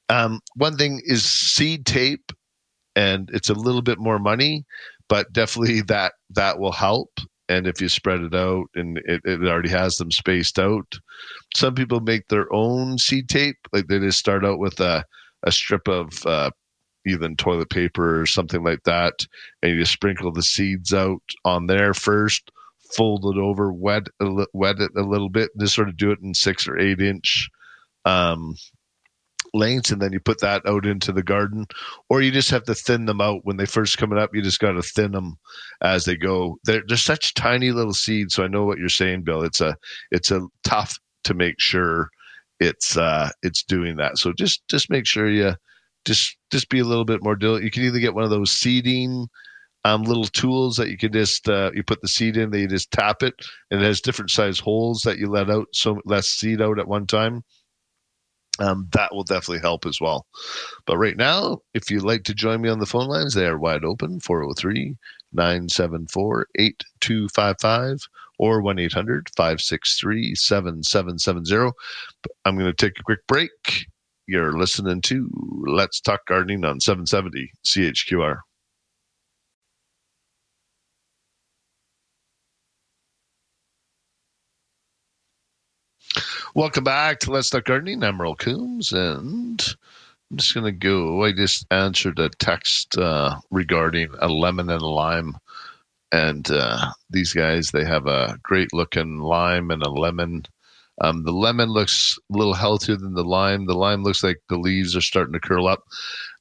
[0.08, 2.32] Um, one thing is seed tape,
[2.94, 4.64] and it's a little bit more money,
[5.08, 7.10] but definitely that that will help.
[7.54, 10.98] And if you spread it out and it, it already has them spaced out,
[11.54, 13.56] some people make their own seed tape.
[13.72, 15.04] Like they just start out with a,
[15.44, 16.50] a strip of uh,
[17.06, 19.14] even toilet paper or something like that,
[19.62, 22.50] and you just sprinkle the seeds out on there first,
[22.96, 24.08] fold it over, wet
[24.52, 27.00] wet it a little bit, and just sort of do it in six or eight
[27.00, 27.48] inch
[28.04, 28.56] um,
[29.54, 31.66] lengths, and then you put that out into the garden,
[32.10, 34.34] or you just have to thin them out when they first coming up.
[34.34, 35.36] You just got to thin them
[35.82, 36.58] as they go.
[36.64, 39.42] They're they're such tiny little seeds, so I know what you're saying, Bill.
[39.42, 39.76] It's a
[40.10, 42.08] it's a tough to make sure
[42.60, 44.18] it's uh it's doing that.
[44.18, 45.54] So just just make sure you
[46.04, 47.64] just just be a little bit more diligent.
[47.64, 49.28] You can either get one of those seeding
[49.84, 52.90] um, little tools that you can just uh, you put the seed in, they just
[52.90, 53.34] tap it,
[53.70, 56.88] and it has different size holes that you let out so less seed out at
[56.88, 57.42] one time.
[58.60, 60.26] Um, that will definitely help as well.
[60.86, 63.58] But right now, if you'd like to join me on the phone lines, they are
[63.58, 64.96] wide open 403
[65.32, 67.98] 974 8255
[68.38, 71.72] or 1 800 563 7770.
[72.44, 73.50] I'm going to take a quick break
[74.26, 75.28] you're listening to
[75.66, 78.38] Let's Talk Gardening on 770 CHQR.
[86.56, 88.04] Welcome back to Let's Talk Gardening.
[88.04, 89.60] I'm Merle Coombs, and
[90.30, 91.24] I'm just going to go.
[91.24, 95.36] I just answered a text uh, regarding a lemon and a lime.
[96.12, 100.44] And uh, these guys, they have a great looking lime and a lemon
[101.00, 103.66] um, the lemon looks a little healthier than the lime.
[103.66, 105.82] The lime looks like the leaves are starting to curl up.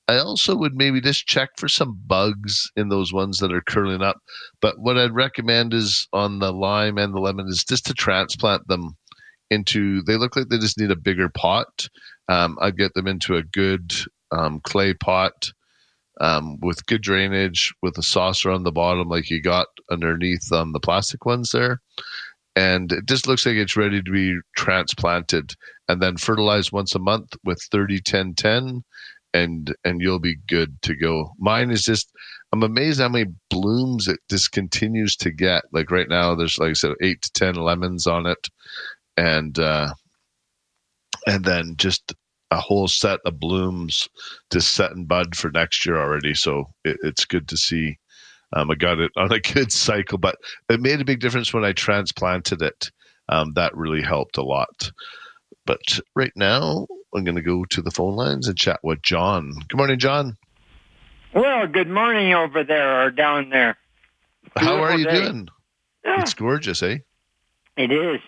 [0.08, 4.04] I also would maybe just check for some bugs in those ones that are curling
[4.04, 4.18] up.
[4.62, 8.68] But what I'd recommend is on the lime and the lemon is just to transplant
[8.68, 8.96] them
[9.54, 11.88] into, they look like they just need a bigger pot.
[12.30, 13.94] Um, I'd get them into a good
[14.32, 15.52] um, clay pot
[16.22, 20.72] um, with good drainage, with a saucer on the bottom, like you got underneath um,
[20.72, 21.82] the plastic ones there.
[22.56, 25.54] And it just looks like it's ready to be transplanted.
[25.88, 28.84] And then fertilized once a month with 30 10 10
[29.34, 31.32] and and you'll be good to go.
[31.40, 32.12] Mine is just
[32.52, 35.64] i'm amazed how many blooms it just continues to get.
[35.72, 38.48] Like right now there's like i said 8 to 10 lemons on it
[39.18, 39.94] and uh
[41.28, 42.14] and then just
[42.52, 44.08] a whole set of blooms
[44.50, 47.98] to set and bud for next year already so it, it's good to see
[48.56, 50.36] um, I got it on a good cycle, but
[50.70, 52.92] it made a big difference when I transplanted it.
[53.30, 54.92] Um, that really helped a lot.
[55.66, 59.54] But right now, I'm going to go to the phone lines and chat with John.
[59.70, 60.38] Good morning, John.
[61.34, 63.78] Well, good morning over there or down there.
[64.56, 65.22] Beautiful How are you day.
[65.22, 65.48] doing?
[66.06, 66.22] Yeah.
[66.22, 66.98] It's gorgeous, eh?
[67.78, 68.20] It is.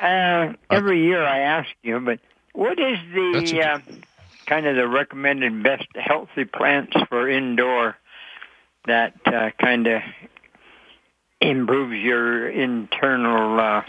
[0.00, 2.20] Uh, every year I ask you, but
[2.52, 3.78] what is the uh,
[4.46, 7.96] kind of the recommended best healthy plants for indoor
[8.86, 10.02] that uh, kind of
[11.40, 13.82] improves your internal uh,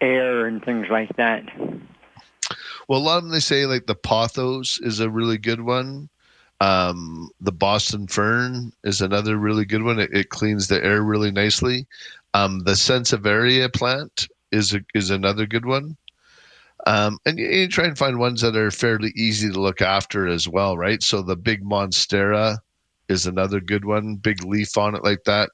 [0.00, 1.44] air and things like that?
[2.88, 6.08] Well, a lot of them they say like the pothos is a really good one.
[6.60, 9.98] Um, the Boston fern is another really good one.
[9.98, 11.86] It, it cleans the air really nicely.
[12.32, 15.96] Um, the Sansevieria plant is a, is another good one.
[16.86, 20.26] Um, and you, you, try and find ones that are fairly easy to look after
[20.26, 21.02] as well, right?
[21.02, 22.58] So the big monstera
[23.08, 24.16] is another good one.
[24.16, 25.50] Big leaf on it like that.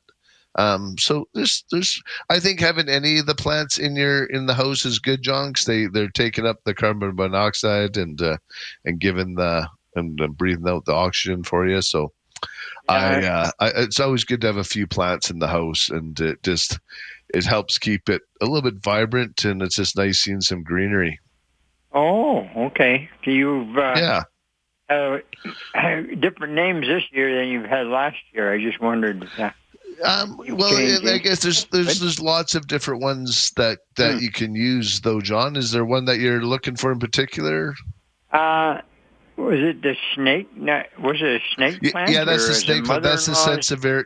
[0.56, 4.55] Um, so there's there's I think having any of the plants in your in the
[4.55, 8.36] house is good, John, because they they're taking up the carbon monoxide and uh,
[8.85, 11.81] and giving the and, and breathing out the oxygen for you.
[11.82, 12.12] So
[12.89, 16.18] I, uh, I, it's always good to have a few plants in the house, and
[16.18, 16.81] it just
[17.35, 21.19] it helps keep it a little bit vibrant, and it's just nice seeing some greenery.
[21.93, 23.09] Oh, okay.
[23.24, 24.23] You've uh, yeah.
[24.89, 25.19] Uh,
[26.19, 28.52] different names this year than you've had last year.
[28.52, 29.28] I just wondered.
[29.39, 29.51] Uh,
[30.05, 34.19] um, well, I guess there's there's there's lots of different ones that that hmm.
[34.20, 35.20] you can use, though.
[35.20, 37.74] John, is there one that you're looking for in particular?
[38.32, 38.81] Uh,
[39.36, 40.48] was it the snake?
[40.57, 42.11] Was it a snake plant?
[42.11, 43.02] Yeah, that's the snake plant.
[43.02, 44.05] That's the Sansevieria.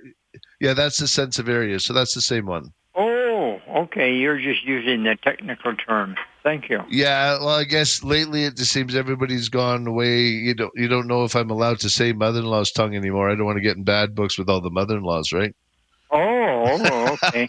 [0.61, 1.81] Yeah, that's the Sansevieria.
[1.81, 2.73] So that's the same one.
[2.97, 4.15] Oh, okay.
[4.15, 6.17] You're just using the technical term.
[6.43, 6.83] Thank you.
[6.91, 10.21] Yeah, well, I guess lately it just seems everybody's gone away.
[10.21, 13.31] You don't you don't know if I'm allowed to say mother-in-law's tongue anymore.
[13.31, 15.55] I don't want to get in bad books with all the mother-in-laws, right?
[16.11, 17.49] Oh, okay.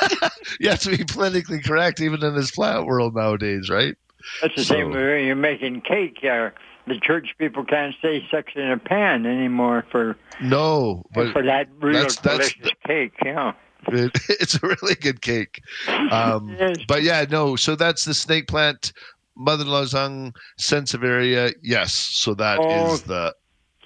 [0.60, 3.94] you have to be politically correct even in this plant world nowadays, right?
[4.42, 4.74] That's the so.
[4.74, 6.18] same way you're making cake.
[6.24, 6.50] Uh,
[6.86, 11.68] the church people can't say sex in a pan anymore for no, but for that
[11.80, 13.12] real that's, delicious that's, cake.
[13.24, 13.52] Yeah.
[13.92, 15.62] It, it's a really good cake.
[16.10, 16.56] Um,
[16.88, 17.56] but yeah, no.
[17.56, 18.92] So that's the snake plant,
[19.36, 21.54] mother-in-law's tongue, Sansevieria.
[21.62, 21.92] Yes.
[21.92, 23.34] So that oh, is the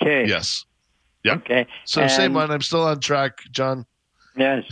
[0.00, 0.26] okay.
[0.26, 0.64] yes.
[1.22, 1.34] Yeah.
[1.36, 1.66] Okay.
[1.84, 2.50] So and, same one.
[2.50, 3.86] I'm still on track, John.
[4.36, 4.64] Yes.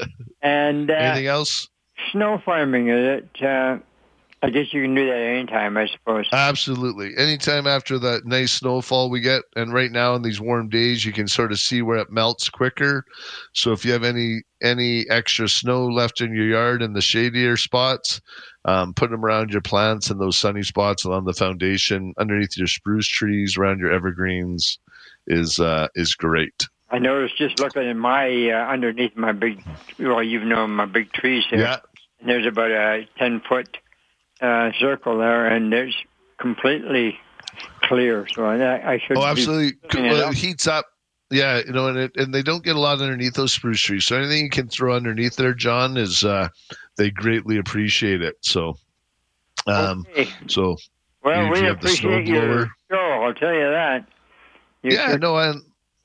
[0.42, 1.68] and uh, anything else?
[2.10, 3.44] Snow farming is it?
[3.44, 3.78] Uh,
[4.44, 6.26] I guess you can do that anytime, I suppose.
[6.32, 7.16] Absolutely.
[7.16, 9.44] Anytime after that nice snowfall we get.
[9.54, 12.50] And right now in these warm days, you can sort of see where it melts
[12.50, 13.04] quicker.
[13.52, 17.56] So if you have any any extra snow left in your yard in the shadier
[17.56, 18.20] spots,
[18.64, 22.66] um, put them around your plants in those sunny spots along the foundation, underneath your
[22.66, 24.78] spruce trees, around your evergreens
[25.26, 26.68] is uh, is great.
[26.90, 29.62] I noticed just looking at my uh, underneath my big,
[29.98, 31.60] well, you've known my big trees there.
[31.60, 31.76] Yeah.
[32.24, 33.78] There's about a ten foot
[34.40, 35.96] uh, circle there, and it's
[36.38, 37.18] completely
[37.82, 38.26] clear.
[38.34, 39.16] So I, I should.
[39.16, 39.78] Oh, absolutely.
[39.94, 40.86] Well, it, it heats up.
[41.32, 44.04] Yeah, you know, and it, and they don't get a lot underneath those spruce trees.
[44.04, 46.48] So anything you can throw underneath there, John, is uh,
[46.98, 48.36] they greatly appreciate it.
[48.42, 48.76] So,
[49.66, 50.30] um, okay.
[50.48, 50.76] so
[51.24, 52.96] well, we appreciate your show.
[52.96, 54.06] I'll tell you that.
[54.82, 55.54] You yeah, no, I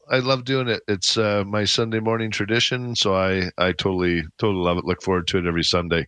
[0.09, 0.81] I love doing it.
[0.87, 4.85] It's uh, my Sunday morning tradition, so I I totally totally love it.
[4.85, 6.07] Look forward to it every Sunday.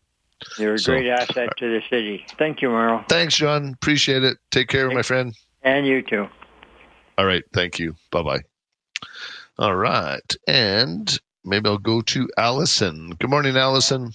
[0.57, 2.25] You're a so, great asset to the city.
[2.37, 3.03] Thank you, Merle.
[3.09, 3.73] Thanks, John.
[3.73, 4.37] Appreciate it.
[4.51, 5.35] Take care, my friend.
[5.63, 6.27] And you too.
[7.17, 7.43] All right.
[7.53, 7.95] Thank you.
[8.11, 8.48] Bye bye.
[9.57, 10.35] All right.
[10.47, 13.11] And maybe I'll go to Allison.
[13.19, 14.11] Good morning, Allison.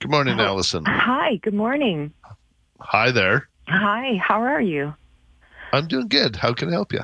[0.00, 0.84] Good morning, oh, Allison.
[0.86, 1.36] Hi.
[1.36, 2.12] Good morning.
[2.80, 3.48] Hi there.
[3.68, 4.18] Hi.
[4.22, 4.94] How are you?
[5.72, 6.36] I'm doing good.
[6.36, 7.00] How can I help you?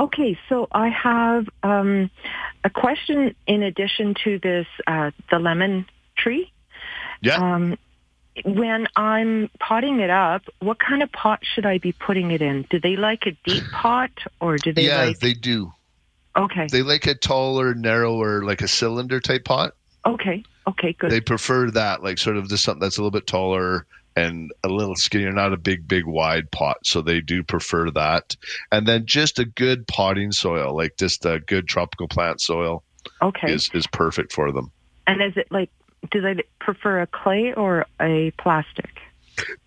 [0.00, 2.10] Okay, so I have um,
[2.64, 5.86] a question in addition to this, uh, the lemon
[6.16, 6.52] tree.
[7.20, 7.36] Yeah.
[7.36, 7.76] Um,
[8.44, 12.66] when I'm potting it up, what kind of pot should I be putting it in?
[12.70, 14.10] Do they like a deep pot
[14.40, 15.18] or do they yeah, like...
[15.20, 15.72] they do.
[16.36, 16.68] Okay.
[16.70, 19.74] They like a taller, narrower, like a cylinder type pot.
[20.06, 20.44] Okay.
[20.66, 21.10] Okay, good.
[21.10, 23.86] They prefer that, like sort of just something that's a little bit taller
[24.18, 26.78] and a little skinnier, not a big, big, wide pot.
[26.84, 28.36] So they do prefer that.
[28.70, 32.82] And then just a good potting soil, like just a good tropical plant soil,
[33.22, 34.70] okay, is is perfect for them.
[35.06, 35.70] And is it like?
[36.10, 38.90] Do they prefer a clay or a plastic?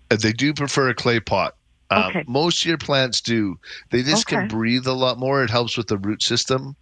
[0.10, 1.56] Uh, they do prefer a clay pot.
[1.90, 2.24] Um, okay.
[2.28, 3.60] Most of your plants do.
[3.90, 4.38] They just okay.
[4.38, 5.44] can breathe a lot more.
[5.44, 6.76] It helps with the root system.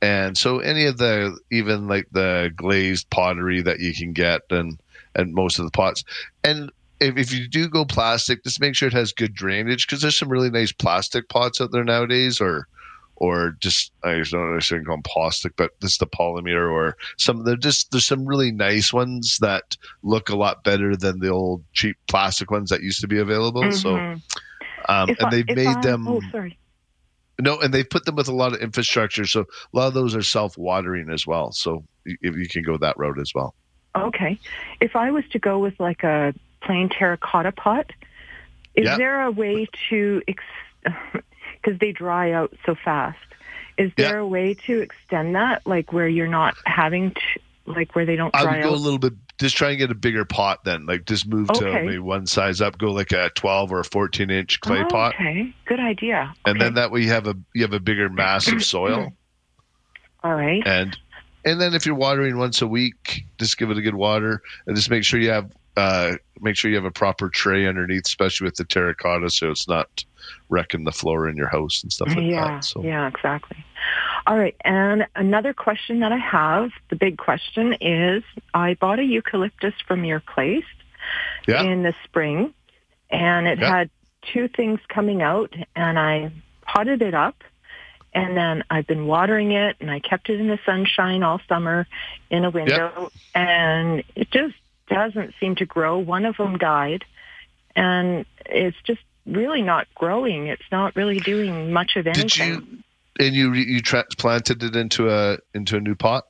[0.00, 4.78] And so any of the even like the glazed pottery that you can get and
[5.14, 6.04] and most of the pots.
[6.42, 6.70] And
[7.00, 10.18] if, if you do go plastic, just make sure it has good drainage because there's
[10.18, 12.66] some really nice plastic pots out there nowadays, or
[13.16, 17.44] or just I don't understand call them plastic, but this is the polymer or some.
[17.44, 21.64] They're just there's some really nice ones that look a lot better than the old
[21.72, 23.62] cheap plastic ones that used to be available.
[23.62, 23.72] Mm-hmm.
[23.72, 23.96] So,
[24.88, 26.08] um, and they've made I, them.
[26.08, 26.58] Oh, sorry.
[27.40, 30.14] No, and they've put them with a lot of infrastructure, so a lot of those
[30.14, 31.50] are self-watering as well.
[31.50, 33.54] So if you can go that route as well.
[33.96, 34.38] Okay.
[34.80, 36.32] If I was to go with like a
[36.62, 37.90] plain terracotta pot,
[38.74, 38.96] is Yeah.
[38.96, 40.22] there a way to,
[41.64, 43.18] because they dry out so fast,
[43.78, 47.20] is there a way to extend that, like where you're not having to,
[47.66, 49.14] like where they don't dry I would go a little bit.
[49.38, 50.86] Just try and get a bigger pot then.
[50.86, 52.78] Like just move to maybe one size up.
[52.78, 56.32] Go like a 12 or a 14 inch clay Oh, pot, Okay, good idea.
[56.46, 59.12] and then that way you have a you have a bigger mass of soil.
[60.22, 60.62] All right.
[60.64, 60.96] and
[61.44, 64.76] and then if you're watering once a week, just give it a good water, and
[64.76, 68.46] just make sure you have uh, make sure you have a proper tray underneath, especially
[68.46, 70.04] with the terracotta, so it's not
[70.48, 72.64] wrecking the floor in your house and stuff like yeah, that.
[72.64, 73.64] So yeah, exactly.
[74.26, 78.22] All right, and another question that I have, the big question is,
[78.54, 80.64] I bought a eucalyptus from your place
[81.46, 81.62] Yeah.
[81.62, 82.54] in the spring,
[83.10, 83.68] and it Yeah.
[83.68, 83.90] had
[84.32, 86.30] two things coming out, and I
[86.62, 87.44] potted it up,
[88.14, 91.86] and then I've been watering it, and I kept it in the sunshine all summer
[92.30, 94.54] in a window, and it just
[94.88, 95.98] doesn't seem to grow.
[95.98, 97.04] One of them died,
[97.76, 100.46] and it's just really not growing.
[100.48, 102.28] It's not really doing much of anything.
[102.28, 102.78] did you
[103.20, 106.24] and you you tra- planted it into a into a new pot?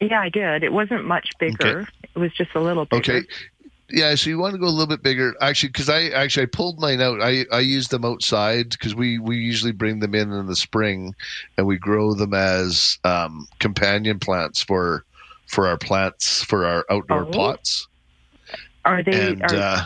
[0.00, 0.62] Yeah, I did.
[0.62, 1.88] It wasn't much bigger.
[2.14, 3.16] It was just a little bigger.
[3.16, 3.26] Okay.
[3.90, 6.46] Yeah, so you want to go a little bit bigger, actually, because I actually I
[6.52, 7.22] pulled mine out.
[7.22, 11.14] I I use them outside because we we usually bring them in in the spring,
[11.56, 15.04] and we grow them as um, companion plants for
[15.46, 17.30] for our plants for our outdoor Oh.
[17.30, 17.87] pots.
[18.88, 19.84] Are they And are uh,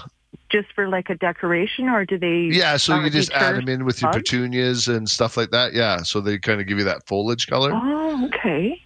[0.51, 2.49] just for like a decoration, or do they?
[2.55, 4.23] yeah, so uh, you just add them in with your bugs?
[4.31, 5.73] petunias and stuff like that.
[5.75, 7.71] Yeah, so they kind of give you that foliage color.
[7.73, 8.79] Oh, okay.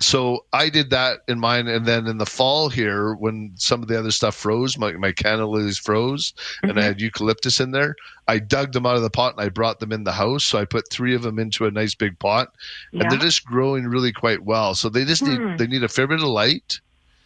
[0.00, 3.88] so I did that in mine, and then in the fall here, when some of
[3.88, 7.94] the other stuff froze, my my canna lilies froze, and I had eucalyptus in there.
[8.28, 10.44] I dug them out of the pot and I brought them in the house.
[10.44, 12.48] So I put three of them into a nice big pot,
[12.92, 14.74] and they're just growing really quite well.
[14.74, 15.56] So they just need Hmm.
[15.56, 16.80] they need a fair bit of light,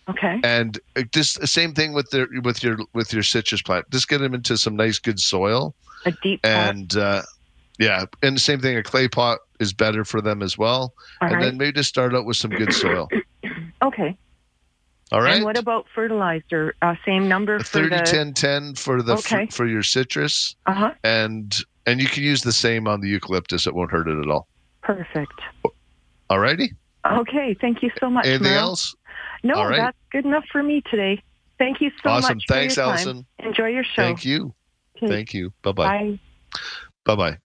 [0.08, 0.40] Okay.
[0.44, 0.78] and
[1.12, 3.84] just the same thing with their with your with your citrus plant.
[3.90, 5.74] Just get them into some nice good soil,
[6.04, 6.52] A deep pot.
[6.52, 7.22] and uh,
[7.78, 8.76] yeah, and the same thing.
[8.76, 10.94] A clay pot is better for them as well.
[11.20, 11.42] All and right.
[11.42, 13.08] then maybe just start out with some good soil.
[13.82, 14.16] Okay.
[15.12, 15.36] All right.
[15.36, 16.74] And what about fertilizer?
[16.82, 19.46] Uh, same number for 30 the 10 10 for the Okay.
[19.46, 20.90] for, for your citrus Uh huh.
[21.04, 24.28] and and you can use the same on the eucalyptus it won't hurt it at
[24.30, 24.48] all
[24.82, 25.32] Perfect.
[26.30, 26.70] alrighty
[27.06, 27.54] Okay.
[27.60, 28.26] Thank you so much.
[28.26, 28.58] anything Merle.
[28.70, 28.94] else
[29.46, 29.76] No, right.
[29.76, 31.22] that's good enough for me today.
[31.58, 32.36] Thank you so Awesome.
[32.36, 32.44] much.
[32.46, 32.78] for Thanks.
[32.78, 33.26] Allison.
[33.38, 34.02] Enjoy your show.
[34.02, 34.54] thank you
[34.98, 35.08] Okay.
[35.08, 36.18] thank you bye-bye Bye.
[37.04, 37.36] bye-bye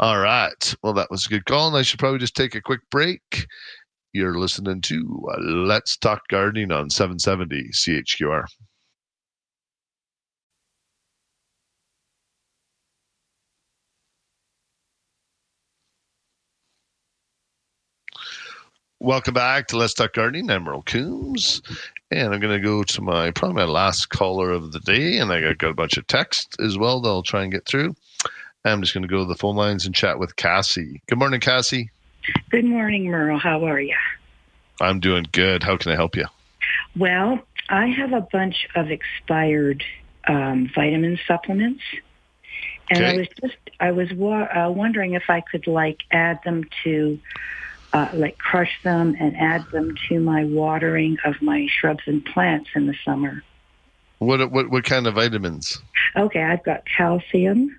[0.00, 2.60] all right well that was a good call and i should probably just take a
[2.60, 3.46] quick break
[4.12, 8.44] you're listening to uh, let's talk gardening on 770 chqr
[19.06, 20.50] Welcome back to Let's Talk Gardening.
[20.50, 21.62] I'm Merle Coombs,
[22.10, 25.32] and I'm going to go to my probably my last caller of the day, and
[25.32, 27.94] I got, got a bunch of text as well that I'll try and get through.
[28.64, 31.02] I'm just going to go to the phone lines and chat with Cassie.
[31.08, 31.88] Good morning, Cassie.
[32.50, 33.38] Good morning, Merle.
[33.38, 33.94] How are you?
[34.80, 35.62] I'm doing good.
[35.62, 36.26] How can I help you?
[36.96, 37.38] Well,
[37.68, 39.84] I have a bunch of expired
[40.26, 41.82] um, vitamin supplements,
[42.90, 46.64] and I was just I was wa- uh, wondering if I could like add them
[46.82, 47.20] to
[47.92, 52.70] uh, like crush them and add them to my watering of my shrubs and plants
[52.74, 53.42] in the summer.
[54.18, 55.80] What what what kind of vitamins?
[56.16, 57.78] Okay, I've got calcium,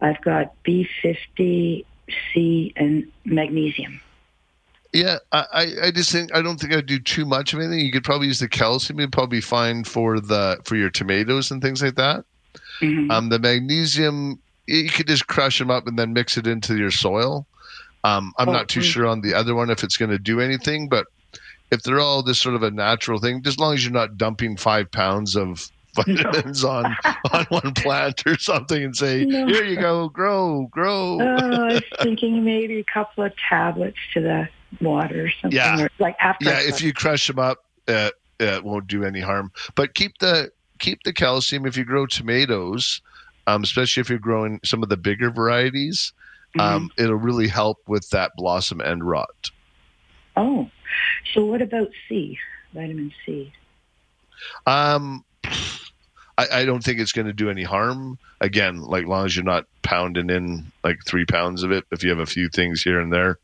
[0.00, 1.84] I've got B50,
[2.32, 4.00] C, and magnesium.
[4.94, 5.46] Yeah, I,
[5.82, 7.80] I- just think I don't think I'd do too much of anything.
[7.80, 8.98] You could probably use the calcium.
[9.00, 12.24] It'd probably be fine for the for your tomatoes and things like that.
[13.10, 16.90] Um, the magnesium, you could just crush them up and then mix it into your
[16.90, 17.46] soil.
[18.04, 18.88] Um, I'm not too Okay.
[18.88, 21.06] sure on the other one if it's going to do anything, but
[21.70, 24.56] if they're all just sort of a natural thing, as long as you're not dumping
[24.56, 26.96] five pounds of vitamins on
[27.32, 29.46] on one plant or something and say, No.
[29.46, 34.20] "Here you go, grow, grow." Oh, I was thinking maybe a couple of tablets to
[34.20, 34.48] the
[34.80, 35.56] water or something.
[35.56, 35.82] Yeah.
[35.82, 36.46] or like after.
[36.46, 37.58] yeah if you crush them up
[37.88, 38.08] uh,
[38.40, 43.02] it won't do any harm but keep the keep the calcium if you grow tomatoes
[43.46, 46.14] um, especially if you're growing some of the bigger varieties
[46.58, 49.50] um, it'll really help with that blossom end rot.
[50.36, 50.70] Oh,
[51.32, 52.38] so what about C?
[52.74, 53.52] Vitamin C.
[54.66, 55.24] um,
[56.38, 58.18] I, I don't think it's going to do any harm.
[58.40, 62.10] Again like long as you're not pounding in like three pounds of it if you
[62.10, 63.38] have a few things here and there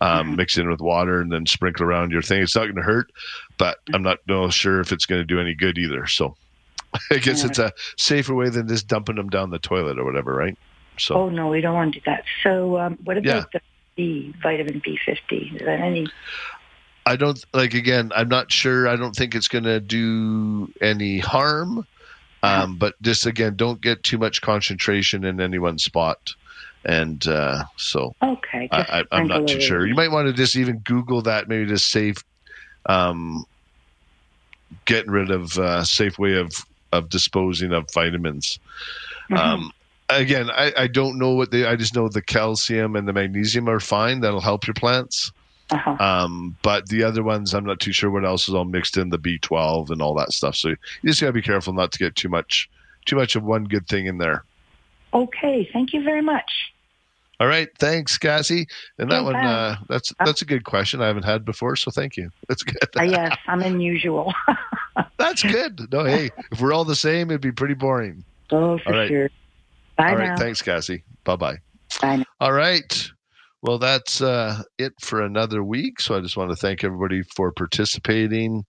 [0.00, 2.40] um, mix in with water and then sprinkle around your thing.
[2.40, 3.10] It's not going to hurt
[3.58, 6.06] but i'm not no sure if it's going to do any good either.
[6.06, 6.36] So
[7.10, 10.34] I guess it's a safer way than just dumping them down the toilet or whatever,
[10.34, 10.56] right?
[10.98, 12.24] So Oh no, we don't want to do that.
[12.42, 13.44] So um, what about Yeah.
[13.52, 13.60] the
[13.96, 15.54] B, vitamin B50?
[15.60, 16.06] Is that any?
[17.06, 18.12] I don't like again.
[18.14, 18.86] I'm not sure.
[18.86, 21.84] I don't think it's going to do any harm.
[22.42, 26.18] Um, but just again, don't get too much concentration in any one spot.
[26.84, 28.68] And uh, so, Okay.
[28.70, 29.86] I, I, I'm not too sure.
[29.86, 32.16] You might want to just even Google that, maybe just safe,
[32.88, 33.44] um,
[34.86, 36.50] getting rid of uh, safe way of
[36.92, 38.58] of disposing of vitamins.
[39.36, 39.70] Um,
[40.10, 41.64] again, I, I don't know what they.
[41.66, 44.20] I just know the calcium and the magnesium are fine.
[44.20, 45.32] That'll help your plants.
[45.70, 49.10] Um, but the other ones, I'm not too sure what else is all mixed in
[49.10, 50.56] the B12 and all that stuff.
[50.56, 52.70] So you just gotta be careful not to get too much,
[53.04, 54.44] too much of one good thing in there.
[55.12, 55.68] Okay.
[55.72, 56.72] Thank you very much.
[57.40, 58.66] All right, thanks, Cassie.
[58.98, 61.76] And that Okay, one, uh, that's that's a good question I haven't had before.
[61.76, 62.30] So thank you.
[62.48, 62.78] That's good.
[62.98, 64.34] Uh, yes, I'm unusual.
[65.18, 65.92] That's good.
[65.92, 68.24] No, hey, if we're all the same, it'd be pretty boring.
[68.50, 69.08] oh, for right.
[69.08, 69.30] sure.
[69.98, 70.30] Bye all now.
[70.30, 71.04] right, thanks, Cassie.
[71.24, 71.56] Bye bye.
[72.00, 72.24] Bye now.
[72.40, 73.10] All right.
[73.62, 76.00] Well, that's uh, it for another week.
[76.00, 78.64] So I just want to thank everybody for participating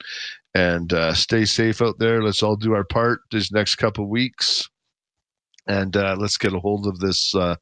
[0.55, 2.23] and uh, stay safe out there.
[2.23, 4.67] Let's all do our part these next couple weeks.
[5.67, 7.55] And uh, let's get a hold of this uh,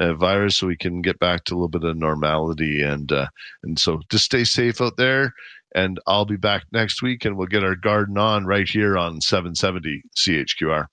[0.00, 2.82] uh, virus so we can get back to a little bit of normality.
[2.82, 3.28] And uh,
[3.62, 5.32] and so just stay safe out there.
[5.76, 9.20] And I'll be back next week, and we'll get our garden on right here on
[9.20, 10.86] 770 CHQR.